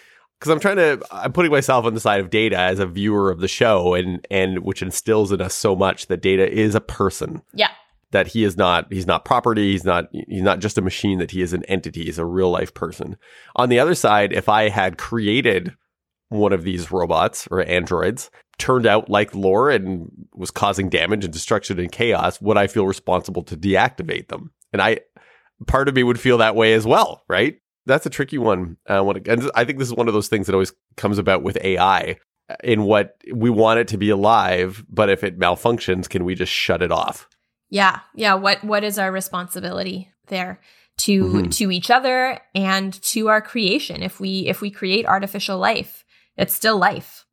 because 0.43 0.51
I'm 0.51 0.59
trying 0.59 0.77
to 0.77 1.01
I'm 1.13 1.33
putting 1.33 1.53
myself 1.53 1.85
on 1.85 1.95
the 1.95 2.01
side 2.01 2.19
of 2.19 2.29
data 2.29 2.59
as 2.59 2.81
a 2.81 2.87
viewer 2.87 3.31
of 3.31 3.39
the 3.39 3.47
show 3.47 3.95
and 3.95 4.27
and 4.29 4.59
which 4.65 4.83
instills 4.83 5.31
in 5.31 5.41
us 5.41 5.55
so 5.55 5.77
much 5.77 6.09
that 6.09 6.21
data 6.21 6.51
is 6.51 6.75
a 6.75 6.81
person. 6.81 7.43
Yeah. 7.55 7.71
That 8.11 8.27
he 8.27 8.43
is 8.43 8.57
not 8.57 8.93
he's 8.93 9.07
not 9.07 9.25
property, 9.25 9.71
he's 9.71 9.85
not 9.85 10.07
he's 10.11 10.43
not 10.43 10.59
just 10.59 10.77
a 10.77 10.83
machine, 10.83 11.21
that 11.21 11.31
he 11.31 11.43
is 11.43 11.53
an 11.53 11.65
entity, 11.67 12.07
he's 12.07 12.19
a 12.19 12.25
real 12.25 12.51
life 12.51 12.75
person. 12.75 13.17
On 13.55 13.69
the 13.69 13.79
other 13.79 13.95
side, 13.95 14.33
if 14.33 14.49
I 14.49 14.69
had 14.69 14.99
created 14.99 15.77
one 16.29 16.53
of 16.53 16.65
these 16.65 16.91
robots 16.91 17.47
or 17.53 17.65
androids, 17.65 18.29
turned 18.59 18.85
out 18.85 19.09
like 19.09 19.37
lore 19.37 19.71
and 19.71 20.11
was 20.35 20.51
causing 20.51 20.89
damage 20.89 21.25
and 21.25 21.33
destruction 21.33 21.79
and 21.79 21.93
chaos, 21.93 22.41
would 22.41 22.57
I 22.57 22.67
feel 22.67 22.89
responsible 22.89 23.45
to 23.45 23.57
deactivate 23.57 24.27
them? 24.27 24.51
And 24.73 24.83
I 24.83 24.99
part 25.69 25.89
of 25.89 25.95
me 25.95 26.03
would 26.03 26.19
feel 26.19 26.39
that 26.39 26.57
way 26.57 26.75
as 26.75 26.85
well, 26.85 27.23
right? 27.29 27.59
That's 27.87 28.07
a 28.07 28.11
tricky 28.11 28.39
one. 28.39 28.77
Uh, 28.87 29.03
when 29.03 29.17
it, 29.17 29.29
and 29.29 29.51
I 29.55 29.65
think 29.65 29.79
this 29.79 29.89
is 29.89 29.95
one 29.95 30.09
of 30.09 30.15
those 30.15 30.29
things 30.29 30.47
that 30.47 30.55
always 30.55 30.73
comes 30.97 31.19
about 31.19 31.43
with 31.43 31.59
AI. 31.63 32.17
In 32.63 32.83
what 32.83 33.17
we 33.33 33.49
want 33.49 33.81
it 33.81 33.89
to 33.89 33.97
be 33.97 34.11
alive, 34.11 34.85
but 34.91 35.09
if 35.09 35.25
it 35.25 35.39
malfunctions, 35.39 36.09
can 36.09 36.25
we 36.25 36.35
just 36.35 36.53
shut 36.53 36.83
it 36.83 36.93
off? 36.93 37.27
Yeah, 37.71 38.01
yeah. 38.15 38.35
What 38.35 38.63
what 38.63 38.85
is 38.85 38.99
our 38.99 39.11
responsibility 39.11 40.11
there 40.27 40.61
to 40.99 41.25
mm-hmm. 41.25 41.49
to 41.49 41.71
each 41.71 41.91
other 41.91 42.39
and 42.55 42.93
to 43.05 43.29
our 43.29 43.41
creation? 43.41 44.03
If 44.03 44.21
we 44.21 44.47
if 44.49 44.61
we 44.61 44.71
create 44.71 45.07
artificial 45.07 45.57
life, 45.57 46.05
it's 46.37 46.53
still 46.53 46.77
life, 46.77 47.25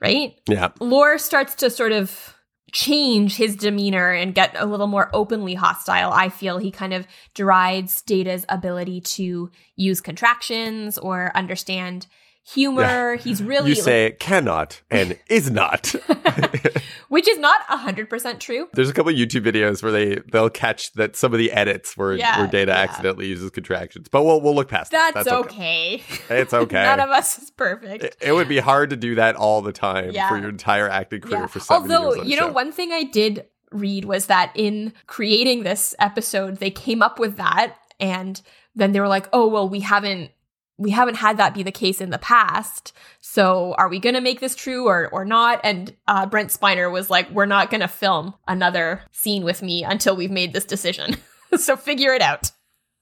right? 0.00 0.34
Yeah. 0.46 0.68
Lore 0.80 1.16
starts 1.16 1.54
to 1.56 1.70
sort 1.70 1.92
of 1.92 2.35
change 2.72 3.36
his 3.36 3.56
demeanor 3.56 4.10
and 4.10 4.34
get 4.34 4.54
a 4.56 4.66
little 4.66 4.86
more 4.86 5.10
openly 5.12 5.54
hostile. 5.54 6.12
I 6.12 6.28
feel 6.28 6.58
he 6.58 6.70
kind 6.70 6.92
of 6.92 7.06
derides 7.34 8.02
Data's 8.02 8.44
ability 8.48 9.00
to 9.02 9.50
use 9.76 10.00
contractions 10.00 10.98
or 10.98 11.30
understand 11.34 12.06
humor. 12.46 13.14
Yeah. 13.14 13.22
He's 13.22 13.42
really 13.42 13.70
You 13.70 13.74
say 13.74 14.06
like, 14.06 14.18
cannot 14.18 14.80
and 14.90 15.18
is 15.28 15.50
not. 15.50 15.86
Which 17.08 17.28
is 17.28 17.38
not 17.38 17.66
100% 17.68 18.40
true. 18.40 18.68
There's 18.72 18.90
a 18.90 18.92
couple 18.92 19.12
YouTube 19.12 19.42
videos 19.42 19.82
where 19.82 19.92
they 19.92 20.16
they'll 20.32 20.50
catch 20.50 20.92
that 20.94 21.16
some 21.16 21.32
of 21.32 21.38
the 21.38 21.52
edits 21.52 21.96
where, 21.96 22.14
yeah, 22.14 22.38
where 22.38 22.48
data 22.48 22.72
yeah. 22.72 22.78
accidentally 22.78 23.26
uses 23.26 23.50
contractions. 23.50 24.08
But 24.08 24.24
we'll 24.24 24.40
we'll 24.40 24.54
look 24.54 24.68
past 24.68 24.90
That's, 24.90 25.14
that. 25.14 25.24
That's 25.24 25.46
okay. 25.46 26.02
okay. 26.24 26.40
It's 26.40 26.54
okay. 26.54 26.82
None 26.82 27.00
of 27.00 27.10
us 27.10 27.38
is 27.38 27.50
perfect. 27.50 28.04
It, 28.04 28.16
it, 28.20 28.32
would 28.32 28.48
be 28.48 28.58
hard 28.58 28.90
to 28.90 28.96
do 28.96 29.14
that 29.16 29.36
all 29.36 29.62
the 29.62 29.72
time 29.72 30.12
for 30.12 30.38
your 30.38 30.48
entire 30.48 30.88
acting 30.88 31.20
career 31.20 31.48
for 31.48 31.60
seven 31.60 31.90
Although, 31.90 32.14
years. 32.14 32.28
you 32.28 32.36
know, 32.36 32.48
one 32.48 32.72
thing 32.72 32.92
I 32.92 33.04
did 33.04 33.46
read 33.72 34.04
was 34.04 34.26
that 34.26 34.52
in 34.54 34.92
creating 35.06 35.62
this 35.62 35.94
episode, 35.98 36.58
they 36.58 36.70
came 36.70 37.02
up 37.02 37.18
with 37.18 37.36
that 37.36 37.76
And 37.98 38.40
then 38.74 38.92
they 38.92 39.00
were 39.00 39.08
like, 39.08 39.28
oh, 39.32 39.48
well, 39.48 39.68
we 39.68 39.80
haven't 39.80 40.30
we 40.78 40.90
haven't 40.90 41.14
had 41.14 41.38
that 41.38 41.54
be 41.54 41.62
the 41.62 41.72
case 41.72 42.00
in 42.00 42.10
the 42.10 42.18
past. 42.18 42.92
So 43.20 43.74
are 43.78 43.88
we 43.88 43.98
going 43.98 44.14
to 44.14 44.20
make 44.20 44.40
this 44.40 44.54
true 44.54 44.86
or 44.86 45.08
or 45.08 45.24
not? 45.24 45.60
And 45.64 45.94
uh, 46.06 46.26
Brent 46.26 46.50
Spiner 46.50 46.90
was 46.90 47.08
like, 47.08 47.30
we're 47.30 47.46
not 47.46 47.70
going 47.70 47.80
to 47.80 47.88
film 47.88 48.34
another 48.46 49.02
scene 49.12 49.44
with 49.44 49.62
me 49.62 49.84
until 49.84 50.16
we've 50.16 50.30
made 50.30 50.52
this 50.52 50.64
decision. 50.64 51.16
so 51.56 51.76
figure 51.76 52.12
it 52.12 52.22
out. 52.22 52.50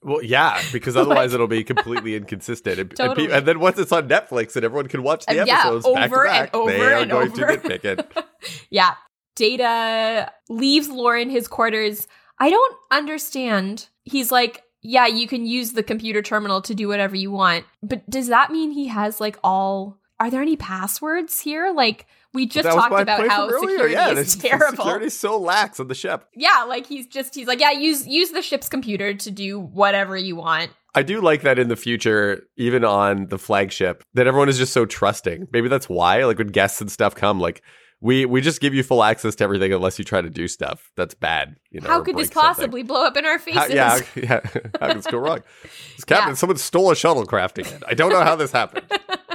Well, 0.05 0.23
yeah, 0.23 0.61
because 0.71 0.95
otherwise 0.97 1.31
like, 1.31 1.35
it'll 1.35 1.47
be 1.47 1.63
completely 1.63 2.15
inconsistent. 2.15 2.79
And, 2.79 2.95
totally. 2.95 3.25
and, 3.25 3.33
and, 3.33 3.47
then 3.47 3.59
once 3.59 3.79
it's 3.79 3.91
on 3.91 4.07
Netflix 4.07 4.55
and 4.55 4.63
everyone 4.63 4.87
can 4.87 5.03
watch 5.03 5.25
the 5.25 5.39
episodes 5.39 5.85
yeah, 5.87 5.93
back 5.93 6.11
to 6.11 6.23
back, 6.23 6.49
and 6.53 6.61
over 6.61 6.71
they 6.71 6.79
are 6.79 7.05
going 7.05 7.31
over. 7.31 7.57
to 7.57 7.57
nitpick 7.57 7.85
it. 7.85 8.25
yeah. 8.69 8.93
Data 9.35 10.31
leaves 10.47 10.87
Lore 10.87 11.17
in 11.17 11.29
his 11.29 11.47
quarters. 11.47 12.07
I 12.39 12.49
don't 12.49 12.77
understand. 12.91 13.87
He's 14.03 14.31
like, 14.31 14.63
yeah, 14.85 15.07
you 15.07 15.27
can 15.27 15.45
use 15.45 15.73
the 15.73 15.83
computer 15.83 16.21
terminal 16.21 16.61
to 16.61 16.75
do 16.75 16.87
whatever 16.87 17.15
you 17.15 17.31
want. 17.31 17.65
But 17.81 18.07
does 18.09 18.27
that 18.27 18.51
mean 18.51 18.71
he 18.71 18.87
has 18.87 19.19
like 19.19 19.37
all 19.43 19.97
are 20.19 20.29
there 20.29 20.41
any 20.41 20.55
passwords 20.55 21.39
here? 21.39 21.73
Like 21.73 22.07
we 22.33 22.45
just 22.45 22.67
talked 22.67 22.99
about 22.99 23.27
how 23.27 23.49
security 23.49 23.93
yeah, 23.93 24.11
is 24.11 24.35
terrible. 24.35 24.77
Security 24.77 25.05
is 25.07 25.19
so 25.19 25.37
lax 25.37 25.79
on 25.79 25.87
the 25.87 25.95
ship. 25.95 26.25
Yeah, 26.35 26.65
like 26.67 26.85
he's 26.85 27.07
just 27.07 27.33
he's 27.35 27.47
like, 27.47 27.59
yeah, 27.59 27.71
use 27.71 28.07
use 28.07 28.31
the 28.31 28.41
ship's 28.41 28.69
computer 28.69 29.13
to 29.13 29.31
do 29.31 29.59
whatever 29.59 30.15
you 30.15 30.35
want. 30.35 30.71
I 30.93 31.03
do 31.03 31.19
like 31.19 31.41
that 31.41 31.59
in 31.59 31.67
the 31.67 31.75
future, 31.75 32.43
even 32.55 32.85
on 32.85 33.27
the 33.27 33.37
flagship, 33.37 34.03
that 34.13 34.27
everyone 34.27 34.47
is 34.47 34.57
just 34.57 34.71
so 34.71 34.85
trusting. 34.85 35.49
Maybe 35.51 35.67
that's 35.67 35.89
why, 35.89 36.23
like 36.23 36.37
when 36.37 36.47
guests 36.47 36.79
and 36.79 36.89
stuff 36.89 37.15
come, 37.15 37.39
like 37.39 37.61
we 38.05 38.23
we 38.23 38.39
just 38.39 38.61
give 38.61 38.75
you 38.75 38.83
full 38.83 39.03
access 39.03 39.33
to 39.33 39.43
everything 39.43 39.73
unless 39.73 39.97
you 39.97 40.05
try 40.05 40.21
to 40.21 40.29
do 40.29 40.47
stuff 40.47 40.91
that's 40.95 41.15
bad. 41.15 41.55
You 41.71 41.81
know, 41.81 41.89
how 41.89 42.03
could 42.03 42.15
this 42.15 42.29
possibly 42.29 42.81
something. 42.81 42.85
blow 42.85 43.03
up 43.03 43.17
in 43.17 43.25
our 43.25 43.39
faces? 43.39 43.61
How, 43.61 43.67
yeah, 43.67 43.99
yeah. 44.15 44.41
How 44.79 44.87
could 44.89 44.97
this 44.97 45.07
go 45.07 45.17
wrong? 45.17 45.41
This 45.95 46.03
captain, 46.03 46.29
yeah. 46.29 46.35
someone 46.35 46.57
stole 46.57 46.91
a 46.91 46.93
shuttlecraft 46.93 47.57
again. 47.57 47.81
I 47.87 47.93
don't 47.95 48.11
know 48.11 48.21
how 48.21 48.35
this 48.35 48.51
happened. 48.51 48.85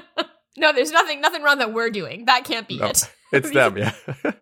no, 0.56 0.72
there's 0.72 0.92
nothing 0.92 1.20
nothing 1.20 1.42
wrong 1.42 1.58
that 1.58 1.72
we're 1.72 1.90
doing. 1.90 2.26
That 2.26 2.44
can't 2.44 2.68
be 2.68 2.78
no, 2.78 2.86
it. 2.86 3.10
It's 3.32 3.50
them, 3.50 3.76
yeah. 3.76 3.92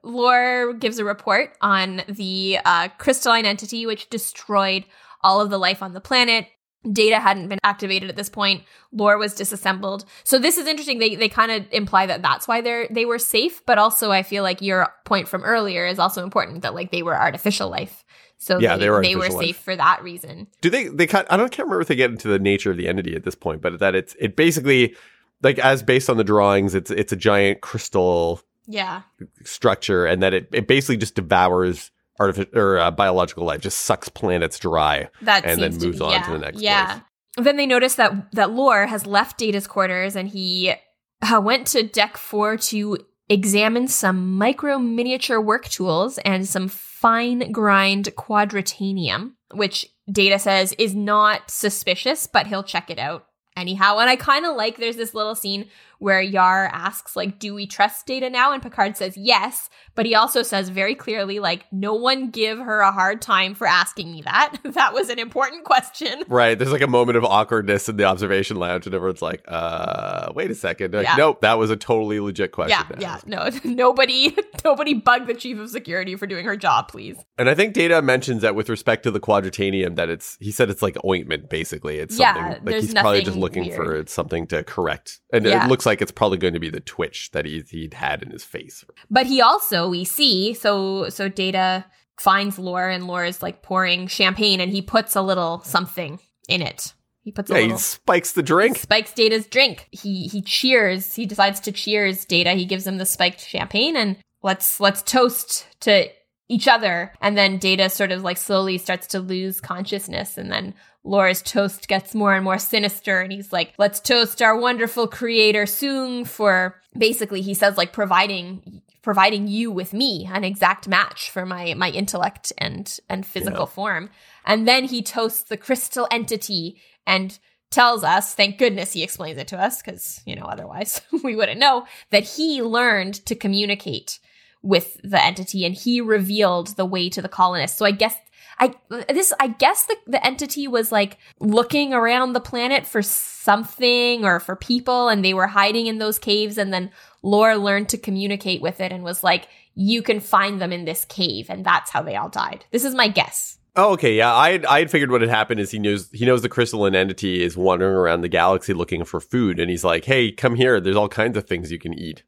Lore 0.03 0.75
gives 0.75 0.99
a 0.99 1.05
report 1.05 1.55
on 1.63 2.03
the 2.09 2.59
uh, 2.65 2.89
crystalline 2.99 3.47
entity 3.47 3.87
which 3.87 4.11
destroyed 4.11 4.85
all 5.23 5.41
of 5.41 5.49
the 5.49 5.59
life 5.59 5.83
on 5.83 5.95
the 5.95 6.01
planet 6.01 6.49
data 6.93 7.19
hadn't 7.19 7.49
been 7.49 7.59
activated 7.65 8.09
at 8.09 8.17
this 8.17 8.29
point 8.29 8.63
lore 8.93 9.19
was 9.19 9.35
disassembled. 9.35 10.05
So 10.25 10.39
this 10.39 10.59
is 10.59 10.67
interesting. 10.67 10.99
They 10.99 11.17
they 11.17 11.29
kind 11.29 11.53
of 11.53 11.67
imply 11.73 12.07
that 12.07 12.23
that's 12.23 12.47
why 12.47 12.61
they're 12.61 12.87
they 12.91 13.05
were 13.05 13.19
safe 13.19 13.65
but 13.67 13.79
also 13.79 14.11
i 14.11 14.23
feel 14.23 14.43
like 14.43 14.63
your 14.63 14.93
point 15.05 15.29
from 15.29 15.43
earlier 15.43 15.87
is 15.87 15.99
also 15.99 16.23
important 16.23 16.63
that 16.63 16.75
like 16.75 16.91
they 16.91 17.03
were 17.03 17.19
artificial 17.19 17.69
life. 17.69 18.05
So 18.41 18.59
yeah, 18.59 18.77
they, 18.77 18.85
they 18.85 18.91
were, 18.91 19.03
they 19.03 19.17
were 19.17 19.31
safe 19.31 19.57
for 19.57 19.75
that 19.75 20.03
reason. 20.03 20.47
Do 20.61 20.71
they 20.71 20.89
they 20.89 21.07
kind 21.07 21.27
i 21.31 21.37
don't 21.37 21.51
can't 21.51 21.67
remember 21.67 21.83
if 21.83 21.89
they 21.89 21.97
get 21.97 22.11
into 22.11 22.29
the 22.29 22.39
nature 22.39 22.71
of 22.71 22.77
the 22.77 22.89
entity 22.89 23.15
at 23.17 23.25
this 23.25 23.35
point 23.35 23.61
but 23.61 23.79
that 23.81 23.95
it's 23.95 24.15
it 24.21 24.37
basically 24.37 24.95
like 25.43 25.59
as 25.59 25.83
based 25.83 26.09
on 26.09 26.17
the 26.17 26.25
drawings 26.25 26.75
it's 26.75 26.91
it's 26.91 27.13
a 27.13 27.17
giant 27.17 27.61
crystal 27.61 28.41
yeah. 28.69 29.03
structure 29.45 30.05
and 30.07 30.23
that 30.23 30.35
it, 30.35 30.49
it 30.53 30.69
basically 30.69 30.97
just 30.97 31.15
devours 31.15 31.91
artificial 32.19 32.59
or 32.59 32.79
uh, 32.79 32.91
biological 32.91 33.45
life 33.45 33.61
just 33.61 33.79
sucks 33.81 34.09
planets 34.09 34.59
dry 34.59 35.09
that 35.23 35.45
and 35.45 35.61
then 35.61 35.73
moves 35.73 35.99
be, 35.99 36.05
on 36.05 36.13
yeah, 36.13 36.23
to 36.23 36.31
the 36.33 36.39
next 36.39 36.61
yeah 36.61 36.87
place. 36.93 37.45
then 37.45 37.57
they 37.57 37.67
notice 37.67 37.95
that 37.95 38.31
that 38.33 38.51
lore 38.51 38.87
has 38.87 39.07
left 39.07 39.39
data's 39.39 39.67
quarters 39.67 40.17
and 40.17 40.29
he 40.29 40.75
uh, 41.23 41.41
went 41.41 41.67
to 41.67 41.83
deck 41.83 42.17
4 42.17 42.57
to 42.57 42.99
examine 43.29 43.89
some 43.89 44.37
micro 44.37 44.79
miniature 44.79 45.41
work 45.41 45.69
tools 45.69 46.19
and 46.19 46.49
some 46.49 46.69
fine 46.69 47.53
grind 47.53 48.07
quadratanium 48.17 49.33
which 49.55 49.87
data 50.11 50.39
says 50.39 50.75
is 50.79 50.95
not 50.95 51.51
suspicious 51.51 52.27
but 52.27 52.47
he'll 52.47 52.63
check 52.63 52.91
it 52.91 52.99
out 52.99 53.27
anyhow 53.59 53.99
and 53.99 54.09
i 54.09 54.17
kind 54.17 54.47
of 54.47 54.57
like 54.57 54.77
there's 54.77 54.97
this 54.97 55.15
little 55.15 55.35
scene 55.35 55.67
where 55.99 56.21
Yar 56.21 56.71
asks, 56.73 57.17
like, 57.17 57.39
do 57.39 57.55
we 57.55 57.67
trust 57.67 58.07
Data 58.07 58.31
now? 58.31 58.53
And 58.53 58.63
Picard 58.63 58.97
says 58.97 59.17
yes, 59.17 59.69
but 59.95 60.07
he 60.07 60.15
also 60.15 60.43
says 60.43 60.69
very 60.69 60.95
clearly, 60.95 61.41
like, 61.41 61.67
no 61.73 61.95
one 61.95 62.31
give 62.31 62.59
her 62.59 62.81
a 62.81 62.93
hard 62.93 63.21
time 63.21 63.55
for 63.55 63.67
asking 63.67 64.13
me 64.13 64.23
that. 64.23 64.59
that 64.65 64.95
was 64.95 65.11
an 65.11 65.19
important 65.19 65.65
question. 65.65 66.23
Right. 66.29 66.57
There's 66.57 66.71
like 66.71 66.83
a 66.83 66.87
moment 66.87 67.19
of 67.19 67.25
awkwardness 67.25 67.89
in 67.89 67.97
the 67.97 68.05
observation 68.05 68.59
lounge, 68.59 68.87
and 68.87 68.95
everyone's 68.95 69.23
like, 69.23 69.45
uh, 69.49 70.33
wait 70.35 70.51
a 70.51 70.55
second. 70.55 70.95
Like, 70.95 71.05
yeah. 71.05 71.17
Nope, 71.17 71.41
that 71.41 71.59
was 71.59 71.71
a 71.71 71.77
totally 71.77 72.21
legit 72.21 72.53
question. 72.53 72.79
Yeah, 73.01 73.19
yeah. 73.19 73.21
No, 73.27 73.51
nobody 73.65 74.37
nobody 74.65 74.95
bug 74.95 75.27
the 75.27 75.35
chief 75.35 75.59
of 75.59 75.71
security 75.71 76.15
for 76.15 76.27
doing 76.27 76.45
her 76.45 76.57
job, 76.57 76.89
please. 76.89 77.17
And 77.37 77.51
I 77.51 77.55
think 77.55 77.75
Data 77.75 78.01
mentions 78.03 78.43
that 78.43 78.55
with 78.55 78.69
respect 78.69 79.03
to 79.03 79.11
the 79.11 79.21
quadratanium, 79.21 79.97
that 79.97 80.09
it's 80.09 80.37
he 80.41 80.53
said 80.53 80.71
it's 80.71 80.83
like 80.83 80.97
ointment, 81.05 81.51
basically. 81.51 81.99
It's 81.99 82.19
yeah, 82.19 82.35
something 82.35 82.65
like 82.65 82.83
he's 82.83 82.95
probably 82.95 83.23
just 83.23 83.37
looking 83.37 83.48
weird. 83.57 83.77
for 83.77 84.05
something 84.11 84.47
to 84.49 84.63
correct. 84.65 85.21
And 85.33 85.45
yeah. 85.45 85.65
it 85.65 85.69
looks 85.69 85.87
like 85.87 86.03
it's 86.03 86.13
probably 86.13 86.39
going 86.39 86.55
to 86.55 86.61
be 86.61 86.71
the 86.71 86.81
twitch 86.81 87.31
that 87.33 87.45
he 87.45 87.63
he'd 87.69 87.95
had 87.95 88.23
in 88.23 88.31
his 88.31 88.45
face. 88.45 88.85
But 89.11 89.27
he 89.27 89.41
also 89.41 89.89
we 89.89 90.05
see 90.05 90.55
so 90.55 91.09
so 91.09 91.29
Data 91.29 91.85
finds 92.19 92.59
Lore 92.59 92.89
and 92.89 93.07
Lore 93.07 93.25
is 93.25 93.43
like 93.43 93.63
pouring 93.63 94.07
champagne 94.07 94.61
and 94.61 94.73
he 94.73 94.83
puts 94.83 95.15
a 95.17 95.23
little 95.23 95.61
something 95.61 96.19
in 96.49 96.63
it. 96.63 96.95
He 97.23 97.33
puts 97.33 97.51
yeah, 97.51 97.59
a 97.59 97.61
little, 97.61 97.77
he 97.77 97.83
spikes 97.83 98.33
the 98.33 98.43
drink. 98.43 98.79
Spikes 98.79 99.13
Data's 99.13 99.47
drink. 99.47 99.89
He 99.91 100.29
he 100.29 100.43
cheers. 100.43 101.15
He 101.15 101.27
decides 101.27 101.61
to 101.61 101.73
cheers 101.73 102.25
Data. 102.25 102.53
He 102.53 102.65
gives 102.65 102.87
him 102.87 102.99
the 102.99 103.07
spiked 103.07 103.41
champagne 103.41 103.97
and 103.97 104.17
let's 104.43 104.81
let's 104.81 105.03
toast 105.03 105.67
to 105.81 106.09
each 106.49 106.67
other. 106.67 107.13
And 107.21 107.37
then 107.37 107.59
Data 107.59 107.91
sort 107.91 108.11
of 108.11 108.23
like 108.23 108.39
slowly 108.39 108.79
starts 108.79 109.07
to 109.09 109.21
lose 109.21 109.61
consciousness. 109.61 110.39
And 110.39 110.51
then 110.51 110.75
Lore's 111.05 111.43
toast 111.43 111.89
gets 111.89 112.15
more 112.15 112.35
and 112.35 112.45
more 112.45 112.59
sinister. 112.59 113.21
And 113.21 113.33
he's 113.33 113.53
like, 113.53 113.75
let's 113.79 114.01
toast 114.01 114.43
our 114.43 114.59
wonderful 114.59 115.07
creator 115.07 115.65
Soong 115.65 116.27
for 116.27 116.81
basically, 116.97 117.43
he 117.43 117.55
says, 117.55 117.77
like 117.77 117.93
providing 117.93 118.83
providing 119.03 119.47
you 119.47 119.71
with 119.71 119.95
me 119.95 120.29
an 120.31 120.45
exact 120.45 120.87
match 120.87 121.31
for 121.31 121.47
my 121.47 121.73
my 121.75 121.89
intellect 121.91 122.53
and 122.59 122.99
and 123.09 123.25
physical 123.25 123.61
yeah. 123.61 123.75
form 123.75 124.11
and 124.45 124.69
then 124.69 124.85
he 124.85 125.01
toasts 125.01 125.45
the 125.45 125.57
crystal 125.57 126.07
entity 126.11 126.79
and 127.07 127.39
tells 127.71 128.03
us 128.03 128.35
thank 128.35 128.59
goodness 128.59 128.93
he 128.93 129.03
explains 129.03 129.39
it 129.39 129.49
to 129.49 129.59
us 129.59 129.81
because 129.81 130.21
you 130.27 130.35
know 130.35 130.45
otherwise 130.45 131.01
we 131.25 131.37
wouldn't 131.37 131.61
know 131.61 131.87
that 132.11 132.25
he 132.25 132.61
learned 132.61 133.15
to 133.25 133.35
communicate 133.35 134.19
with 134.63 135.01
the 135.03 135.23
entity 135.23 135.65
and 135.65 135.75
he 135.75 136.01
revealed 136.01 136.77
the 136.77 136.87
way 136.87 137.09
to 137.09 137.23
the 137.23 137.29
colonists. 137.29 137.79
So 137.79 137.85
I 137.85 137.93
guess 137.93 138.17
I 138.61 138.75
this 139.09 139.33
I 139.39 139.49
guess 139.49 139.87
the 139.87 139.97
the 140.07 140.27
entity 140.27 140.67
was 140.67 140.91
like 140.91 141.19
looking 141.39 141.95
around 141.95 142.33
the 142.33 142.41
planet 142.41 142.87
for 142.87 143.03
something 143.03 144.25
or 144.25 144.41
for 144.41 144.57
people 144.57 145.09
and 145.09 145.25
they 145.25 145.35
were 145.35 145.47
hiding 145.47 145.87
in 145.87 145.99
those 145.99 146.19
caves 146.19 146.59
and 146.59 146.73
then 146.73 146.91
Lore 147.23 147.57
learned 147.57 147.89
to 147.91 147.99
communicate 147.99 148.61
with 148.61 148.81
it 148.81 148.93
and 148.93 149.05
was 149.05 149.23
like 149.23 149.49
you 149.75 150.03
can 150.03 150.19
find 150.19 150.61
them 150.61 150.73
in 150.73 150.85
this 150.85 151.05
cave 151.05 151.47
and 151.49 151.65
that's 151.65 151.91
how 151.91 152.03
they 152.03 152.17
all 152.17 152.29
died. 152.29 152.65
This 152.73 152.85
is 152.85 152.95
my 152.95 153.09
guess. 153.09 153.59
Oh, 153.77 153.93
okay, 153.93 154.17
yeah. 154.17 154.35
I 154.35 154.61
I 154.69 154.81
had 154.81 154.91
figured 154.91 155.13
what 155.13 155.21
had 155.21 155.31
happened 155.31 155.61
is 155.61 155.71
he 155.71 155.79
knows 155.79 156.11
he 156.13 156.27
knows 156.27 156.43
the 156.43 156.49
crystalline 156.49 156.97
entity 156.97 157.45
is 157.45 157.57
wandering 157.57 157.95
around 157.95 158.23
the 158.23 158.29
galaxy 158.29 158.75
looking 158.75 159.05
for 159.05 159.21
food, 159.21 159.61
and 159.61 159.71
he's 159.71 159.85
like, 159.85 160.05
"Hey, 160.05 160.33
come 160.33 160.57
here. 160.57 160.81
There's 160.81 160.97
all 160.97 161.09
kinds 161.09 161.37
of 161.37 161.47
things 161.47 161.71
you 161.71 161.79
can 161.79 161.95
eat." 161.95 162.25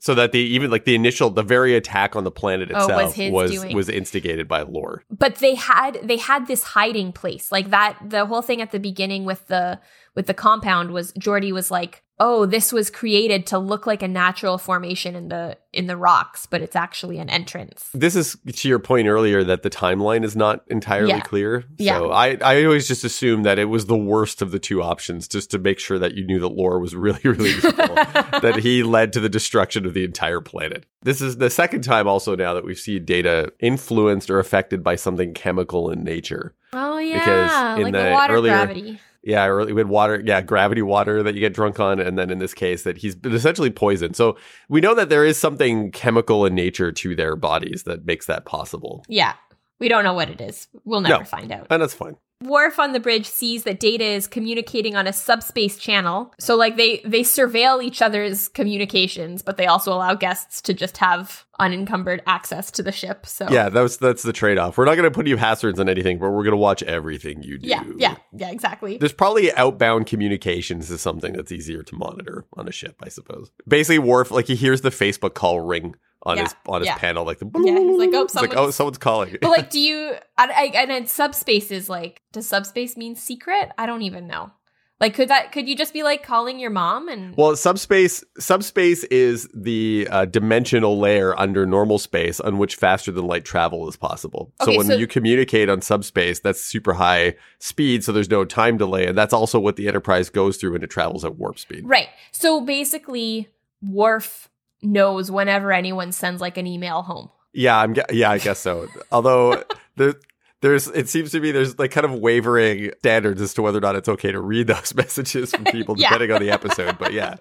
So 0.00 0.14
that 0.14 0.32
the 0.32 0.38
even 0.38 0.70
like 0.70 0.84
the 0.84 0.94
initial 0.94 1.30
the 1.30 1.42
very 1.42 1.74
attack 1.74 2.16
on 2.16 2.24
the 2.24 2.30
planet 2.30 2.70
itself 2.70 3.18
oh, 3.18 3.30
was 3.30 3.52
was, 3.52 3.74
was, 3.74 3.88
instigated 3.88 4.48
by 4.48 4.62
lore. 4.62 5.04
But 5.10 5.36
they 5.36 5.54
had 5.54 6.00
they 6.02 6.16
had 6.16 6.46
this 6.46 6.64
hiding 6.64 7.12
place. 7.12 7.52
Like 7.52 7.70
that 7.70 7.98
the 8.04 8.26
whole 8.26 8.42
thing 8.42 8.60
at 8.62 8.72
the 8.72 8.80
beginning 8.80 9.24
with 9.24 9.46
the 9.46 9.78
with 10.14 10.26
the 10.26 10.34
compound 10.34 10.90
was 10.90 11.12
Geordi 11.12 11.52
was 11.52 11.70
like 11.70 12.02
oh, 12.20 12.44
this 12.44 12.70
was 12.72 12.90
created 12.90 13.46
to 13.46 13.58
look 13.58 13.86
like 13.86 14.02
a 14.02 14.08
natural 14.08 14.58
formation 14.58 15.16
in 15.16 15.28
the 15.28 15.56
in 15.72 15.86
the 15.86 15.96
rocks, 15.96 16.46
but 16.46 16.60
it's 16.60 16.76
actually 16.76 17.18
an 17.18 17.30
entrance. 17.30 17.88
This 17.94 18.14
is 18.14 18.36
to 18.54 18.68
your 18.68 18.78
point 18.78 19.08
earlier 19.08 19.42
that 19.44 19.62
the 19.62 19.70
timeline 19.70 20.24
is 20.24 20.36
not 20.36 20.62
entirely 20.66 21.10
yeah. 21.10 21.20
clear. 21.20 21.64
Yeah. 21.78 21.98
So 21.98 22.10
I, 22.10 22.36
I 22.42 22.64
always 22.64 22.88
just 22.88 23.04
assumed 23.04 23.46
that 23.46 23.58
it 23.58 23.66
was 23.66 23.86
the 23.86 23.96
worst 23.96 24.42
of 24.42 24.50
the 24.50 24.58
two 24.58 24.82
options, 24.82 25.28
just 25.28 25.50
to 25.52 25.58
make 25.58 25.78
sure 25.78 25.98
that 25.98 26.14
you 26.14 26.26
knew 26.26 26.40
that 26.40 26.48
Lore 26.48 26.78
was 26.80 26.94
really, 26.94 27.20
really 27.24 27.50
useful. 27.50 27.72
that 27.94 28.58
he 28.60 28.82
led 28.82 29.12
to 29.14 29.20
the 29.20 29.28
destruction 29.28 29.86
of 29.86 29.94
the 29.94 30.04
entire 30.04 30.40
planet. 30.40 30.86
This 31.02 31.22
is 31.22 31.38
the 31.38 31.50
second 31.50 31.82
time 31.82 32.06
also 32.06 32.36
now 32.36 32.52
that 32.54 32.64
we 32.64 32.74
see 32.74 32.98
data 32.98 33.52
influenced 33.60 34.28
or 34.28 34.38
affected 34.38 34.82
by 34.82 34.96
something 34.96 35.32
chemical 35.32 35.90
in 35.90 36.04
nature. 36.04 36.54
Oh 36.72 36.98
yeah. 36.98 37.18
Because 37.18 37.78
in 37.78 37.84
like 37.84 37.92
the, 37.92 38.02
the 38.02 38.10
water 38.10 38.34
earlier, 38.34 38.52
gravity 38.52 39.00
yeah, 39.22 39.44
really 39.44 39.72
with 39.72 39.86
water, 39.86 40.22
yeah, 40.24 40.40
gravity 40.40 40.82
water 40.82 41.22
that 41.22 41.34
you 41.34 41.40
get 41.40 41.52
drunk 41.52 41.78
on, 41.78 42.00
and 42.00 42.18
then 42.18 42.30
in 42.30 42.38
this 42.38 42.54
case 42.54 42.84
that 42.84 42.98
he's 42.98 43.16
essentially 43.24 43.70
poisoned. 43.70 44.16
So 44.16 44.36
we 44.68 44.80
know 44.80 44.94
that 44.94 45.08
there 45.08 45.24
is 45.24 45.36
something 45.36 45.90
chemical 45.90 46.46
in 46.46 46.54
nature 46.54 46.90
to 46.92 47.14
their 47.14 47.36
bodies 47.36 47.82
that 47.84 48.06
makes 48.06 48.26
that 48.26 48.46
possible. 48.46 49.04
Yeah. 49.08 49.34
We 49.80 49.88
don't 49.88 50.04
know 50.04 50.14
what 50.14 50.30
it 50.30 50.40
is. 50.40 50.68
We'll 50.84 51.00
never 51.00 51.22
no, 51.22 51.24
find 51.24 51.50
out. 51.50 51.66
And 51.70 51.82
that's 51.82 51.94
fine. 51.94 52.16
Worf 52.42 52.78
on 52.78 52.92
the 52.92 53.00
bridge 53.00 53.26
sees 53.26 53.64
that 53.64 53.80
Data 53.80 54.04
is 54.04 54.26
communicating 54.26 54.96
on 54.96 55.06
a 55.06 55.12
subspace 55.12 55.76
channel. 55.76 56.32
So 56.40 56.56
like 56.56 56.76
they 56.76 57.02
they 57.04 57.20
surveil 57.20 57.82
each 57.82 58.00
other's 58.00 58.48
communications, 58.48 59.42
but 59.42 59.58
they 59.58 59.66
also 59.66 59.92
allow 59.92 60.14
guests 60.14 60.62
to 60.62 60.72
just 60.72 60.96
have 60.98 61.44
unencumbered 61.58 62.22
access 62.26 62.70
to 62.70 62.82
the 62.82 62.92
ship. 62.92 63.26
So 63.26 63.46
Yeah, 63.50 63.68
that's 63.68 63.98
that's 63.98 64.22
the 64.22 64.32
trade-off. 64.32 64.78
We're 64.78 64.86
not 64.86 64.94
going 64.94 65.04
to 65.04 65.10
put 65.10 65.26
you 65.26 65.36
hazards 65.36 65.78
on 65.78 65.90
anything, 65.90 66.18
but 66.18 66.30
we're 66.30 66.44
going 66.44 66.52
to 66.52 66.56
watch 66.56 66.82
everything 66.82 67.42
you 67.42 67.58
do. 67.58 67.68
Yeah, 67.68 67.84
yeah, 67.98 68.16
yeah, 68.32 68.50
exactly. 68.50 68.96
There's 68.96 69.12
probably 69.12 69.52
outbound 69.52 70.06
communications 70.06 70.90
is 70.90 71.02
something 71.02 71.34
that's 71.34 71.52
easier 71.52 71.82
to 71.82 71.94
monitor 71.94 72.46
on 72.54 72.66
a 72.66 72.72
ship, 72.72 72.96
I 73.02 73.10
suppose. 73.10 73.50
Basically 73.68 73.98
Worf 73.98 74.30
like 74.30 74.46
he 74.46 74.56
hears 74.56 74.80
the 74.80 74.88
Facebook 74.88 75.34
call 75.34 75.60
ring 75.60 75.94
on 76.22 76.36
yeah, 76.36 76.42
his 76.44 76.54
on 76.66 76.80
his 76.80 76.86
yeah. 76.86 76.98
panel, 76.98 77.24
like 77.24 77.38
the 77.38 77.50
yeah, 77.64 77.78
he's 77.78 77.98
like 77.98 78.10
oh 78.12 78.26
someone's, 78.26 78.34
like, 78.34 78.56
oh 78.56 78.70
someone's 78.70 78.98
calling. 78.98 79.36
But 79.40 79.50
like, 79.50 79.70
do 79.70 79.80
you? 79.80 80.14
I, 80.36 80.46
I, 80.48 80.80
and 80.80 80.90
then 80.90 81.06
subspace 81.06 81.70
is 81.70 81.88
like, 81.88 82.22
does 82.32 82.46
subspace 82.46 82.96
mean 82.96 83.16
secret? 83.16 83.70
I 83.78 83.86
don't 83.86 84.02
even 84.02 84.26
know. 84.26 84.52
Like, 85.00 85.14
could 85.14 85.28
that 85.28 85.50
could 85.50 85.66
you 85.66 85.74
just 85.74 85.94
be 85.94 86.02
like 86.02 86.22
calling 86.22 86.60
your 86.60 86.68
mom 86.68 87.08
and? 87.08 87.34
Well, 87.34 87.56
subspace 87.56 88.22
subspace 88.38 89.02
is 89.04 89.48
the 89.54 90.06
uh, 90.10 90.26
dimensional 90.26 90.98
layer 90.98 91.38
under 91.40 91.64
normal 91.64 91.98
space 91.98 92.38
on 92.38 92.58
which 92.58 92.74
faster 92.74 93.10
than 93.10 93.26
light 93.26 93.46
travel 93.46 93.88
is 93.88 93.96
possible. 93.96 94.52
Okay, 94.60 94.72
so 94.72 94.76
when 94.76 94.86
so- 94.88 94.96
you 94.96 95.06
communicate 95.06 95.70
on 95.70 95.80
subspace, 95.80 96.40
that's 96.40 96.62
super 96.62 96.92
high 96.92 97.36
speed, 97.60 98.04
so 98.04 98.12
there's 98.12 98.28
no 98.28 98.44
time 98.44 98.76
delay, 98.76 99.06
and 99.06 99.16
that's 99.16 99.32
also 99.32 99.58
what 99.58 99.76
the 99.76 99.88
Enterprise 99.88 100.28
goes 100.28 100.58
through 100.58 100.72
when 100.72 100.82
it 100.82 100.90
travels 100.90 101.24
at 101.24 101.36
warp 101.36 101.58
speed. 101.58 101.84
Right. 101.86 102.10
So 102.30 102.60
basically, 102.60 103.48
Worf 103.82 104.50
knows 104.82 105.30
whenever 105.30 105.72
anyone 105.72 106.12
sends 106.12 106.40
like 106.40 106.56
an 106.56 106.66
email 106.66 107.02
home. 107.02 107.30
Yeah, 107.52 107.78
I'm. 107.78 107.96
Yeah, 108.12 108.30
I 108.30 108.38
guess 108.38 108.60
so. 108.60 108.88
Although 109.10 109.64
there, 109.96 110.14
there's, 110.60 110.88
it 110.88 111.08
seems 111.08 111.30
to 111.30 111.40
me 111.40 111.52
there's 111.52 111.78
like 111.78 111.90
kind 111.90 112.04
of 112.04 112.12
wavering 112.12 112.90
standards 112.98 113.40
as 113.40 113.54
to 113.54 113.62
whether 113.62 113.78
or 113.78 113.80
not 113.80 113.96
it's 113.96 114.08
okay 114.08 114.30
to 114.30 114.40
read 114.40 114.66
those 114.66 114.94
messages 114.96 115.50
from 115.50 115.64
people 115.72 115.98
yeah. 115.98 116.10
depending 116.10 116.32
on 116.32 116.42
the 116.42 116.50
episode. 116.50 116.98
But 116.98 117.12
yeah, 117.12 117.36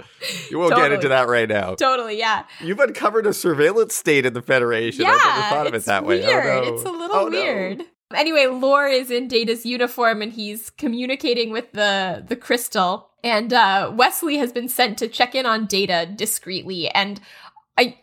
you 0.49 0.57
won't 0.57 0.71
totally. 0.71 0.89
get 0.89 0.95
into 0.95 1.09
that 1.09 1.27
right 1.27 1.49
now. 1.49 1.75
Totally, 1.75 2.17
yeah. 2.17 2.45
You've 2.61 2.79
uncovered 2.79 3.25
a 3.25 3.33
surveillance 3.33 3.93
state 3.93 4.25
in 4.25 4.33
the 4.33 4.41
Federation. 4.41 5.03
Yeah, 5.03 5.17
I 5.19 5.35
never 5.35 5.55
thought 5.55 5.67
of 5.67 5.73
it 5.73 5.85
that 5.85 6.05
weird. 6.05 6.23
way. 6.23 6.31
Oh, 6.31 6.63
no. 6.63 6.73
It's 6.75 6.83
a 6.83 6.91
little 6.91 7.15
oh, 7.15 7.29
weird. 7.29 7.79
No. 7.79 7.85
Anyway, 8.15 8.47
Lore 8.47 8.87
is 8.87 9.11
in 9.11 9.27
Data's 9.27 9.65
uniform 9.65 10.21
and 10.21 10.31
he's 10.31 10.69
communicating 10.71 11.51
with 11.51 11.71
the 11.73 12.23
the 12.27 12.35
crystal. 12.35 13.09
And 13.23 13.53
uh, 13.53 13.91
Wesley 13.93 14.37
has 14.37 14.51
been 14.51 14.69
sent 14.69 14.97
to 14.99 15.07
check 15.07 15.35
in 15.35 15.45
on 15.45 15.65
Data 15.65 16.09
discreetly. 16.15 16.87
And 16.89 17.19
I, 17.77 17.99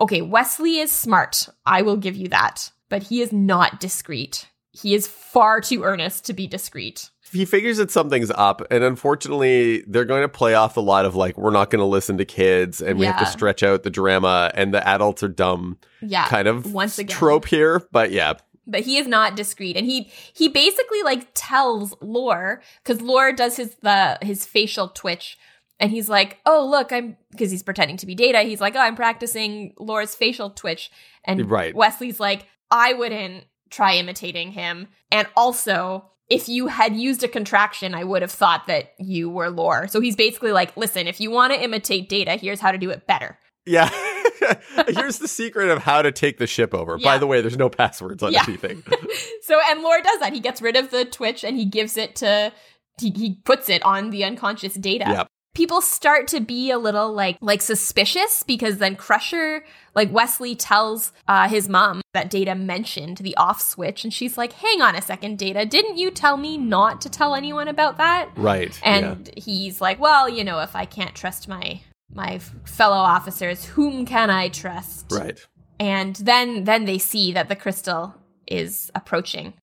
okay, 0.00 0.20
Wesley 0.20 0.78
is 0.78 0.90
smart. 0.90 1.48
I 1.64 1.82
will 1.82 1.96
give 1.96 2.16
you 2.16 2.28
that, 2.28 2.70
but 2.88 3.04
he 3.04 3.22
is 3.22 3.32
not 3.32 3.78
discreet. 3.78 4.48
He 4.72 4.94
is 4.94 5.06
far 5.06 5.60
too 5.60 5.84
earnest 5.84 6.26
to 6.26 6.32
be 6.32 6.46
discreet 6.46 7.10
he 7.32 7.44
figures 7.44 7.78
that 7.78 7.90
something's 7.90 8.30
up 8.30 8.62
and 8.70 8.84
unfortunately 8.84 9.82
they're 9.86 10.04
going 10.04 10.22
to 10.22 10.28
play 10.28 10.54
off 10.54 10.76
a 10.76 10.80
lot 10.80 11.04
of 11.04 11.14
like 11.14 11.36
we're 11.38 11.50
not 11.50 11.70
going 11.70 11.80
to 11.80 11.86
listen 11.86 12.18
to 12.18 12.24
kids 12.24 12.80
and 12.80 12.98
we 12.98 13.06
yeah. 13.06 13.12
have 13.12 13.26
to 13.26 13.30
stretch 13.30 13.62
out 13.62 13.82
the 13.82 13.90
drama 13.90 14.50
and 14.54 14.72
the 14.74 14.86
adults 14.86 15.22
are 15.22 15.28
dumb 15.28 15.78
yeah 16.00 16.26
kind 16.28 16.46
of 16.46 16.72
once 16.72 16.98
again 16.98 17.16
trope 17.16 17.46
here 17.46 17.82
but 17.90 18.10
yeah 18.10 18.34
but 18.66 18.80
he 18.80 18.96
is 18.96 19.06
not 19.06 19.36
discreet 19.36 19.76
and 19.76 19.86
he 19.86 20.10
he 20.32 20.48
basically 20.48 21.02
like 21.02 21.28
tells 21.34 21.94
lore 22.00 22.62
because 22.82 23.00
lore 23.00 23.32
does 23.32 23.56
his 23.56 23.76
the 23.82 24.18
his 24.22 24.46
facial 24.46 24.88
twitch 24.88 25.38
and 25.80 25.90
he's 25.90 26.08
like 26.08 26.38
oh 26.46 26.66
look 26.66 26.92
i'm 26.92 27.16
because 27.30 27.50
he's 27.50 27.62
pretending 27.62 27.96
to 27.96 28.06
be 28.06 28.14
data 28.14 28.40
he's 28.40 28.60
like 28.60 28.76
oh 28.76 28.80
i'm 28.80 28.96
practicing 28.96 29.74
lore's 29.78 30.14
facial 30.14 30.50
twitch 30.50 30.90
and 31.24 31.50
right. 31.50 31.74
wesley's 31.74 32.20
like 32.20 32.46
i 32.70 32.92
wouldn't 32.92 33.44
try 33.70 33.94
imitating 33.94 34.52
him 34.52 34.88
and 35.10 35.26
also 35.36 36.04
if 36.32 36.48
you 36.48 36.68
had 36.68 36.96
used 36.96 37.22
a 37.22 37.28
contraction, 37.28 37.94
I 37.94 38.04
would 38.04 38.22
have 38.22 38.30
thought 38.30 38.66
that 38.66 38.94
you 38.98 39.28
were 39.28 39.50
lore. 39.50 39.86
So 39.86 40.00
he's 40.00 40.16
basically 40.16 40.52
like, 40.52 40.74
listen, 40.78 41.06
if 41.06 41.20
you 41.20 41.30
want 41.30 41.52
to 41.52 41.62
imitate 41.62 42.08
data, 42.08 42.36
here's 42.36 42.60
how 42.60 42.72
to 42.72 42.78
do 42.78 42.88
it 42.88 43.06
better. 43.06 43.38
Yeah. 43.66 43.90
Here's 44.88 45.18
the 45.18 45.28
secret 45.28 45.68
of 45.68 45.82
how 45.82 46.02
to 46.02 46.12
take 46.12 46.38
the 46.38 46.46
ship 46.46 46.74
over. 46.74 46.96
Yeah. 46.98 47.04
By 47.04 47.18
the 47.18 47.26
way, 47.26 47.40
there's 47.40 47.56
no 47.56 47.68
passwords 47.68 48.22
on 48.22 48.32
yeah. 48.32 48.44
anything. 48.46 48.82
so, 49.42 49.60
and 49.68 49.82
Lore 49.82 50.00
does 50.02 50.20
that. 50.20 50.32
He 50.32 50.40
gets 50.40 50.62
rid 50.62 50.76
of 50.76 50.90
the 50.90 51.04
Twitch 51.04 51.44
and 51.44 51.56
he 51.56 51.64
gives 51.64 51.96
it 51.96 52.16
to, 52.16 52.52
he, 53.00 53.10
he 53.10 53.34
puts 53.44 53.68
it 53.68 53.82
on 53.84 54.10
the 54.10 54.24
unconscious 54.24 54.74
data. 54.74 55.04
Yep. 55.08 55.28
People 55.54 55.82
start 55.82 56.28
to 56.28 56.40
be 56.40 56.70
a 56.70 56.78
little 56.78 57.12
like 57.12 57.36
like 57.42 57.60
suspicious 57.60 58.42
because 58.42 58.78
then 58.78 58.96
Crusher, 58.96 59.66
like 59.94 60.10
Wesley, 60.10 60.56
tells 60.56 61.12
uh, 61.28 61.46
his 61.46 61.68
mom 61.68 62.00
that 62.14 62.30
Data 62.30 62.54
mentioned 62.54 63.18
the 63.18 63.36
off 63.36 63.60
switch, 63.60 64.02
and 64.02 64.14
she's 64.14 64.38
like, 64.38 64.54
"Hang 64.54 64.80
on 64.80 64.96
a 64.96 65.02
second, 65.02 65.38
Data, 65.38 65.66
didn't 65.66 65.98
you 65.98 66.10
tell 66.10 66.38
me 66.38 66.56
not 66.56 67.02
to 67.02 67.10
tell 67.10 67.34
anyone 67.34 67.68
about 67.68 67.98
that?" 67.98 68.30
Right. 68.34 68.80
And 68.82 69.28
yeah. 69.28 69.42
he's 69.42 69.78
like, 69.78 70.00
"Well, 70.00 70.26
you 70.26 70.42
know, 70.42 70.60
if 70.60 70.74
I 70.74 70.86
can't 70.86 71.14
trust 71.14 71.46
my 71.48 71.82
my 72.14 72.38
fellow 72.64 72.96
officers, 72.96 73.64
whom 73.64 74.04
can 74.06 74.30
I 74.30 74.48
trust? 74.48 75.06
Right. 75.10 75.38
And 75.80 76.16
then 76.16 76.64
then 76.64 76.84
they 76.84 76.98
see 76.98 77.32
that 77.32 77.48
the 77.48 77.56
crystal 77.56 78.14
is 78.46 78.90
approaching. 78.94 79.54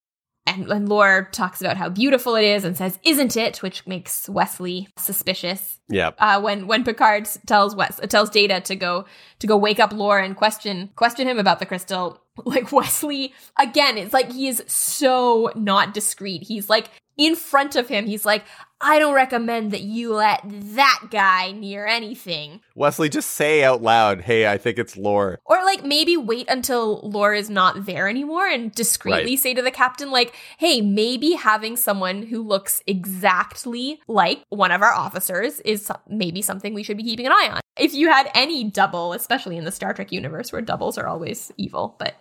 And, 0.46 0.68
and 0.72 0.90
Lore 0.90 1.30
talks 1.32 1.62
about 1.62 1.78
how 1.78 1.90
beautiful 1.90 2.36
it 2.36 2.44
is 2.44 2.64
and 2.64 2.76
says, 2.76 2.98
"Isn't 3.04 3.38
it?" 3.38 3.62
Which 3.62 3.86
makes 3.86 4.28
Wesley 4.28 4.88
suspicious. 4.98 5.80
Yeah. 5.88 6.12
Uh, 6.18 6.42
when 6.42 6.66
when 6.66 6.84
Picard 6.84 7.30
tells 7.46 7.76
Wes 7.76 8.00
tells 8.10 8.32
Data 8.32 8.60
to 8.62 8.76
go 8.76 9.06
to 9.40 9.48
go 9.48 9.56
wake 9.56 9.80
up 9.80 9.94
Lore 9.94 10.20
and 10.20 10.36
question 10.36 10.90
question 10.96 11.28
him 11.28 11.38
about 11.38 11.60
the 11.60 11.68
crystal, 11.68 12.22
like 12.46 12.72
Wesley 12.72 13.34
again, 13.60 13.98
it's 13.98 14.14
like 14.14 14.32
he 14.32 14.48
is 14.48 14.64
so 14.66 15.52
not 15.56 15.94
discreet. 15.94 16.44
He's 16.44 16.68
like 16.68 16.90
in 17.20 17.36
front 17.36 17.76
of 17.76 17.90
him, 17.90 18.08
he's 18.08 18.26
like, 18.26 18.46
I 18.82 18.98
don't 18.98 19.14
recommend 19.14 19.72
that 19.72 19.82
you 19.82 20.14
let 20.14 20.42
that 20.46 21.08
guy 21.12 21.52
near 21.52 21.86
anything. 21.86 22.62
Wesley, 22.76 23.10
just 23.10 23.32
say 23.32 23.64
out 23.64 23.82
loud, 23.82 24.22
hey, 24.22 24.48
I 24.48 24.58
think 24.58 24.80
it's 24.80 24.96
Lore. 24.96 25.40
Or 25.46 25.58
like 25.66 25.84
maybe 25.84 26.16
wait 26.16 26.48
until 26.48 27.02
Lore 27.02 27.34
is 27.34 27.50
not 27.50 27.86
there 27.86 28.08
anymore 28.08 28.48
and 28.48 28.72
discreetly 28.72 29.32
right. 29.32 29.40
say 29.40 29.54
to 29.54 29.62
the 29.62 29.72
captain, 29.72 30.12
like, 30.12 30.34
hey, 30.58 30.80
maybe 30.80 31.34
having 31.34 31.76
someone 31.76 32.24
who 32.24 32.42
looks 32.42 32.82
exactly 32.88 34.00
like 34.08 34.44
one 34.50 34.72
of 34.72 34.82
our 34.82 34.94
officers 34.94 35.60
is 35.62 35.92
maybe 36.08 36.42
something 36.42 36.74
we 36.74 36.84
should 36.84 36.98
be 36.98 37.04
keeping 37.04 37.26
an 37.26 37.34
eye 37.34 37.50
on. 37.52 37.62
If 37.78 37.94
you 37.94 38.10
had 38.10 38.32
any 38.34 38.64
double, 38.64 39.12
especially 39.12 39.58
in 39.58 39.66
the 39.66 39.72
Star 39.72 39.94
Trek 39.94 40.12
universe 40.12 40.54
where 40.54 40.62
doubles 40.62 40.98
are 40.98 41.08
always 41.08 41.52
evil, 41.58 41.96
but 42.00 42.16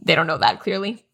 they 0.00 0.14
don't 0.14 0.26
know 0.26 0.38
that 0.38 0.60
clearly. 0.60 1.04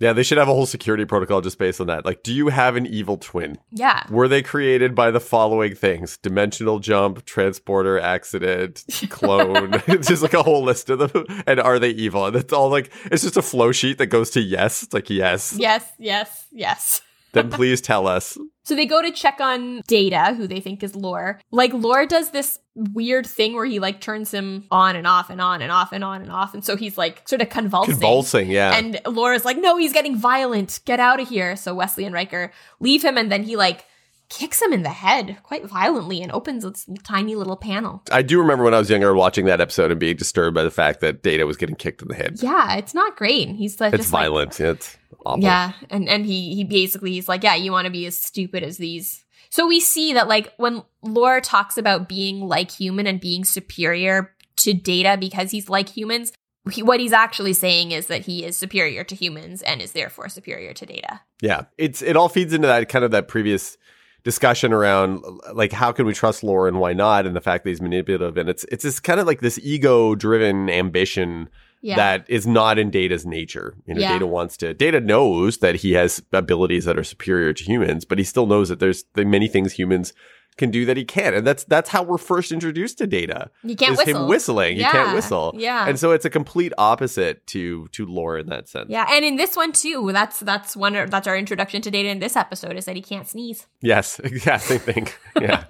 Yeah, 0.00 0.12
they 0.12 0.22
should 0.22 0.38
have 0.38 0.48
a 0.48 0.54
whole 0.54 0.66
security 0.66 1.04
protocol 1.04 1.40
just 1.40 1.58
based 1.58 1.80
on 1.80 1.86
that. 1.86 2.04
Like, 2.04 2.22
do 2.22 2.32
you 2.32 2.48
have 2.48 2.74
an 2.76 2.86
evil 2.86 3.16
twin? 3.16 3.58
Yeah. 3.70 4.04
Were 4.10 4.26
they 4.26 4.42
created 4.42 4.94
by 4.94 5.10
the 5.10 5.20
following 5.20 5.74
things? 5.74 6.16
Dimensional 6.16 6.80
jump, 6.80 7.24
transporter 7.24 8.00
accident, 8.00 8.84
clone. 9.08 9.74
it's 9.86 10.08
just 10.08 10.22
like 10.22 10.34
a 10.34 10.42
whole 10.42 10.64
list 10.64 10.90
of 10.90 11.12
them. 11.12 11.26
And 11.46 11.60
are 11.60 11.78
they 11.78 11.90
evil? 11.90 12.26
And 12.26 12.34
it's 12.36 12.52
all 12.52 12.70
like, 12.70 12.92
it's 13.06 13.22
just 13.22 13.36
a 13.36 13.42
flow 13.42 13.70
sheet 13.70 13.98
that 13.98 14.06
goes 14.06 14.30
to 14.30 14.40
yes. 14.40 14.82
It's 14.82 14.94
like, 14.94 15.10
yes. 15.10 15.54
Yes, 15.56 15.84
yes, 15.98 16.46
yes 16.50 17.00
then 17.34 17.50
please 17.50 17.80
tell 17.80 18.06
us. 18.06 18.38
So 18.64 18.74
they 18.74 18.86
go 18.86 19.02
to 19.02 19.10
check 19.10 19.40
on 19.40 19.82
Data, 19.86 20.34
who 20.34 20.46
they 20.46 20.60
think 20.60 20.82
is 20.82 20.96
Lore. 20.96 21.40
Like 21.50 21.72
Lore 21.74 22.06
does 22.06 22.30
this 22.30 22.60
weird 22.74 23.26
thing 23.26 23.54
where 23.54 23.66
he 23.66 23.78
like 23.78 24.00
turns 24.00 24.32
him 24.32 24.64
on 24.70 24.96
and 24.96 25.06
off 25.06 25.28
and 25.30 25.40
on 25.40 25.60
and 25.60 25.70
off 25.70 25.92
and 25.92 26.02
on 26.02 26.22
and 26.22 26.32
off. 26.32 26.54
And 26.54 26.64
so 26.64 26.76
he's 26.76 26.96
like 26.96 27.28
sort 27.28 27.42
of 27.42 27.50
convulsing. 27.50 27.94
Convulsing, 27.94 28.50
yeah. 28.50 28.74
And 28.74 29.00
Lore's 29.06 29.44
like, 29.44 29.58
no, 29.58 29.76
he's 29.76 29.92
getting 29.92 30.16
violent. 30.16 30.80
Get 30.86 30.98
out 30.98 31.20
of 31.20 31.28
here. 31.28 31.56
So 31.56 31.74
Wesley 31.74 32.04
and 32.04 32.14
Riker 32.14 32.52
leave 32.80 33.04
him 33.04 33.18
and 33.18 33.30
then 33.30 33.42
he 33.42 33.56
like 33.56 33.84
kicks 34.28 34.60
him 34.60 34.72
in 34.72 34.82
the 34.82 34.90
head 34.90 35.38
quite 35.42 35.66
violently 35.66 36.22
and 36.22 36.32
opens 36.32 36.64
this 36.64 36.86
tiny 37.02 37.34
little 37.34 37.56
panel. 37.56 38.02
I 38.10 38.22
do 38.22 38.38
remember 38.38 38.64
when 38.64 38.74
I 38.74 38.78
was 38.78 38.90
younger 38.90 39.14
watching 39.14 39.46
that 39.46 39.60
episode 39.60 39.90
and 39.90 40.00
being 40.00 40.16
disturbed 40.16 40.54
by 40.54 40.62
the 40.62 40.70
fact 40.70 41.00
that 41.00 41.22
Data 41.22 41.46
was 41.46 41.56
getting 41.56 41.76
kicked 41.76 42.02
in 42.02 42.08
the 42.08 42.14
head. 42.14 42.38
Yeah, 42.42 42.76
it's 42.76 42.94
not 42.94 43.16
great. 43.16 43.48
He's 43.50 43.80
uh, 43.80 43.84
like, 43.84 43.94
it's 43.94 44.08
violent. 44.08 44.58
Like, 44.58 44.76
it's 44.76 44.98
awful. 45.24 45.42
Yeah, 45.42 45.72
and 45.90 46.08
and 46.08 46.26
he 46.26 46.54
he 46.54 46.64
basically 46.64 47.12
he's 47.12 47.28
like, 47.28 47.42
yeah, 47.42 47.54
you 47.54 47.72
want 47.72 47.86
to 47.86 47.92
be 47.92 48.06
as 48.06 48.16
stupid 48.16 48.62
as 48.62 48.78
these. 48.78 49.24
So 49.50 49.66
we 49.66 49.78
see 49.78 50.14
that 50.14 50.26
like 50.26 50.52
when 50.56 50.82
Lore 51.02 51.40
talks 51.40 51.76
about 51.78 52.08
being 52.08 52.40
like 52.40 52.70
human 52.70 53.06
and 53.06 53.20
being 53.20 53.44
superior 53.44 54.34
to 54.56 54.72
Data 54.72 55.16
because 55.18 55.50
he's 55.50 55.68
like 55.68 55.88
humans, 55.88 56.32
he, 56.70 56.82
what 56.82 56.98
he's 56.98 57.12
actually 57.12 57.52
saying 57.52 57.92
is 57.92 58.06
that 58.06 58.22
he 58.22 58.44
is 58.44 58.56
superior 58.56 59.04
to 59.04 59.14
humans 59.14 59.62
and 59.62 59.82
is 59.82 59.92
therefore 59.92 60.28
superior 60.28 60.72
to 60.72 60.86
Data. 60.86 61.20
Yeah, 61.40 61.64
it's 61.78 62.02
it 62.02 62.16
all 62.16 62.28
feeds 62.28 62.52
into 62.52 62.66
that 62.66 62.88
kind 62.88 63.04
of 63.04 63.10
that 63.12 63.28
previous 63.28 63.76
discussion 64.24 64.72
around 64.72 65.22
like 65.52 65.70
how 65.72 65.92
can 65.92 66.06
we 66.06 66.14
trust 66.14 66.42
Lore 66.42 66.66
and 66.66 66.80
why 66.80 66.92
not, 66.92 67.26
and 67.26 67.36
the 67.36 67.40
fact 67.40 67.64
that 67.64 67.70
he's 67.70 67.80
manipulative, 67.80 68.36
and 68.36 68.48
it's 68.48 68.64
it's 68.64 68.82
this 68.82 68.98
kind 68.98 69.20
of 69.20 69.26
like 69.26 69.40
this 69.40 69.58
ego 69.62 70.14
driven 70.14 70.68
ambition. 70.68 71.48
Yeah. 71.82 71.96
That 71.96 72.24
is 72.30 72.46
not 72.46 72.78
in 72.78 72.88
Data's 72.88 73.26
nature. 73.26 73.74
You 73.84 73.92
know, 73.92 74.00
yeah. 74.00 74.14
Data 74.14 74.26
wants 74.26 74.56
to. 74.56 74.72
Data 74.72 75.02
knows 75.02 75.58
that 75.58 75.74
he 75.76 75.92
has 75.92 76.22
abilities 76.32 76.86
that 76.86 76.98
are 76.98 77.04
superior 77.04 77.52
to 77.52 77.62
humans, 77.62 78.06
but 78.06 78.16
he 78.16 78.24
still 78.24 78.46
knows 78.46 78.70
that 78.70 78.80
there's 78.80 79.04
many 79.14 79.48
things 79.48 79.74
humans 79.74 80.14
can 80.56 80.70
do 80.70 80.84
that 80.86 80.96
he 80.96 81.04
can. 81.04 81.34
And 81.34 81.46
that's 81.46 81.64
that's 81.64 81.90
how 81.90 82.02
we're 82.02 82.18
first 82.18 82.52
introduced 82.52 82.98
to 82.98 83.06
Data. 83.06 83.50
You 83.62 83.76
can't 83.76 83.96
whistle. 83.96 84.22
him 84.22 84.28
whistling. 84.28 84.76
Yeah. 84.76 84.86
He 84.86 84.92
can't 84.92 85.14
whistle. 85.14 85.54
Yeah. 85.56 85.88
And 85.88 85.98
so 85.98 86.12
it's 86.12 86.24
a 86.24 86.30
complete 86.30 86.72
opposite 86.78 87.46
to 87.48 87.88
to 87.88 88.06
lore 88.06 88.38
in 88.38 88.48
that 88.48 88.68
sense. 88.68 88.86
Yeah, 88.88 89.06
and 89.10 89.24
in 89.24 89.36
this 89.36 89.56
one 89.56 89.72
too, 89.72 90.10
that's 90.12 90.40
that's 90.40 90.76
one 90.76 90.92
that's 90.92 91.26
our 91.26 91.36
introduction 91.36 91.82
to 91.82 91.90
Data 91.90 92.08
in 92.08 92.18
this 92.18 92.36
episode 92.36 92.76
is 92.76 92.84
that 92.84 92.96
he 92.96 93.02
can't 93.02 93.26
sneeze. 93.26 93.66
Yes, 93.80 94.20
yeah, 94.46 94.58
same 94.58 94.80
thing. 94.80 95.08
Yeah. 95.40 95.64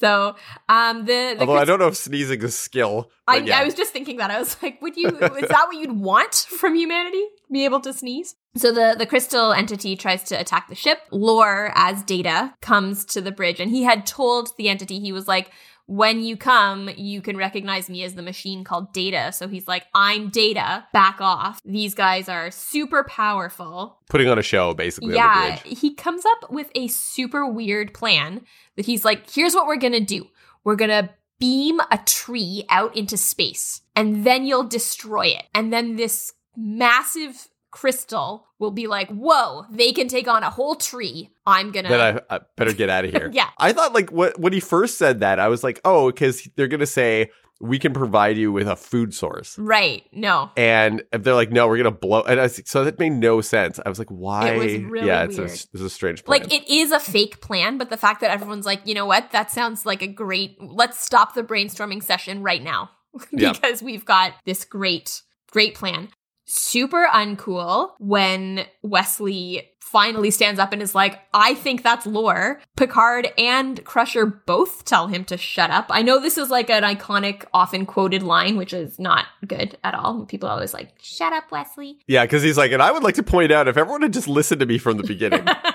so, 0.00 0.36
um, 0.68 1.00
the, 1.06 1.34
the 1.34 1.40
although 1.40 1.56
I 1.56 1.64
don't 1.64 1.78
know 1.78 1.88
if 1.88 1.96
sneezing 1.96 2.38
is 2.40 2.44
a 2.44 2.50
skill. 2.50 3.10
I, 3.26 3.38
yeah. 3.38 3.60
I 3.60 3.64
was 3.64 3.74
just 3.74 3.92
thinking 3.92 4.16
that 4.18 4.30
I 4.30 4.38
was 4.38 4.60
like, 4.62 4.82
would 4.82 4.96
you? 4.96 5.08
is 5.08 5.48
that 5.48 5.66
what 5.68 5.76
you'd 5.76 5.92
want 5.92 6.34
from 6.34 6.74
humanity? 6.74 7.24
Be 7.52 7.64
able 7.64 7.80
to 7.80 7.92
sneeze? 7.92 8.34
So 8.56 8.72
the 8.72 8.96
the 8.98 9.06
crystal 9.06 9.52
entity 9.52 9.94
tries 9.94 10.22
to 10.24 10.34
attack 10.34 10.68
the 10.68 10.74
ship. 10.74 11.00
Lore, 11.10 11.72
as 11.74 12.02
Data, 12.02 12.54
comes 12.62 13.04
to 13.06 13.20
the 13.20 13.30
bridge, 13.30 13.60
and 13.60 13.70
he 13.70 13.82
had 13.82 14.06
told 14.06 14.56
the 14.56 14.68
entity 14.68 14.98
he 14.98 15.12
was 15.12 15.28
like, 15.28 15.50
when 15.86 16.22
you 16.22 16.36
come, 16.36 16.88
you 16.96 17.20
can 17.20 17.36
recognize 17.36 17.90
me 17.90 18.04
as 18.04 18.14
the 18.14 18.22
machine 18.22 18.64
called 18.64 18.92
Data. 18.92 19.32
So 19.32 19.48
he's 19.48 19.68
like, 19.68 19.84
I'm 19.94 20.30
Data. 20.30 20.86
Back 20.92 21.20
off. 21.20 21.60
These 21.64 21.94
guys 21.94 22.28
are 22.28 22.50
super 22.50 23.04
powerful. 23.04 23.98
Putting 24.08 24.28
on 24.28 24.38
a 24.38 24.42
show, 24.42 24.74
basically. 24.74 25.16
Yeah. 25.16 25.56
He 25.56 25.94
comes 25.94 26.24
up 26.24 26.50
with 26.50 26.70
a 26.74 26.88
super 26.88 27.46
weird 27.46 27.92
plan 27.92 28.42
that 28.76 28.86
he's 28.86 29.04
like, 29.04 29.28
here's 29.30 29.54
what 29.54 29.66
we're 29.66 29.76
going 29.76 29.92
to 29.92 30.00
do. 30.00 30.28
We're 30.64 30.76
going 30.76 30.90
to 30.90 31.10
beam 31.40 31.80
a 31.90 31.98
tree 32.06 32.64
out 32.68 32.96
into 32.96 33.16
space, 33.16 33.80
and 33.96 34.24
then 34.24 34.46
you'll 34.46 34.68
destroy 34.68 35.26
it. 35.26 35.44
And 35.52 35.72
then 35.72 35.96
this 35.96 36.32
massive 36.56 37.48
crystal 37.70 38.46
will 38.58 38.70
be 38.70 38.86
like, 38.86 39.08
whoa, 39.08 39.64
they 39.70 39.92
can 39.92 40.06
take 40.06 40.28
on 40.28 40.42
a 40.42 40.50
whole 40.50 40.74
tree. 40.76 41.30
I'm 41.46 41.72
gonna. 41.72 41.88
Then 41.88 42.22
I, 42.30 42.36
I 42.36 42.40
better 42.56 42.72
get 42.72 42.88
out 42.88 43.04
of 43.04 43.10
here. 43.10 43.30
yeah. 43.34 43.48
I 43.58 43.72
thought 43.72 43.92
like 43.92 44.10
what 44.10 44.38
when 44.38 44.52
he 44.52 44.60
first 44.60 44.98
said 44.98 45.20
that, 45.20 45.40
I 45.40 45.48
was 45.48 45.64
like, 45.64 45.80
oh, 45.84 46.10
because 46.10 46.48
they're 46.56 46.68
gonna 46.68 46.86
say 46.86 47.30
we 47.60 47.78
can 47.78 47.92
provide 47.92 48.36
you 48.36 48.52
with 48.52 48.66
a 48.68 48.74
food 48.76 49.14
source. 49.14 49.56
Right. 49.56 50.02
No. 50.12 50.50
And 50.56 51.02
if 51.12 51.22
they're 51.22 51.34
like, 51.34 51.52
no, 51.52 51.68
we're 51.68 51.76
gonna 51.76 51.90
blow, 51.92 52.22
and 52.22 52.40
I, 52.40 52.48
so 52.48 52.84
that 52.84 52.98
made 52.98 53.12
no 53.12 53.40
sense. 53.40 53.80
I 53.84 53.88
was 53.88 53.98
like, 53.98 54.08
why? 54.08 54.50
It 54.50 54.58
was 54.58 54.74
really 54.90 55.06
yeah, 55.06 55.24
it's 55.24 55.38
a, 55.38 55.44
it's 55.44 55.74
a 55.74 55.90
strange 55.90 56.24
plan. 56.24 56.40
Like 56.40 56.52
it 56.52 56.68
is 56.68 56.92
a 56.92 57.00
fake 57.00 57.40
plan, 57.40 57.78
but 57.78 57.88
the 57.88 57.96
fact 57.96 58.20
that 58.20 58.30
everyone's 58.30 58.66
like, 58.66 58.80
you 58.84 58.94
know 58.94 59.06
what, 59.06 59.30
that 59.30 59.50
sounds 59.50 59.86
like 59.86 60.02
a 60.02 60.08
great. 60.08 60.56
Let's 60.60 61.00
stop 61.00 61.34
the 61.34 61.42
brainstorming 61.42 62.02
session 62.02 62.42
right 62.42 62.62
now 62.62 62.90
Yeah. 63.32 63.52
because 63.52 63.82
we've 63.82 64.04
got 64.04 64.34
this 64.44 64.64
great, 64.64 65.22
great 65.50 65.74
plan. 65.74 66.08
Super 66.54 67.08
uncool 67.10 67.92
when 67.98 68.66
Wesley 68.82 69.70
finally 69.80 70.30
stands 70.30 70.60
up 70.60 70.72
and 70.74 70.82
is 70.82 70.94
like, 70.94 71.18
I 71.32 71.54
think 71.54 71.82
that's 71.82 72.06
lore. 72.06 72.60
Picard 72.76 73.28
and 73.38 73.82
Crusher 73.84 74.26
both 74.26 74.84
tell 74.84 75.06
him 75.06 75.24
to 75.26 75.38
shut 75.38 75.70
up. 75.70 75.86
I 75.88 76.02
know 76.02 76.20
this 76.20 76.36
is 76.36 76.50
like 76.50 76.68
an 76.68 76.82
iconic, 76.82 77.44
often 77.54 77.86
quoted 77.86 78.22
line, 78.22 78.56
which 78.58 78.74
is 78.74 78.98
not 78.98 79.26
good 79.46 79.78
at 79.82 79.94
all. 79.94 80.26
People 80.26 80.50
are 80.50 80.52
always 80.52 80.74
like, 80.74 80.90
shut 81.00 81.32
up, 81.32 81.50
Wesley. 81.50 81.98
yeah, 82.06 82.24
because 82.24 82.42
he's 82.42 82.58
like, 82.58 82.72
and 82.72 82.82
I 82.82 82.92
would 82.92 83.02
like 83.02 83.14
to 83.14 83.22
point 83.22 83.50
out 83.50 83.66
if 83.66 83.78
everyone 83.78 84.02
had 84.02 84.12
just 84.12 84.28
listened 84.28 84.60
to 84.60 84.66
me 84.66 84.76
from 84.76 84.98
the 84.98 85.04
beginning. 85.04 85.46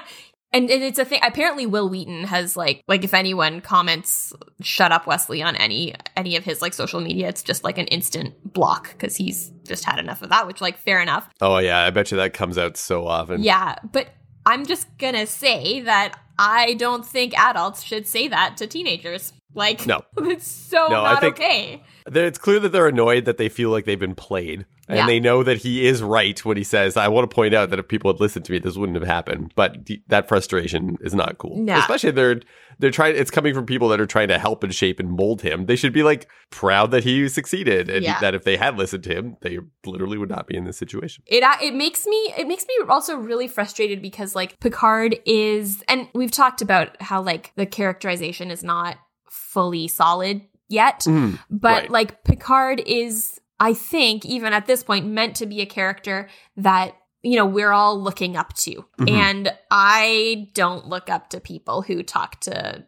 And, 0.53 0.69
and 0.69 0.81
it's 0.81 0.97
a 0.97 1.05
thing. 1.05 1.19
Apparently, 1.23 1.65
Wil 1.65 1.89
Wheaton 1.89 2.23
has 2.23 2.55
like 2.55 2.81
like 2.87 3.03
if 3.03 3.13
anyone 3.13 3.59
comments 3.61 4.33
"shut 4.61 4.91
up, 4.91 5.05
Wesley" 5.05 5.43
on 5.43 5.55
any 5.57 5.93
any 6.15 6.35
of 6.35 6.45
his 6.45 6.61
like 6.61 6.73
social 6.73 7.01
media, 7.01 7.27
it's 7.27 7.43
just 7.43 7.63
like 7.63 7.77
an 7.77 7.87
instant 7.87 8.53
block 8.53 8.91
because 8.91 9.17
he's 9.17 9.49
just 9.67 9.83
had 9.83 9.99
enough 9.99 10.21
of 10.21 10.29
that. 10.29 10.47
Which 10.47 10.61
like 10.61 10.77
fair 10.77 11.01
enough. 11.01 11.29
oh 11.41 11.57
yeah, 11.57 11.83
I 11.83 11.89
bet 11.89 12.11
you 12.11 12.17
that 12.17 12.33
comes 12.33 12.57
out 12.57 12.77
so 12.77 13.05
often. 13.07 13.43
Yeah, 13.43 13.75
but 13.91 14.07
I'm 14.45 14.65
just 14.65 14.87
gonna 14.97 15.27
say 15.27 15.81
that 15.81 16.17
I 16.39 16.75
don't 16.75 17.05
think 17.05 17.37
adults 17.37 17.83
should 17.83 18.07
say 18.07 18.27
that 18.29 18.55
to 18.57 18.67
teenagers. 18.67 19.33
Like, 19.57 19.85
No. 19.85 20.01
it's 20.19 20.47
so 20.47 20.87
No, 20.87 21.03
I 21.03 21.13
not 21.13 21.21
think- 21.21 21.35
okay. 21.35 21.83
It's 22.09 22.39
clear 22.39 22.61
that 22.61 22.69
they're 22.71 22.87
annoyed 22.87 23.25
that 23.25 23.37
they 23.37 23.49
feel 23.49 23.69
like 23.69 23.83
they've 23.83 23.99
been 23.99 24.15
played. 24.15 24.65
And 24.87 24.97
Yeah. 24.99 25.05
they 25.07 25.19
know 25.19 25.43
that 25.43 25.57
he 25.57 25.85
is 25.85 26.01
right 26.01 26.39
when 26.45 26.55
he 26.55 26.63
says, 26.63 26.95
I 26.95 27.09
want 27.09 27.29
to 27.29 27.35
point 27.35 27.53
out 27.53 27.69
that 27.71 27.79
if 27.79 27.89
people 27.89 28.09
had 28.09 28.21
listened 28.21 28.45
to 28.45 28.53
me, 28.53 28.59
this 28.59 28.77
wouldn't 28.77 28.97
have 28.97 29.05
happened. 29.05 29.51
But 29.57 29.83
d- 29.83 30.03
that 30.07 30.29
frustration 30.29 30.97
is 31.01 31.13
not 31.13 31.37
cool. 31.37 31.57
No. 31.57 31.77
Especially 31.77 32.11
they're 32.11 32.39
they're 32.79 32.91
trying 32.91 33.17
it's 33.17 33.29
coming 33.29 33.53
from 33.53 33.65
people 33.65 33.89
that 33.89 33.99
are 33.99 34.05
trying 34.05 34.29
to 34.29 34.39
help 34.39 34.63
and 34.63 34.73
shape 34.73 35.01
and 35.01 35.11
mold 35.11 35.41
him. 35.41 35.65
They 35.65 35.75
should 35.75 35.91
be 35.91 36.03
like 36.03 36.29
proud 36.49 36.91
that 36.91 37.03
he 37.03 37.27
succeeded 37.27 37.89
and 37.89 38.05
Yeah. 38.05 38.21
that 38.21 38.33
if 38.35 38.45
they 38.45 38.55
had 38.55 38.77
listened 38.77 39.03
to 39.03 39.13
him, 39.13 39.35
they 39.41 39.59
literally 39.85 40.17
would 40.17 40.29
not 40.29 40.47
be 40.47 40.55
in 40.55 40.63
this 40.63 40.77
situation. 40.77 41.25
it 41.27 41.43
uh, 41.43 41.55
it 41.61 41.73
makes 41.73 42.05
me 42.07 42.33
it 42.37 42.47
makes 42.47 42.65
me 42.65 42.73
also 42.87 43.17
really 43.17 43.49
frustrated 43.49 44.01
because 44.01 44.33
like 44.33 44.57
Picard 44.61 45.17
is 45.25 45.83
and 45.89 46.07
we've 46.13 46.31
talked 46.31 46.61
about 46.61 46.95
how 47.01 47.21
like 47.21 47.51
the 47.57 47.65
characterization 47.65 48.49
is 48.49 48.63
not 48.63 48.95
fully 49.37 49.87
solid 49.87 50.41
yet 50.69 51.01
Mm, 51.07 51.39
but 51.49 51.83
right. 51.83 51.91
like 51.91 52.23
Picard 52.23 52.81
is 52.85 53.39
I 53.59 53.73
think 53.73 54.25
even 54.25 54.53
at 54.53 54.65
this 54.65 54.83
point 54.83 55.05
meant 55.07 55.35
to 55.37 55.45
be 55.45 55.61
a 55.61 55.65
character 55.65 56.27
that 56.57 56.95
you 57.23 57.35
know 57.37 57.45
we're 57.45 57.71
all 57.71 57.99
looking 58.01 58.35
up 58.35 58.53
to 58.57 58.85
Mhm. 58.99 59.09
and 59.09 59.53
I 59.71 60.49
don't 60.53 60.87
look 60.87 61.09
up 61.09 61.29
to 61.29 61.39
people 61.39 61.81
who 61.83 62.03
talk 62.03 62.39
to 62.41 62.85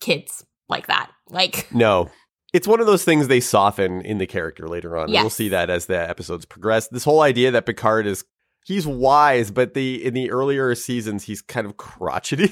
kids 0.00 0.44
like 0.68 0.86
that 0.88 1.10
like 1.30 1.68
No. 1.74 2.10
It's 2.52 2.68
one 2.68 2.80
of 2.80 2.86
those 2.86 3.02
things 3.02 3.28
they 3.28 3.40
soften 3.40 4.02
in 4.02 4.18
the 4.18 4.26
character 4.26 4.68
later 4.68 4.94
on. 4.98 5.08
Yes. 5.08 5.22
We'll 5.22 5.30
see 5.30 5.48
that 5.48 5.70
as 5.70 5.86
the 5.86 5.96
episodes 5.98 6.44
progress. 6.44 6.86
This 6.88 7.02
whole 7.04 7.22
idea 7.22 7.50
that 7.50 7.64
Picard 7.64 8.06
is 8.06 8.24
he's 8.64 8.86
wise, 8.86 9.50
but 9.50 9.74
the 9.74 10.04
in 10.04 10.14
the 10.14 10.30
earlier 10.30 10.74
seasons 10.74 11.24
he's 11.24 11.42
kind 11.42 11.66
of 11.66 11.76
crotchety. 11.76 12.50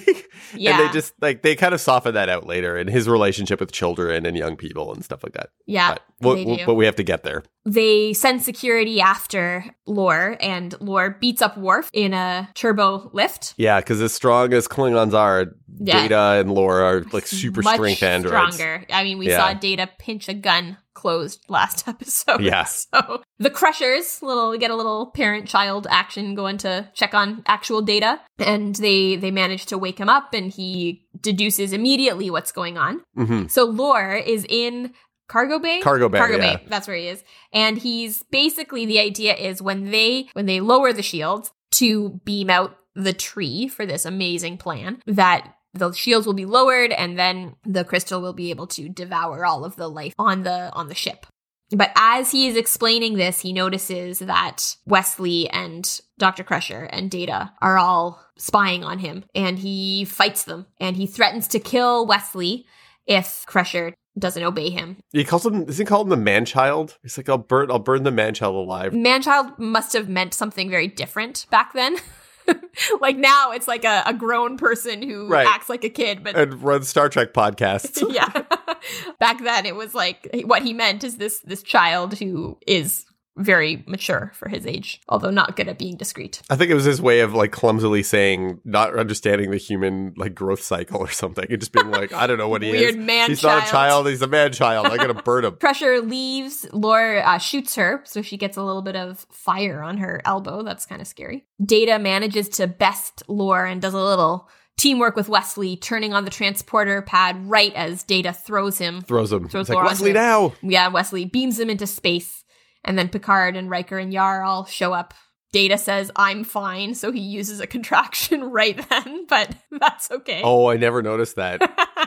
yeah 0.55 0.71
And 0.81 0.89
they 0.89 0.93
just 0.93 1.15
like 1.21 1.43
they 1.43 1.55
kind 1.57 1.75
of 1.75 1.81
soften 1.81 2.15
that 2.15 2.29
out 2.29 2.47
later 2.47 2.77
in 2.77 2.89
his 2.89 3.09
relationship 3.09 3.61
with 3.61 3.73
children 3.73 4.27
and 4.27 4.37
young 4.37 4.57
people 4.57 4.93
and 4.93 5.05
stuff 5.05 5.23
like 5.23 5.33
that. 5.35 5.51
yeah 5.67 5.91
but, 5.91 6.03
we'll- 6.21 6.35
they 6.37 6.45
we'll- 6.45 6.67
but 6.67 6.75
we 6.75 6.85
have 6.87 6.97
to 6.97 7.03
get 7.05 7.23
there. 7.23 7.43
they 7.65 8.13
send 8.13 8.43
security 8.43 9.01
after 9.01 9.65
Lore, 9.87 10.37
and 10.41 10.75
Lore 10.81 11.17
beats 11.21 11.43
up 11.43 11.57
Worf 11.59 11.91
in 11.93 12.15
a 12.15 12.49
turbo 12.55 13.11
lift. 13.13 13.55
Yeah, 13.57 13.81
because 13.81 14.01
as 14.01 14.13
strong 14.15 14.53
as 14.53 14.69
Klingons 14.69 15.15
are, 15.15 15.47
Yeah. 15.79 16.03
Data 16.03 16.39
and 16.41 16.53
Lore 16.53 16.81
are 16.81 17.05
like 17.13 17.27
super 17.27 17.61
Much 17.63 17.75
strength 17.75 18.03
androids. 18.03 18.55
Stronger. 18.55 18.85
I 18.93 19.03
mean, 19.05 19.19
we 19.19 19.29
Yeah. 19.29 19.39
saw 19.39 19.53
Data 19.59 19.89
pinch 19.99 20.29
a 20.29 20.35
gun 20.35 20.77
closed 21.01 21.45
last 21.49 21.89
episode. 21.89 22.43
Yeah. 22.43 22.65
So 22.65 23.23
the 23.39 23.51
Crushers, 23.51 24.23
little 24.23 24.57
get 24.59 24.71
a 24.71 24.77
little 24.77 25.07
parent-child 25.07 25.87
action 25.91 26.35
going 26.35 26.59
to 26.59 26.89
check 26.95 27.15
on 27.15 27.43
actual 27.47 27.83
Data, 27.83 28.21
and 28.39 28.75
they 28.77 29.17
they 29.17 29.31
manage 29.31 29.67
to 29.67 29.79
wake 29.79 29.99
him 29.99 30.09
up, 30.09 30.35
and 30.35 30.53
he 30.53 31.07
deduces 31.21 31.73
immediately 31.73 32.31
what's 32.31 32.53
going 32.53 32.79
on. 32.79 33.03
hmm 33.17 33.47
So 33.49 33.65
Lore 33.65 34.15
is 34.15 34.45
in 34.49 34.93
Cargo 35.29 35.59
Bay. 35.59 35.81
Cargo 35.81 36.09
Bay, 36.09 36.19
Cargo 36.19 36.37
yeah. 36.37 36.57
Bay. 36.57 36.65
That's 36.69 36.89
where 36.89 36.97
he 36.97 37.09
is. 37.09 37.23
And 37.53 37.79
he's 37.79 38.23
basically 38.31 38.85
the 38.85 38.99
idea 39.01 39.35
is 39.35 39.63
when 39.63 39.91
they 39.91 40.29
when 40.33 40.47
they 40.47 40.61
lower 40.61 40.93
the 40.93 41.03
shields 41.03 41.53
to 41.73 42.21
beam 42.25 42.51
out 42.51 42.77
the 42.97 43.13
tree 43.13 43.69
for 43.69 43.87
this 43.87 44.05
amazing 44.05 44.59
plan 44.59 45.01
that 45.07 45.55
the 45.75 45.93
shields 45.93 46.27
will 46.27 46.35
be 46.35 46.47
lowered 46.47 46.93
and 46.93 47.19
then 47.19 47.57
the 47.65 47.85
crystal 47.85 48.21
will 48.21 48.33
be 48.33 48.51
able 48.51 48.67
to 48.69 48.89
devour 48.89 49.45
all 49.45 49.65
of 49.65 49.77
the 49.77 49.89
life 49.89 50.15
on 50.19 50.43
the 50.43 50.71
on 50.73 50.89
the 50.89 50.95
ship. 50.95 51.27
But 51.71 51.93
as 51.95 52.33
he 52.33 52.49
is 52.49 52.57
explaining 52.57 53.15
this, 53.15 53.41
he 53.41 53.53
notices 53.53 54.19
that 54.19 54.75
Wesley 54.87 55.49
and 55.51 56.01
Dr. 56.19 56.43
Crusher 56.43 56.89
and 56.91 57.11
Data 57.11 57.53
are 57.63 57.79
all 57.79 58.21
spying 58.37 58.83
on 58.83 58.99
him 58.99 59.25
and 59.35 59.59
he 59.59 60.05
fights 60.05 60.45
them 60.45 60.67
and 60.81 60.97
he 60.97 61.07
threatens 61.07 61.47
to 61.49 61.61
kill 61.61 62.07
Wesley 62.07 62.67
if 63.07 63.45
Crusher 63.47 63.95
doesn't 64.19 64.43
obey 64.43 64.71
him. 64.71 64.97
He 65.13 65.25
calls 65.25 65.47
him. 65.47 65.65
Does 65.65 65.79
he 65.79 65.85
call 65.85 66.03
him 66.03 66.09
the 66.09 66.17
man 66.17 66.45
child? 66.45 66.99
He's 67.03 67.17
like, 67.17 67.29
I'll 67.29 67.39
burn. 67.39 67.71
I'll 67.71 67.79
burn 67.79 68.03
the 68.03 68.11
man 68.11 68.35
child 68.35 68.57
alive. 68.57 68.93
Manchild 68.93 69.59
must 69.59 69.93
have 69.93 70.09
meant 70.09 70.35
something 70.35 70.69
very 70.69 70.89
different 70.89 71.47
back 71.51 71.73
then. 71.73 71.97
like 73.01 73.17
now 73.17 73.53
it's 73.53 73.69
like 73.69 73.85
a, 73.85 74.03
a 74.07 74.15
grown 74.15 74.57
person 74.57 75.03
who 75.03 75.29
Right. 75.29 75.47
acts 75.47 75.69
like 75.69 75.85
a 75.85 75.89
kid, 75.89 76.23
but 76.25 76.37
And 76.37 76.63
run 76.63 76.83
Star 76.85 77.09
Trek 77.09 77.33
podcasts. 77.33 78.03
yeah. 78.15 78.29
back 79.19 79.43
then 79.43 79.67
it 79.67 79.77
was 79.77 79.95
like 79.95 80.29
what 80.45 80.63
he 80.63 80.73
meant 80.73 81.05
is 81.05 81.17
this 81.19 81.41
this 81.41 81.63
child 81.63 82.19
who 82.19 82.57
is 82.67 83.05
very 83.41 83.83
mature 83.87 84.33
for 84.35 84.49
his 84.49 84.67
age, 84.67 85.01
although 85.09 85.31
not 85.31 85.57
good 85.57 85.69
at 85.69 85.79
being 85.79 85.97
discreet. 85.97 86.43
I 86.51 86.57
think 86.57 86.71
it 86.71 86.75
was 86.75 86.85
his 86.85 87.01
way 87.01 87.21
of 87.21 87.35
like 87.35 87.53
clumsily 87.53 88.03
saying 88.03 88.61
not 88.65 88.97
understanding 88.97 89.51
the 89.51 89.57
human 89.57 90.15
like 90.17 90.35
growth 90.35 90.63
cycle 90.63 91.01
or 91.01 91.11
something, 91.11 91.47
and 91.51 91.61
just 91.61 91.73
being 91.73 91.91
like, 91.91 92.13
I 92.13 92.27
don't 92.27 92.39
know 92.39 92.49
what 92.49 92.63
he 92.63 92.71
Weird 92.71 92.97
is. 92.97 92.97
man 92.97 93.29
he's 93.29 93.43
not 93.43 93.59
a 93.59 93.61
child. 93.61 93.71
child. 93.71 94.09
He's 94.09 94.23
a 94.23 94.27
man 94.27 94.53
child. 94.53 94.87
I 94.87 94.97
gotta 94.97 95.15
burn 95.15 95.45
him. 95.45 95.57
Crusher 95.61 96.01
leaves. 96.01 96.67
Lore 96.73 97.23
uh, 97.25 97.39
shoots 97.39 97.75
her, 97.77 98.03
so 98.05 98.23
she 98.23 98.37
gets 98.37 98.57
a 98.57 98.63
little 98.63 98.83
bit 98.83 98.97
of 98.97 99.27
fire 99.31 99.83
on 99.83 99.99
her 99.99 100.21
elbow. 100.25 100.63
That's 100.63 100.87
kind 100.87 101.01
of 101.01 101.07
scary. 101.09 101.47
Data 101.65 101.99
manages 101.99 102.49
to 102.51 102.67
best 102.67 103.23
Lore 103.29 103.65
and 103.67 103.81
does 103.83 103.95
a 103.95 104.03
little 104.03 104.49
teamwork 104.77 105.15
with 105.15 105.29
Wesley, 105.29 105.77
turning 105.77 106.15
on 106.15 106.25
the 106.25 106.31
transporter 106.31 107.03
pad 107.03 107.37
right 107.47 107.75
as 107.75 108.03
Data 108.03 108.33
throws 108.33 108.79
him. 108.79 109.03
Throws 109.03 109.31
him. 109.31 109.47
Throws 109.47 109.69
It's 109.69 109.77
like 109.77 109.85
Wesley 109.85 110.15
now. 110.15 110.55
Yeah, 110.63 110.89
Wesley 110.89 111.27
beams 111.27 111.61
him 111.61 111.69
into 111.69 111.87
space, 111.87 112.40
and 112.85 112.99
then 112.99 113.09
Picard 113.09 113.57
and 113.57 113.71
Riker 113.71 113.99
and 113.99 114.13
Yar 114.13 114.43
all 114.43 114.65
show 114.65 114.93
up. 114.93 115.15
Data 115.53 115.77
says, 115.79 116.13
I'm 116.15 116.45
fine, 116.45 116.95
so 116.95 117.11
he 117.11 117.21
uses 117.21 117.61
a 117.61 117.67
contraction 117.75 118.45
right 118.45 118.89
then, 118.89 119.27
but 119.29 119.55
that's 119.71 120.11
okay. 120.11 120.43
Oh, 120.45 120.69
I 120.69 120.77
never 120.77 121.03
noticed 121.03 121.37
that. 121.37 121.61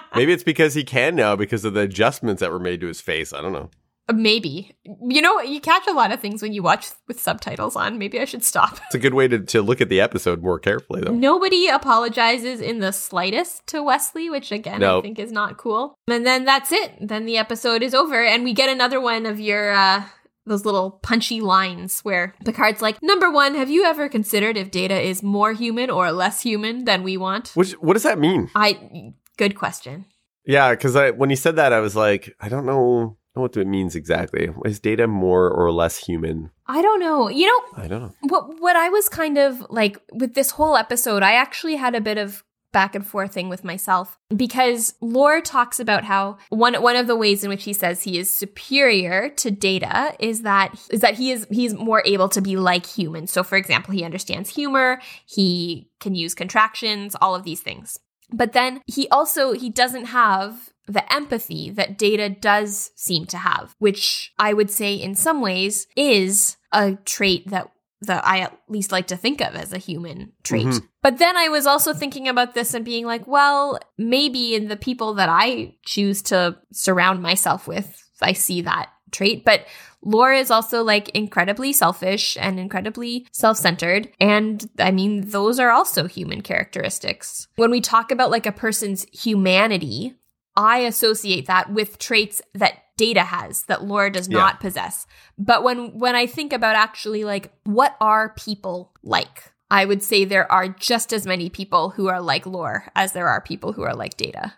Maybe 0.15 0.31
it's 0.33 0.43
because 0.43 0.73
he 0.73 0.83
can 0.83 1.15
now 1.15 1.35
because 1.35 1.65
of 1.65 1.73
the 1.73 1.81
adjustments 1.81 2.39
that 2.39 2.51
were 2.51 2.59
made 2.59 2.81
to 2.81 2.87
his 2.87 3.01
face. 3.01 3.33
I 3.33 3.41
don't 3.41 3.53
know. 3.53 3.69
Maybe. 4.11 4.75
You 4.83 5.21
know, 5.21 5.39
you 5.39 5.61
catch 5.61 5.87
a 5.87 5.93
lot 5.93 6.11
of 6.11 6.19
things 6.19 6.41
when 6.41 6.51
you 6.51 6.61
watch 6.61 6.87
with 7.07 7.21
subtitles 7.21 7.77
on. 7.77 7.97
Maybe 7.97 8.19
I 8.19 8.25
should 8.25 8.43
stop. 8.43 8.77
It's 8.85 8.95
a 8.95 8.99
good 8.99 9.13
way 9.13 9.29
to, 9.29 9.39
to 9.39 9.61
look 9.61 9.79
at 9.79 9.87
the 9.87 10.01
episode 10.01 10.43
more 10.43 10.59
carefully, 10.59 11.01
though. 11.01 11.13
Nobody 11.13 11.67
apologizes 11.67 12.59
in 12.59 12.79
the 12.79 12.91
slightest 12.91 13.65
to 13.67 13.81
Wesley, 13.81 14.29
which 14.29 14.51
again. 14.51 14.83
I 14.83 15.01
think 15.01 15.19
is 15.19 15.31
not 15.31 15.57
cool. 15.57 15.95
And 16.09 16.25
then 16.25 16.43
that's 16.43 16.73
it. 16.73 16.95
Then 16.99 17.25
the 17.25 17.37
episode 17.37 17.81
is 17.81 17.93
over, 17.93 18.21
and 18.23 18.43
we 18.43 18.53
get 18.53 18.69
another 18.69 18.99
one 18.99 19.25
of 19.25 19.39
your, 19.39 19.71
uh, 19.71 20.03
those 20.45 20.65
little 20.65 20.91
punchy 21.03 21.41
lines 21.41 22.01
where 22.01 22.35
Picard's 22.45 22.81
like, 22.81 23.01
Number 23.01 23.31
one, 23.31 23.55
have 23.55 23.69
you 23.69 23.85
ever 23.85 24.09
considered 24.09 24.57
if 24.57 24.71
data 24.71 24.99
is 24.99 25.23
more 25.23 25.53
human 25.53 25.89
or 25.89 26.11
less 26.11 26.41
human 26.41 26.85
than 26.85 27.03
we 27.03 27.17
want? 27.17 27.51
Which, 27.55 27.73
what 27.73 27.93
does 27.93 28.03
that 28.03 28.19
mean? 28.19 28.49
I, 28.55 29.13
good 29.37 29.55
question. 29.55 30.05
Yeah, 30.45 30.71
because 30.71 30.95
I 30.95 31.11
when 31.11 31.29
he 31.29 31.35
said 31.35 31.55
that, 31.55 31.71
I 31.71 31.79
was 31.79 31.95
like, 31.95 32.35
I 32.39 32.49
don't 32.49 32.65
know 32.65 33.17
know 33.35 33.41
what 33.41 33.57
it 33.57 33.67
means 33.67 33.95
exactly. 33.95 34.49
Is 34.65 34.79
data 34.79 35.07
more 35.07 35.49
or 35.49 35.71
less 35.71 35.97
human? 35.97 36.51
I 36.67 36.81
don't 36.81 36.99
know. 36.99 37.29
You 37.29 37.47
know, 37.47 37.83
I 37.83 37.87
don't 37.87 38.01
know. 38.01 38.13
What 38.21 38.61
what 38.61 38.75
I 38.75 38.89
was 38.89 39.09
kind 39.09 39.37
of 39.37 39.65
like 39.69 39.97
with 40.11 40.33
this 40.33 40.51
whole 40.51 40.77
episode, 40.77 41.23
I 41.23 41.33
actually 41.33 41.75
had 41.75 41.95
a 41.95 42.01
bit 42.01 42.17
of 42.17 42.43
back 42.73 42.95
and 42.95 43.07
forth 43.07 43.33
thing 43.33 43.47
with 43.47 43.63
myself 43.63 44.19
because 44.35 44.95
Lore 44.99 45.39
talks 45.39 45.79
about 45.79 46.03
how 46.03 46.37
one 46.49 46.73
one 46.81 46.97
of 46.97 47.07
the 47.07 47.15
ways 47.15 47.43
in 47.43 47.49
which 47.49 47.63
he 47.63 47.71
says 47.71 48.03
he 48.03 48.17
is 48.17 48.29
superior 48.29 49.29
to 49.29 49.51
data 49.51 50.13
is 50.19 50.41
that 50.41 50.77
is 50.89 50.99
that 50.99 51.13
he 51.13 51.31
is 51.31 51.47
he's 51.49 51.73
more 51.73 52.03
able 52.05 52.27
to 52.29 52.41
be 52.41 52.57
like 52.57 52.85
humans. 52.85 53.31
So 53.31 53.43
for 53.43 53.55
example, 53.55 53.93
he 53.93 54.03
understands 54.03 54.49
humor, 54.49 54.99
he 55.25 55.89
can 56.01 56.15
use 56.15 56.33
contractions, 56.33 57.15
all 57.21 57.35
of 57.35 57.43
these 57.43 57.61
things. 57.61 57.99
But 58.31 58.53
then 58.53 58.81
he 58.87 59.07
also 59.09 59.53
he 59.53 59.69
doesn't 59.69 60.05
have 60.05 60.73
the 60.87 61.13
empathy 61.13 61.69
that 61.69 61.97
data 61.97 62.27
does 62.29 62.91
seem 62.95 63.25
to 63.27 63.37
have, 63.37 63.75
which 63.79 64.33
I 64.37 64.53
would 64.53 64.69
say 64.69 64.95
in 64.95 65.15
some 65.15 65.39
ways 65.39 65.87
is 65.95 66.57
a 66.73 66.95
trait 67.05 67.49
that 67.49 67.71
that 68.03 68.25
I 68.25 68.39
at 68.39 68.57
least 68.67 68.91
like 68.91 69.07
to 69.07 69.17
think 69.17 69.41
of 69.41 69.55
as 69.55 69.73
a 69.73 69.77
human 69.77 70.33
trait. 70.43 70.67
Mm-hmm. 70.67 70.85
But 71.01 71.17
then 71.17 71.35
I 71.37 71.49
was 71.49 71.65
also 71.65 71.93
thinking 71.93 72.27
about 72.27 72.53
this 72.53 72.73
and 72.73 72.85
being 72.85 73.05
like, 73.05 73.27
well, 73.27 73.79
maybe 73.97 74.55
in 74.55 74.67
the 74.67 74.77
people 74.77 75.13
that 75.15 75.29
I 75.29 75.75
choose 75.85 76.21
to 76.23 76.57
surround 76.71 77.21
myself 77.21 77.67
with, 77.67 78.01
I 78.21 78.33
see 78.33 78.61
that 78.61 78.89
trait. 79.11 79.45
But 79.45 79.65
Lore 80.01 80.33
is 80.33 80.51
also 80.51 80.83
like 80.83 81.09
incredibly 81.09 81.73
selfish 81.73 82.37
and 82.39 82.59
incredibly 82.59 83.27
self 83.31 83.57
centered. 83.57 84.09
And 84.19 84.69
I 84.79 84.91
mean, 84.91 85.29
those 85.29 85.59
are 85.59 85.71
also 85.71 86.07
human 86.07 86.41
characteristics. 86.41 87.47
When 87.55 87.71
we 87.71 87.81
talk 87.81 88.11
about 88.11 88.31
like 88.31 88.45
a 88.45 88.51
person's 88.51 89.05
humanity, 89.11 90.15
I 90.55 90.79
associate 90.79 91.47
that 91.47 91.71
with 91.71 91.97
traits 91.97 92.41
that 92.53 92.82
data 92.97 93.23
has 93.23 93.63
that 93.63 93.83
Lore 93.83 94.09
does 94.09 94.29
yeah. 94.29 94.37
not 94.37 94.59
possess. 94.59 95.05
But 95.37 95.63
when 95.63 95.97
when 95.97 96.15
I 96.15 96.25
think 96.25 96.53
about 96.53 96.75
actually 96.75 97.23
like 97.23 97.53
what 97.63 97.95
are 97.99 98.33
people 98.35 98.93
like? 99.03 99.51
I 99.69 99.85
would 99.85 100.03
say 100.03 100.23
there 100.23 100.51
are 100.51 100.67
just 100.67 101.11
as 101.13 101.25
many 101.25 101.49
people 101.49 101.91
who 101.91 102.07
are 102.07 102.21
like 102.21 102.45
Lore 102.45 102.91
as 102.95 103.13
there 103.13 103.27
are 103.27 103.41
people 103.41 103.73
who 103.73 103.81
are 103.81 103.95
like 103.95 104.17
data. 104.17 104.53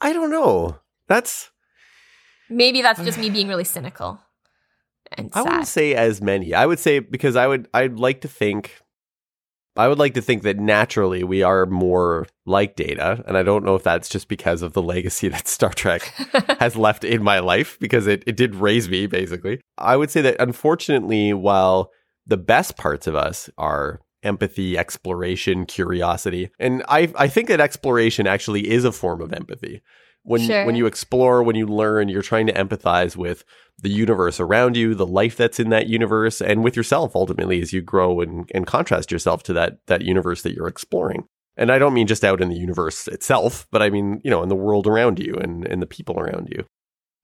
I 0.00 0.12
don't 0.12 0.30
know. 0.30 0.78
That's 1.08 1.50
maybe 2.48 2.82
that's 2.82 3.02
just 3.02 3.18
me 3.18 3.30
being 3.36 3.48
really 3.48 3.64
cynical. 3.64 4.20
And. 5.12 5.30
I 5.34 5.42
wouldn't 5.42 5.66
say 5.66 5.94
as 5.94 6.22
many. 6.22 6.54
I 6.54 6.64
would 6.64 6.78
say 6.78 6.98
because 6.98 7.36
I 7.36 7.46
would 7.46 7.68
I'd 7.74 7.98
like 7.98 8.22
to 8.22 8.28
think 8.28 8.81
I 9.76 9.88
would 9.88 9.98
like 9.98 10.14
to 10.14 10.22
think 10.22 10.42
that 10.42 10.58
naturally 10.58 11.24
we 11.24 11.42
are 11.42 11.64
more 11.66 12.26
like 12.44 12.76
data. 12.76 13.22
And 13.26 13.36
I 13.36 13.42
don't 13.42 13.64
know 13.64 13.74
if 13.74 13.82
that's 13.82 14.08
just 14.08 14.28
because 14.28 14.62
of 14.62 14.74
the 14.74 14.82
legacy 14.82 15.28
that 15.30 15.48
Star 15.48 15.72
Trek 15.72 16.02
has 16.60 16.76
left 16.76 17.04
in 17.04 17.22
my 17.22 17.38
life, 17.38 17.78
because 17.80 18.06
it, 18.06 18.22
it 18.26 18.36
did 18.36 18.54
raise 18.54 18.88
me, 18.88 19.06
basically. 19.06 19.60
I 19.78 19.96
would 19.96 20.10
say 20.10 20.20
that 20.22 20.36
unfortunately, 20.38 21.32
while 21.32 21.90
the 22.26 22.36
best 22.36 22.76
parts 22.76 23.06
of 23.06 23.14
us 23.14 23.50
are 23.58 24.00
empathy, 24.22 24.78
exploration, 24.78 25.66
curiosity, 25.66 26.50
and 26.60 26.84
I, 26.88 27.12
I 27.16 27.28
think 27.28 27.48
that 27.48 27.60
exploration 27.60 28.26
actually 28.26 28.70
is 28.70 28.84
a 28.84 28.92
form 28.92 29.20
of 29.20 29.32
empathy. 29.32 29.82
When, 30.24 30.40
sure. 30.40 30.64
when 30.64 30.76
you 30.76 30.86
explore, 30.86 31.42
when 31.42 31.56
you 31.56 31.66
learn, 31.66 32.08
you're 32.08 32.22
trying 32.22 32.46
to 32.46 32.52
empathize 32.52 33.16
with 33.16 33.44
the 33.78 33.90
universe 33.90 34.38
around 34.38 34.76
you, 34.76 34.94
the 34.94 35.06
life 35.06 35.36
that's 35.36 35.58
in 35.58 35.70
that 35.70 35.88
universe, 35.88 36.40
and 36.40 36.62
with 36.62 36.76
yourself 36.76 37.16
ultimately 37.16 37.60
as 37.60 37.72
you 37.72 37.80
grow 37.82 38.20
and, 38.20 38.50
and 38.54 38.66
contrast 38.66 39.10
yourself 39.10 39.42
to 39.44 39.52
that 39.54 39.78
that 39.86 40.02
universe 40.02 40.42
that 40.42 40.54
you're 40.54 40.68
exploring. 40.68 41.26
And 41.56 41.70
I 41.70 41.78
don't 41.78 41.94
mean 41.94 42.06
just 42.06 42.24
out 42.24 42.40
in 42.40 42.48
the 42.48 42.56
universe 42.56 43.08
itself, 43.08 43.66
but 43.70 43.82
I 43.82 43.90
mean, 43.90 44.20
you 44.24 44.30
know, 44.30 44.42
in 44.42 44.48
the 44.48 44.54
world 44.54 44.86
around 44.86 45.18
you 45.18 45.34
and, 45.34 45.66
and 45.66 45.82
the 45.82 45.86
people 45.86 46.18
around 46.18 46.48
you. 46.48 46.64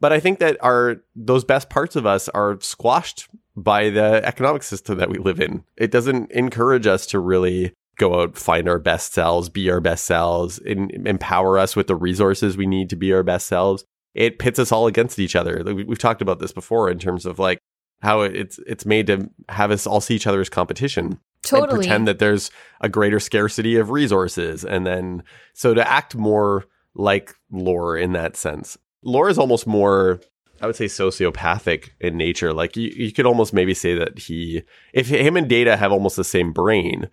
But 0.00 0.12
I 0.12 0.20
think 0.20 0.38
that 0.38 0.56
our 0.62 0.96
those 1.16 1.44
best 1.44 1.70
parts 1.70 1.96
of 1.96 2.06
us 2.06 2.28
are 2.30 2.58
squashed 2.60 3.28
by 3.56 3.90
the 3.90 4.20
economic 4.24 4.62
system 4.62 4.98
that 4.98 5.10
we 5.10 5.18
live 5.18 5.40
in. 5.40 5.64
It 5.76 5.90
doesn't 5.90 6.30
encourage 6.32 6.86
us 6.86 7.06
to 7.06 7.18
really 7.18 7.72
go 7.98 8.22
out, 8.22 8.38
find 8.38 8.68
our 8.68 8.78
best 8.78 9.12
selves, 9.12 9.48
be 9.48 9.70
our 9.70 9.80
best 9.80 10.04
selves, 10.04 10.58
and 10.58 10.90
empower 11.06 11.58
us 11.58 11.76
with 11.76 11.86
the 11.86 11.96
resources 11.96 12.56
we 12.56 12.66
need 12.66 12.90
to 12.90 12.96
be 12.96 13.12
our 13.12 13.22
best 13.22 13.46
selves 13.46 13.84
it 14.18 14.40
pits 14.40 14.58
us 14.58 14.72
all 14.72 14.88
against 14.88 15.20
each 15.20 15.36
other. 15.36 15.62
We've 15.64 15.98
talked 15.98 16.22
about 16.22 16.40
this 16.40 16.50
before 16.50 16.90
in 16.90 16.98
terms 16.98 17.24
of 17.24 17.38
like 17.38 17.60
how 18.00 18.22
it's 18.22 18.58
it's 18.66 18.84
made 18.84 19.06
to 19.06 19.30
have 19.48 19.70
us 19.70 19.86
all 19.86 20.00
see 20.00 20.16
each 20.16 20.26
other 20.26 20.40
as 20.40 20.48
competition. 20.48 21.20
Totally. 21.44 21.68
And 21.68 21.78
pretend 21.78 22.08
that 22.08 22.18
there's 22.18 22.50
a 22.80 22.88
greater 22.88 23.20
scarcity 23.20 23.76
of 23.76 23.90
resources. 23.90 24.64
And 24.64 24.84
then 24.84 25.22
so 25.54 25.72
to 25.72 25.88
act 25.88 26.16
more 26.16 26.64
like 26.96 27.34
lore 27.52 27.96
in 27.96 28.12
that 28.12 28.36
sense. 28.36 28.76
Lore 29.04 29.28
is 29.28 29.38
almost 29.38 29.68
more 29.68 30.20
I 30.60 30.66
would 30.66 30.74
say 30.74 30.86
sociopathic 30.86 31.90
in 32.00 32.16
nature. 32.16 32.52
Like 32.52 32.76
you, 32.76 32.92
you 32.96 33.12
could 33.12 33.26
almost 33.26 33.52
maybe 33.52 33.74
say 33.74 33.94
that 33.94 34.18
he 34.18 34.62
if 34.92 35.08
him 35.08 35.36
and 35.36 35.48
Data 35.48 35.76
have 35.76 35.92
almost 35.92 36.16
the 36.16 36.24
same 36.24 36.52
brain, 36.52 37.08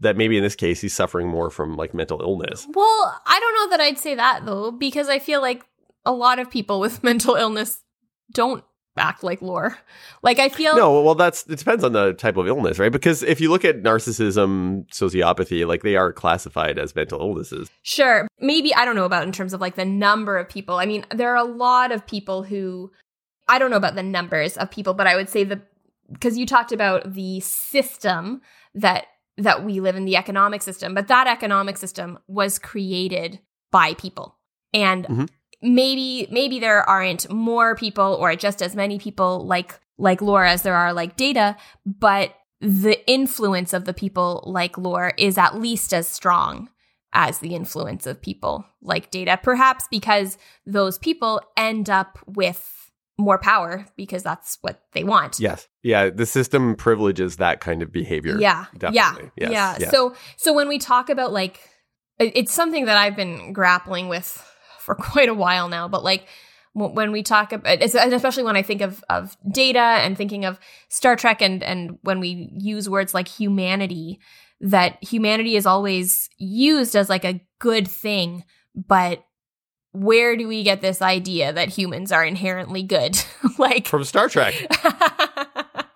that 0.00 0.16
maybe 0.16 0.36
in 0.36 0.42
this 0.42 0.56
case 0.56 0.80
he's 0.80 0.94
suffering 0.94 1.28
more 1.28 1.50
from 1.50 1.76
like 1.76 1.94
mental 1.94 2.20
illness. 2.20 2.66
Well, 2.72 3.22
I 3.26 3.38
don't 3.38 3.54
know 3.54 3.76
that 3.76 3.82
I'd 3.82 3.98
say 3.98 4.14
that 4.14 4.44
though, 4.44 4.70
because 4.70 5.08
I 5.08 5.18
feel 5.18 5.40
like 5.40 5.64
a 6.04 6.12
lot 6.12 6.38
of 6.38 6.50
people 6.50 6.80
with 6.80 7.04
mental 7.04 7.34
illness 7.34 7.82
don't 8.32 8.64
act 8.96 9.22
like 9.22 9.40
lore. 9.40 9.78
Like 10.22 10.38
I 10.38 10.48
feel 10.48 10.76
No, 10.76 11.02
well 11.02 11.14
that's 11.14 11.46
it 11.46 11.58
depends 11.58 11.84
on 11.84 11.92
the 11.92 12.12
type 12.14 12.36
of 12.36 12.46
illness, 12.46 12.78
right? 12.78 12.92
Because 12.92 13.22
if 13.22 13.40
you 13.40 13.50
look 13.50 13.64
at 13.64 13.82
narcissism, 13.82 14.86
sociopathy, 14.90 15.66
like 15.66 15.82
they 15.82 15.96
are 15.96 16.12
classified 16.12 16.78
as 16.78 16.94
mental 16.94 17.20
illnesses. 17.20 17.70
Sure. 17.82 18.26
Maybe 18.40 18.74
I 18.74 18.84
don't 18.84 18.96
know 18.96 19.04
about 19.04 19.24
in 19.24 19.32
terms 19.32 19.52
of 19.52 19.60
like 19.60 19.76
the 19.76 19.84
number 19.84 20.36
of 20.36 20.48
people. 20.48 20.76
I 20.76 20.86
mean, 20.86 21.04
there 21.14 21.30
are 21.30 21.36
a 21.36 21.44
lot 21.44 21.92
of 21.92 22.06
people 22.06 22.42
who 22.42 22.90
I 23.48 23.58
don't 23.58 23.70
know 23.70 23.76
about 23.76 23.94
the 23.94 24.02
numbers 24.02 24.56
of 24.56 24.70
people, 24.70 24.94
but 24.94 25.06
I 25.06 25.16
would 25.16 25.28
say 25.28 25.44
the 25.44 25.60
because 26.12 26.36
you 26.36 26.46
talked 26.46 26.72
about 26.72 27.12
the 27.14 27.40
system 27.40 28.42
that 28.74 29.06
that 29.42 29.64
we 29.64 29.80
live 29.80 29.96
in 29.96 30.04
the 30.04 30.16
economic 30.16 30.62
system, 30.62 30.94
but 30.94 31.08
that 31.08 31.26
economic 31.26 31.76
system 31.76 32.18
was 32.26 32.58
created 32.58 33.40
by 33.70 33.94
people. 33.94 34.36
And 34.72 35.04
mm-hmm 35.06 35.24
maybe 35.62 36.26
maybe 36.30 36.58
there 36.58 36.88
aren't 36.88 37.30
more 37.30 37.74
people 37.74 38.16
or 38.20 38.34
just 38.36 38.62
as 38.62 38.74
many 38.74 38.98
people 38.98 39.46
like 39.46 39.78
like 39.98 40.22
Lore 40.22 40.44
as 40.44 40.62
there 40.62 40.74
are 40.74 40.92
like 40.92 41.16
data, 41.16 41.56
but 41.84 42.34
the 42.60 43.06
influence 43.10 43.72
of 43.72 43.84
the 43.84 43.94
people 43.94 44.42
like 44.46 44.78
Lore 44.78 45.12
is 45.18 45.36
at 45.36 45.60
least 45.60 45.92
as 45.92 46.08
strong 46.08 46.70
as 47.12 47.38
the 47.38 47.54
influence 47.54 48.06
of 48.06 48.22
people 48.22 48.64
like 48.80 49.10
data, 49.10 49.38
perhaps 49.42 49.86
because 49.90 50.38
those 50.64 50.96
people 50.98 51.40
end 51.56 51.90
up 51.90 52.18
with 52.26 52.89
more 53.20 53.38
power 53.38 53.86
because 53.96 54.22
that's 54.22 54.58
what 54.62 54.82
they 54.92 55.04
want. 55.04 55.38
Yes. 55.38 55.68
Yeah, 55.82 56.10
the 56.10 56.26
system 56.26 56.74
privileges 56.74 57.36
that 57.36 57.60
kind 57.60 57.82
of 57.82 57.92
behavior. 57.92 58.38
Yeah. 58.38 58.66
Definitely. 58.76 59.30
Yeah. 59.36 59.50
Yes. 59.50 59.52
Yeah. 59.52 59.76
Yes. 59.80 59.90
So 59.90 60.14
so 60.36 60.52
when 60.52 60.68
we 60.68 60.78
talk 60.78 61.10
about 61.10 61.32
like 61.32 61.60
it's 62.18 62.52
something 62.52 62.86
that 62.86 62.96
I've 62.96 63.16
been 63.16 63.52
grappling 63.52 64.08
with 64.08 64.42
for 64.78 64.94
quite 64.96 65.28
a 65.28 65.34
while 65.34 65.68
now, 65.68 65.88
but 65.88 66.02
like 66.02 66.26
when 66.72 67.10
we 67.10 67.22
talk 67.22 67.52
about 67.52 67.82
especially 67.82 68.44
when 68.44 68.56
I 68.56 68.62
think 68.62 68.80
of 68.80 69.04
of 69.10 69.36
data 69.50 69.78
and 69.78 70.16
thinking 70.16 70.44
of 70.44 70.58
Star 70.88 71.16
Trek 71.16 71.42
and 71.42 71.62
and 71.62 71.98
when 72.02 72.20
we 72.20 72.50
use 72.56 72.88
words 72.88 73.12
like 73.12 73.28
humanity, 73.28 74.20
that 74.60 75.02
humanity 75.02 75.56
is 75.56 75.66
always 75.66 76.28
used 76.38 76.94
as 76.94 77.08
like 77.08 77.24
a 77.24 77.40
good 77.58 77.88
thing, 77.88 78.44
but 78.74 79.24
where 79.92 80.36
do 80.36 80.46
we 80.46 80.62
get 80.62 80.80
this 80.80 81.02
idea 81.02 81.52
that 81.52 81.68
humans 81.68 82.12
are 82.12 82.24
inherently 82.24 82.82
good? 82.82 83.18
like 83.58 83.86
from 83.86 84.04
Star 84.04 84.28
Trek. 84.28 84.54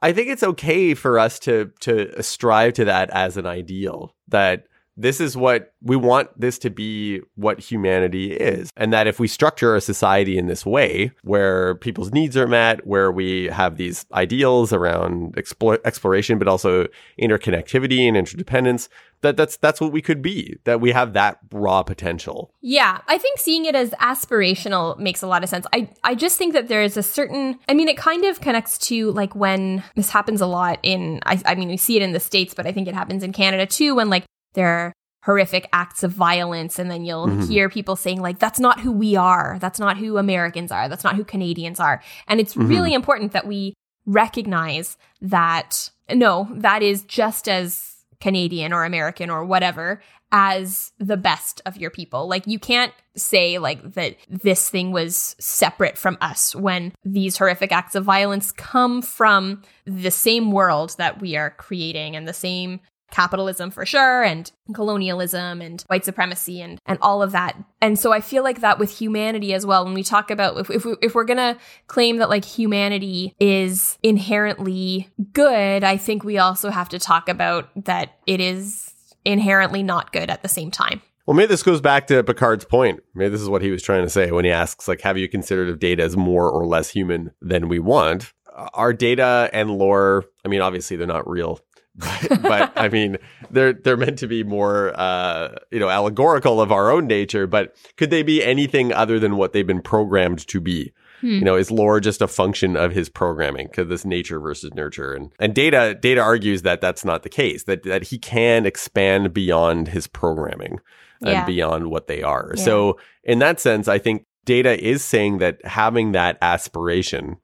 I 0.00 0.12
think 0.12 0.28
it's 0.28 0.44
okay 0.44 0.94
for 0.94 1.18
us 1.18 1.38
to 1.40 1.72
to 1.80 2.22
strive 2.22 2.74
to 2.74 2.84
that 2.84 3.10
as 3.10 3.36
an 3.36 3.46
ideal 3.46 4.14
that 4.28 4.67
this 4.98 5.20
is 5.20 5.36
what 5.36 5.72
we 5.80 5.94
want 5.94 6.28
this 6.38 6.58
to 6.58 6.70
be 6.70 7.20
what 7.36 7.60
humanity 7.60 8.32
is. 8.32 8.70
And 8.76 8.92
that 8.92 9.06
if 9.06 9.20
we 9.20 9.28
structure 9.28 9.76
a 9.76 9.80
society 9.80 10.36
in 10.36 10.46
this 10.46 10.66
way, 10.66 11.12
where 11.22 11.76
people's 11.76 12.12
needs 12.12 12.36
are 12.36 12.48
met, 12.48 12.84
where 12.84 13.12
we 13.12 13.44
have 13.46 13.76
these 13.76 14.04
ideals 14.12 14.72
around 14.72 15.38
explore, 15.38 15.78
exploration, 15.84 16.36
but 16.38 16.48
also 16.48 16.86
interconnectivity 17.18 18.08
and 18.08 18.16
interdependence, 18.16 18.88
that 19.20 19.36
that's 19.36 19.56
that's 19.56 19.80
what 19.80 19.92
we 19.92 20.00
could 20.00 20.22
be 20.22 20.56
that 20.64 20.80
we 20.80 20.92
have 20.92 21.12
that 21.12 21.38
raw 21.50 21.82
potential 21.82 22.52
yeah 22.60 23.00
i 23.08 23.18
think 23.18 23.38
seeing 23.38 23.64
it 23.64 23.74
as 23.74 23.90
aspirational 24.00 24.96
makes 24.98 25.22
a 25.22 25.26
lot 25.26 25.42
of 25.42 25.48
sense 25.48 25.66
i 25.72 25.90
i 26.04 26.14
just 26.14 26.38
think 26.38 26.52
that 26.52 26.68
there 26.68 26.82
is 26.82 26.96
a 26.96 27.02
certain 27.02 27.58
i 27.68 27.74
mean 27.74 27.88
it 27.88 27.96
kind 27.96 28.24
of 28.24 28.40
connects 28.40 28.78
to 28.78 29.10
like 29.12 29.34
when 29.34 29.82
this 29.96 30.10
happens 30.10 30.40
a 30.40 30.46
lot 30.46 30.78
in 30.84 31.18
i, 31.26 31.40
I 31.44 31.56
mean 31.56 31.68
we 31.68 31.76
see 31.76 31.96
it 31.96 32.02
in 32.02 32.12
the 32.12 32.20
states 32.20 32.54
but 32.54 32.64
i 32.64 32.72
think 32.72 32.86
it 32.86 32.94
happens 32.94 33.24
in 33.24 33.32
canada 33.32 33.66
too 33.66 33.96
when 33.96 34.08
like 34.08 34.24
there 34.54 34.68
are 34.68 34.92
horrific 35.24 35.68
acts 35.72 36.02
of 36.02 36.12
violence 36.12 36.78
and 36.78 36.90
then 36.90 37.04
you'll 37.04 37.26
mm-hmm. 37.26 37.50
hear 37.50 37.68
people 37.68 37.96
saying 37.96 38.20
like 38.20 38.38
that's 38.38 38.60
not 38.60 38.80
who 38.80 38.92
we 38.92 39.16
are 39.16 39.58
that's 39.60 39.80
not 39.80 39.98
who 39.98 40.16
americans 40.16 40.70
are 40.70 40.88
that's 40.88 41.04
not 41.04 41.16
who 41.16 41.24
canadians 41.24 41.80
are 41.80 42.00
and 42.28 42.40
it's 42.40 42.54
mm-hmm. 42.54 42.68
really 42.68 42.94
important 42.94 43.32
that 43.32 43.46
we 43.46 43.74
recognize 44.06 44.96
that 45.20 45.90
no 46.14 46.48
that 46.52 46.82
is 46.82 47.02
just 47.02 47.48
as 47.48 47.98
Canadian 48.20 48.72
or 48.72 48.84
American 48.84 49.30
or 49.30 49.44
whatever 49.44 50.00
as 50.30 50.92
the 50.98 51.16
best 51.16 51.62
of 51.64 51.76
your 51.78 51.90
people. 51.90 52.28
Like 52.28 52.46
you 52.46 52.58
can't 52.58 52.92
say 53.16 53.58
like 53.58 53.94
that 53.94 54.16
this 54.28 54.68
thing 54.68 54.92
was 54.92 55.34
separate 55.38 55.96
from 55.96 56.18
us 56.20 56.54
when 56.54 56.92
these 57.04 57.38
horrific 57.38 57.72
acts 57.72 57.94
of 57.94 58.04
violence 58.04 58.52
come 58.52 59.00
from 59.00 59.62
the 59.86 60.10
same 60.10 60.52
world 60.52 60.94
that 60.98 61.20
we 61.20 61.36
are 61.36 61.50
creating 61.50 62.14
and 62.14 62.28
the 62.28 62.34
same 62.34 62.80
capitalism 63.10 63.70
for 63.70 63.86
sure 63.86 64.22
and 64.22 64.52
colonialism 64.74 65.60
and 65.62 65.82
white 65.88 66.04
supremacy 66.04 66.60
and 66.60 66.80
and 66.86 66.98
all 67.00 67.22
of 67.22 67.32
that 67.32 67.56
and 67.80 67.98
so 67.98 68.12
i 68.12 68.20
feel 68.20 68.42
like 68.42 68.60
that 68.60 68.78
with 68.78 68.98
humanity 68.98 69.54
as 69.54 69.64
well 69.64 69.84
when 69.84 69.94
we 69.94 70.02
talk 70.02 70.30
about 70.30 70.58
if, 70.58 70.70
if, 70.70 70.84
we, 70.84 70.94
if 71.00 71.14
we're 71.14 71.24
gonna 71.24 71.56
claim 71.86 72.18
that 72.18 72.28
like 72.28 72.44
humanity 72.44 73.34
is 73.40 73.98
inherently 74.02 75.08
good 75.32 75.82
i 75.84 75.96
think 75.96 76.22
we 76.22 76.36
also 76.38 76.70
have 76.70 76.88
to 76.88 76.98
talk 76.98 77.28
about 77.28 77.70
that 77.84 78.18
it 78.26 78.40
is 78.40 78.92
inherently 79.24 79.82
not 79.82 80.12
good 80.12 80.30
at 80.30 80.42
the 80.42 80.48
same 80.48 80.70
time 80.70 81.00
well, 81.28 81.36
maybe 81.36 81.48
this 81.48 81.62
goes 81.62 81.82
back 81.82 82.06
to 82.06 82.24
Picard's 82.24 82.64
point. 82.64 83.00
Maybe 83.14 83.28
this 83.28 83.42
is 83.42 83.50
what 83.50 83.60
he 83.60 83.70
was 83.70 83.82
trying 83.82 84.02
to 84.02 84.08
say 84.08 84.30
when 84.30 84.46
he 84.46 84.50
asks, 84.50 84.88
like, 84.88 85.02
have 85.02 85.18
you 85.18 85.28
considered 85.28 85.68
if 85.68 85.78
data 85.78 86.02
is 86.02 86.16
more 86.16 86.50
or 86.50 86.64
less 86.64 86.88
human 86.88 87.32
than 87.42 87.68
we 87.68 87.78
want? 87.78 88.32
Our 88.72 88.94
data 88.94 89.50
and 89.52 89.70
lore, 89.70 90.24
I 90.42 90.48
mean, 90.48 90.62
obviously 90.62 90.96
they're 90.96 91.06
not 91.06 91.28
real 91.28 91.60
but, 91.98 92.42
but 92.42 92.72
I 92.76 92.88
mean, 92.88 93.18
they're 93.50 93.72
they're 93.72 93.96
meant 93.96 94.18
to 94.20 94.26
be 94.26 94.44
more, 94.44 94.98
uh, 94.98 95.56
you 95.70 95.78
know, 95.78 95.88
allegorical 95.88 96.60
of 96.60 96.72
our 96.72 96.90
own 96.90 97.06
nature. 97.06 97.46
But 97.46 97.76
could 97.96 98.10
they 98.10 98.22
be 98.22 98.42
anything 98.42 98.92
other 98.92 99.18
than 99.18 99.36
what 99.36 99.52
they've 99.52 99.66
been 99.66 99.82
programmed 99.82 100.46
to 100.48 100.60
be? 100.60 100.92
Hmm. 101.20 101.26
You 101.26 101.40
know, 101.40 101.56
is 101.56 101.70
lore 101.70 101.98
just 102.00 102.22
a 102.22 102.28
function 102.28 102.76
of 102.76 102.92
his 102.92 103.08
programming? 103.08 103.66
Because 103.66 103.88
this 103.88 104.04
nature 104.04 104.38
versus 104.38 104.72
nurture, 104.74 105.14
and 105.14 105.32
and 105.38 105.54
data 105.54 105.96
data 106.00 106.20
argues 106.20 106.62
that 106.62 106.80
that's 106.80 107.04
not 107.04 107.22
the 107.22 107.28
case. 107.28 107.64
That 107.64 107.82
that 107.82 108.04
he 108.04 108.18
can 108.18 108.66
expand 108.66 109.34
beyond 109.34 109.88
his 109.88 110.06
programming 110.06 110.80
and 111.20 111.46
beyond 111.46 111.90
what 111.90 112.06
they 112.06 112.22
are. 112.22 112.52
Yeah. 112.56 112.62
So 112.62 112.98
in 113.24 113.40
that 113.40 113.58
sense, 113.58 113.88
I 113.88 113.98
think 113.98 114.24
data 114.44 114.82
is 114.82 115.04
saying 115.04 115.38
that 115.38 115.64
having 115.64 116.12
that 116.12 116.38
aspiration 116.40 117.36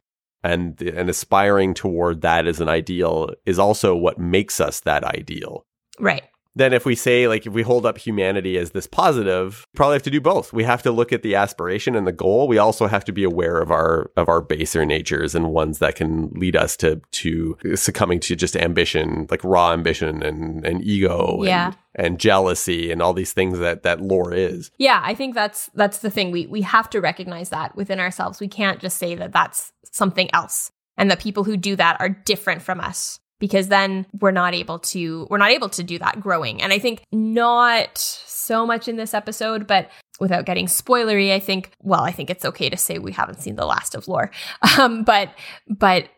and 0.45 0.81
and 0.81 1.09
aspiring 1.09 1.75
toward 1.75 2.21
that 2.21 2.47
as 2.47 2.61
an 2.61 2.69
ideal 2.69 3.31
is 3.47 3.59
also 3.59 3.97
what 3.97 4.19
makes 4.19 4.61
us 4.61 4.81
that 4.81 5.03
ideal. 5.03 5.67
Right. 5.99 6.23
Then 6.57 6.73
if 6.73 6.87
we 6.87 6.95
say 6.95 7.27
like 7.27 7.47
if 7.47 7.53
we 7.53 7.63
hold 7.63 7.85
up 7.85 7.99
humanity 7.99 8.57
as 8.59 8.71
this 8.71 8.87
positive, 8.87 9.67
probably 9.75 9.97
have 9.97 10.05
to 10.05 10.11
do 10.11 10.21
both. 10.21 10.53
We 10.53 10.63
have 10.63 10.83
to 10.83 10.93
look 10.93 11.13
at 11.13 11.23
the 11.23 11.35
aspiration 11.35 11.97
and 11.97 12.07
the 12.07 12.13
goal. 12.13 12.47
We 12.47 12.59
also 12.59 12.87
have 12.87 13.05
to 13.07 13.13
be 13.13 13.25
aware 13.25 13.61
of 13.61 13.73
our 13.73 14.13
of 14.17 14.29
our 14.29 14.41
baser 14.41 14.85
natures 14.85 15.35
and 15.35 15.51
ones 15.51 15.79
that 15.79 15.97
can 15.97 16.29
lead 16.35 16.55
us 16.55 16.77
to 16.77 17.01
to 17.11 17.57
succumbing 17.75 18.21
to 18.21 18.37
just 18.37 18.57
ambition, 18.57 19.27
like 19.31 19.43
raw 19.43 19.73
ambition 19.73 20.23
and 20.23 20.65
and 20.65 20.85
ego 20.85 21.43
yeah. 21.43 21.67
and 21.67 21.77
and 21.97 22.21
jealousy 22.21 22.93
and 22.93 23.03
all 23.03 23.15
these 23.15 23.33
things 23.33 23.59
that 23.59 23.83
that 23.83 24.01
lore 24.01 24.33
is. 24.33 24.71
Yeah, 24.79 25.01
I 25.03 25.15
think 25.15 25.35
that's 25.35 25.71
that's 25.75 25.99
the 25.99 26.11
thing. 26.11 26.31
We 26.31 26.47
we 26.47 26.63
have 26.63 26.89
to 26.91 27.01
recognize 27.01 27.49
that 27.49 27.75
within 27.75 27.99
ourselves. 27.99 28.39
We 28.39 28.49
can't 28.49 28.81
just 28.81 28.99
say 28.99 29.17
that 29.17 29.33
that's 29.33 29.73
something 29.95 30.29
else 30.35 30.71
and 30.97 31.11
that 31.11 31.21
people 31.21 31.45
who 31.45 31.57
do 31.57 31.77
that 31.77 31.97
are 32.01 32.09
different 32.09 32.63
from 32.63 32.81
us 32.81 33.21
because 33.39 33.69
then 33.69 34.07
we're 34.21 34.31
not 34.31 34.55
able 34.55 34.79
to 34.79 35.27
we're 35.31 35.39
not 35.39 35.51
able 35.51 35.69
to 35.69 35.83
do 35.83 35.99
that 35.99 36.21
growing. 36.21 36.63
And 36.63 36.73
I 36.73 36.79
think 36.79 37.05
not 37.13 37.99
so 37.99 38.67
much 38.67 38.89
in 38.89 38.97
this 38.97 39.15
episode, 39.15 39.67
but 39.67 39.91
without 40.21 40.47
getting 40.47 40.67
spoilery, 40.67 41.33
I 41.33 41.41
think 41.41 41.73
well, 41.81 42.01
I 42.03 42.11
think 42.11 42.31
it's 42.31 42.45
okay 42.45 42.69
to 42.69 42.77
say 42.77 42.99
we 42.99 43.13
haven't 43.13 43.41
seen 43.41 43.57
the 43.57 43.67
last 43.67 43.95
of 43.95 44.09
lore. 44.09 44.31
Um, 44.79 45.05
but 45.05 45.31
but 45.69 46.09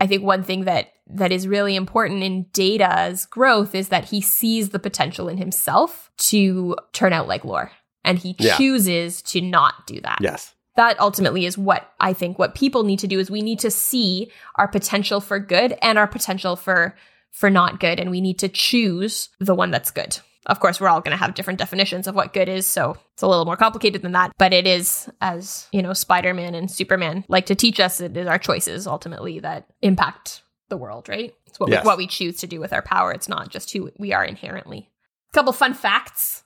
I 0.00 0.06
think 0.06 0.22
one 0.22 0.42
thing 0.42 0.64
that 0.64 0.92
that 1.06 1.32
is 1.32 1.48
really 1.48 1.76
important 1.76 2.22
in 2.22 2.44
Data's 2.52 3.26
growth 3.26 3.74
is 3.74 3.88
that 3.88 4.06
he 4.06 4.20
sees 4.20 4.70
the 4.70 4.78
potential 4.78 5.28
in 5.28 5.38
himself 5.38 6.10
to 6.18 6.76
turn 6.92 7.12
out 7.12 7.28
like 7.28 7.44
lore 7.44 7.70
and 8.04 8.18
he 8.18 8.34
yeah. 8.38 8.56
chooses 8.56 9.22
to 9.22 9.40
not 9.40 9.86
do 9.86 10.00
that. 10.00 10.18
Yes. 10.20 10.54
That 10.76 10.98
ultimately 11.00 11.44
is 11.44 11.58
what 11.58 11.92
I 12.00 12.12
think 12.12 12.38
what 12.38 12.54
people 12.54 12.82
need 12.82 12.98
to 13.00 13.06
do 13.06 13.18
is 13.18 13.30
we 13.30 13.42
need 13.42 13.58
to 13.60 13.70
see 13.70 14.30
our 14.56 14.68
potential 14.68 15.20
for 15.20 15.38
good 15.38 15.76
and 15.82 15.98
our 15.98 16.06
potential 16.06 16.56
for 16.56 16.96
for 17.30 17.50
not 17.50 17.80
good 17.80 17.98
and 17.98 18.10
we 18.10 18.20
need 18.20 18.38
to 18.40 18.48
choose 18.48 19.30
the 19.38 19.54
one 19.54 19.70
that's 19.70 19.90
good. 19.90 20.18
Of 20.46 20.58
course, 20.58 20.80
we're 20.80 20.88
all 20.88 21.00
going 21.00 21.16
to 21.16 21.22
have 21.22 21.34
different 21.34 21.60
definitions 21.60 22.08
of 22.08 22.16
what 22.16 22.32
good 22.32 22.48
is, 22.48 22.66
so 22.66 22.96
it's 23.12 23.22
a 23.22 23.28
little 23.28 23.44
more 23.44 23.56
complicated 23.56 24.02
than 24.02 24.12
that. 24.12 24.32
But 24.38 24.52
it 24.52 24.66
is, 24.66 25.08
as 25.20 25.68
you 25.72 25.82
know, 25.82 25.92
Spider 25.92 26.34
Man 26.34 26.56
and 26.56 26.68
Superman 26.70 27.24
like 27.28 27.46
to 27.46 27.54
teach 27.54 27.78
us, 27.78 28.00
it 28.00 28.16
is 28.16 28.26
our 28.26 28.38
choices 28.38 28.86
ultimately 28.86 29.38
that 29.38 29.66
impact 29.82 30.42
the 30.68 30.76
world, 30.76 31.08
right? 31.08 31.32
It's 31.46 31.60
what, 31.60 31.70
yes. 31.70 31.84
we, 31.84 31.86
what 31.86 31.98
we 31.98 32.06
choose 32.08 32.38
to 32.38 32.46
do 32.46 32.58
with 32.58 32.72
our 32.72 32.82
power. 32.82 33.12
It's 33.12 33.28
not 33.28 33.50
just 33.50 33.72
who 33.72 33.92
we 33.98 34.12
are 34.12 34.24
inherently 34.24 34.90
couple 35.32 35.52
fun 35.52 35.74
facts. 35.74 36.44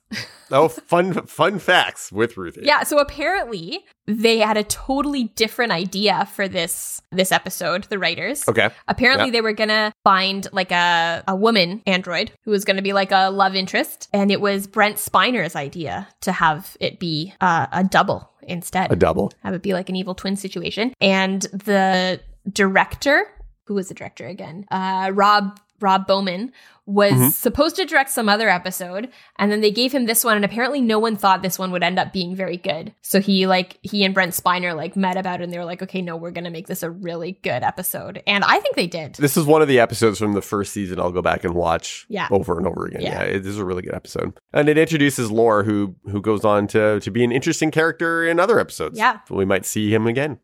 oh, 0.51 0.69
fun 0.69 1.13
fun 1.27 1.59
facts 1.59 2.11
with 2.11 2.37
Ruthie. 2.37 2.61
Yeah, 2.63 2.83
so 2.83 2.99
apparently 2.99 3.85
they 4.05 4.39
had 4.39 4.55
a 4.55 4.63
totally 4.63 5.25
different 5.35 5.73
idea 5.73 6.25
for 6.33 6.47
this 6.47 7.01
this 7.11 7.31
episode, 7.31 7.83
the 7.85 7.99
writers. 7.99 8.47
Okay. 8.47 8.69
Apparently 8.87 9.31
they 9.31 9.41
were 9.41 9.51
going 9.51 9.69
to 9.69 9.91
find 10.03 10.47
like 10.53 10.71
a 10.71 11.23
a 11.27 11.35
woman 11.35 11.81
android 11.85 12.31
who 12.43 12.51
was 12.51 12.63
going 12.63 12.77
to 12.77 12.83
be 12.83 12.93
like 12.93 13.11
a 13.11 13.29
love 13.29 13.55
interest 13.55 14.07
and 14.13 14.31
it 14.31 14.39
was 14.39 14.65
Brent 14.65 14.97
Spiner's 14.97 15.55
idea 15.55 16.07
to 16.21 16.31
have 16.31 16.77
it 16.79 16.99
be 16.99 17.33
uh, 17.41 17.67
a 17.71 17.83
double 17.83 18.31
instead. 18.43 18.91
A 18.91 18.95
double. 18.95 19.33
Have 19.43 19.53
it 19.53 19.61
be 19.61 19.73
like 19.73 19.89
an 19.89 19.97
evil 19.97 20.15
twin 20.15 20.37
situation. 20.37 20.93
And 21.01 21.41
the 21.41 22.21
director 22.53 23.25
who 23.65 23.73
was 23.73 23.89
the 23.89 23.93
director 23.93 24.25
again? 24.25 24.65
Uh, 24.71 25.11
Rob 25.13 25.59
Rob 25.79 26.07
Bowman 26.07 26.51
was 26.87 27.11
mm-hmm. 27.11 27.27
supposed 27.27 27.75
to 27.75 27.85
direct 27.85 28.09
some 28.09 28.29
other 28.29 28.47
episode 28.47 29.09
and 29.37 29.51
then 29.51 29.59
they 29.59 29.71
gave 29.71 29.91
him 29.91 30.05
this 30.05 30.23
one 30.23 30.37
and 30.37 30.45
apparently 30.45 30.79
no 30.79 30.97
one 30.97 31.17
thought 31.17 31.41
this 31.41 31.59
one 31.59 31.69
would 31.69 31.83
end 31.83 31.99
up 31.99 32.13
being 32.13 32.33
very 32.33 32.55
good. 32.55 32.93
So 33.01 33.19
he 33.19 33.45
like 33.45 33.77
he 33.81 34.05
and 34.05 34.13
Brent 34.13 34.31
Spiner 34.31 34.73
like 34.73 34.95
met 34.95 35.17
about 35.17 35.41
it 35.41 35.43
and 35.43 35.53
they 35.53 35.57
were 35.57 35.65
like, 35.65 35.83
"Okay, 35.83 36.01
no, 36.01 36.15
we're 36.15 36.31
going 36.31 36.45
to 36.45 36.49
make 36.49 36.67
this 36.67 36.83
a 36.83 36.89
really 36.89 37.33
good 37.43 37.61
episode." 37.61 38.23
And 38.25 38.45
I 38.45 38.59
think 38.59 38.77
they 38.77 38.87
did. 38.87 39.15
This 39.15 39.35
is 39.35 39.45
one 39.45 39.61
of 39.61 39.67
the 39.67 39.79
episodes 39.79 40.17
from 40.17 40.31
the 40.31 40.41
first 40.41 40.71
season 40.71 40.97
I'll 40.97 41.11
go 41.11 41.21
back 41.21 41.43
and 41.43 41.53
watch 41.55 42.05
yeah. 42.07 42.29
over 42.31 42.57
and 42.57 42.65
over 42.65 42.85
again. 42.85 43.01
Yeah. 43.01 43.21
yeah, 43.21 43.35
it 43.35 43.45
is 43.45 43.57
a 43.57 43.65
really 43.65 43.81
good 43.81 43.93
episode. 43.93 44.39
And 44.53 44.69
it 44.69 44.77
introduces 44.77 45.29
Lore 45.29 45.63
who 45.63 45.95
who 46.09 46.21
goes 46.21 46.45
on 46.45 46.67
to 46.67 47.01
to 47.01 47.11
be 47.11 47.25
an 47.25 47.33
interesting 47.33 47.69
character 47.69 48.25
in 48.25 48.39
other 48.39 48.61
episodes. 48.61 48.97
Yeah. 48.97 49.19
We 49.29 49.43
might 49.43 49.65
see 49.65 49.93
him 49.93 50.07
again. 50.07 50.39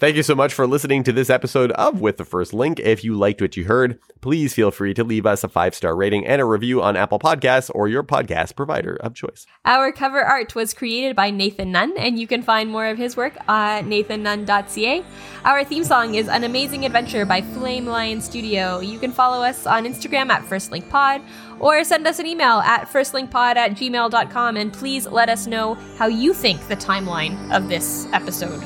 Thank 0.00 0.16
you 0.16 0.22
so 0.22 0.34
much 0.34 0.54
for 0.54 0.66
listening 0.66 1.02
to 1.02 1.12
this 1.12 1.28
episode 1.28 1.72
of 1.72 2.00
With 2.00 2.16
the 2.16 2.24
First 2.24 2.54
Link. 2.54 2.80
If 2.80 3.04
you 3.04 3.14
liked 3.14 3.42
what 3.42 3.54
you 3.54 3.66
heard, 3.66 3.98
please 4.22 4.54
feel 4.54 4.70
free 4.70 4.94
to 4.94 5.04
leave 5.04 5.26
us 5.26 5.44
a 5.44 5.48
five 5.48 5.74
star 5.74 5.94
rating 5.94 6.26
and 6.26 6.40
a 6.40 6.46
review 6.46 6.80
on 6.80 6.96
Apple 6.96 7.18
Podcasts 7.18 7.70
or 7.74 7.86
your 7.86 8.02
podcast 8.02 8.56
provider 8.56 8.96
of 8.96 9.12
choice. 9.12 9.46
Our 9.66 9.92
cover 9.92 10.22
art 10.22 10.54
was 10.54 10.72
created 10.72 11.14
by 11.14 11.28
Nathan 11.28 11.72
Nunn, 11.72 11.92
and 11.98 12.18
you 12.18 12.26
can 12.26 12.40
find 12.40 12.70
more 12.70 12.86
of 12.86 12.96
his 12.96 13.14
work 13.14 13.36
at 13.46 13.84
nathannunn.ca. 13.84 15.04
Our 15.44 15.64
theme 15.64 15.84
song 15.84 16.14
is 16.14 16.28
An 16.28 16.44
Amazing 16.44 16.86
Adventure 16.86 17.26
by 17.26 17.42
Flame 17.42 17.84
Lion 17.84 18.22
Studio. 18.22 18.80
You 18.80 18.98
can 18.98 19.12
follow 19.12 19.44
us 19.44 19.66
on 19.66 19.84
Instagram 19.84 20.30
at 20.30 20.44
FirstLinkPod 20.44 21.22
or 21.58 21.84
send 21.84 22.06
us 22.06 22.18
an 22.18 22.24
email 22.24 22.60
at 22.60 22.88
firstlinkpod 22.88 23.56
at 23.56 23.72
gmail.com 23.72 24.56
and 24.56 24.72
please 24.72 25.06
let 25.06 25.28
us 25.28 25.46
know 25.46 25.74
how 25.98 26.06
you 26.06 26.32
think 26.32 26.68
the 26.68 26.76
timeline 26.76 27.54
of 27.54 27.68
this 27.68 28.06
episode 28.14 28.62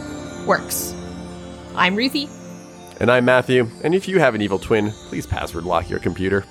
works. 0.47 0.95
I'm 1.77 1.97
Ruthie. 1.97 2.29
And 3.01 3.11
I'm 3.11 3.25
Matthew. 3.25 3.69
And 3.83 3.95
if 3.95 4.07
you 4.07 4.21
have 4.21 4.35
an 4.35 4.43
evil 4.43 4.59
twin, 4.59 4.93
please 5.09 5.27
password 5.27 5.65
lock 5.65 5.91
your 5.91 5.99
computer. 5.99 6.45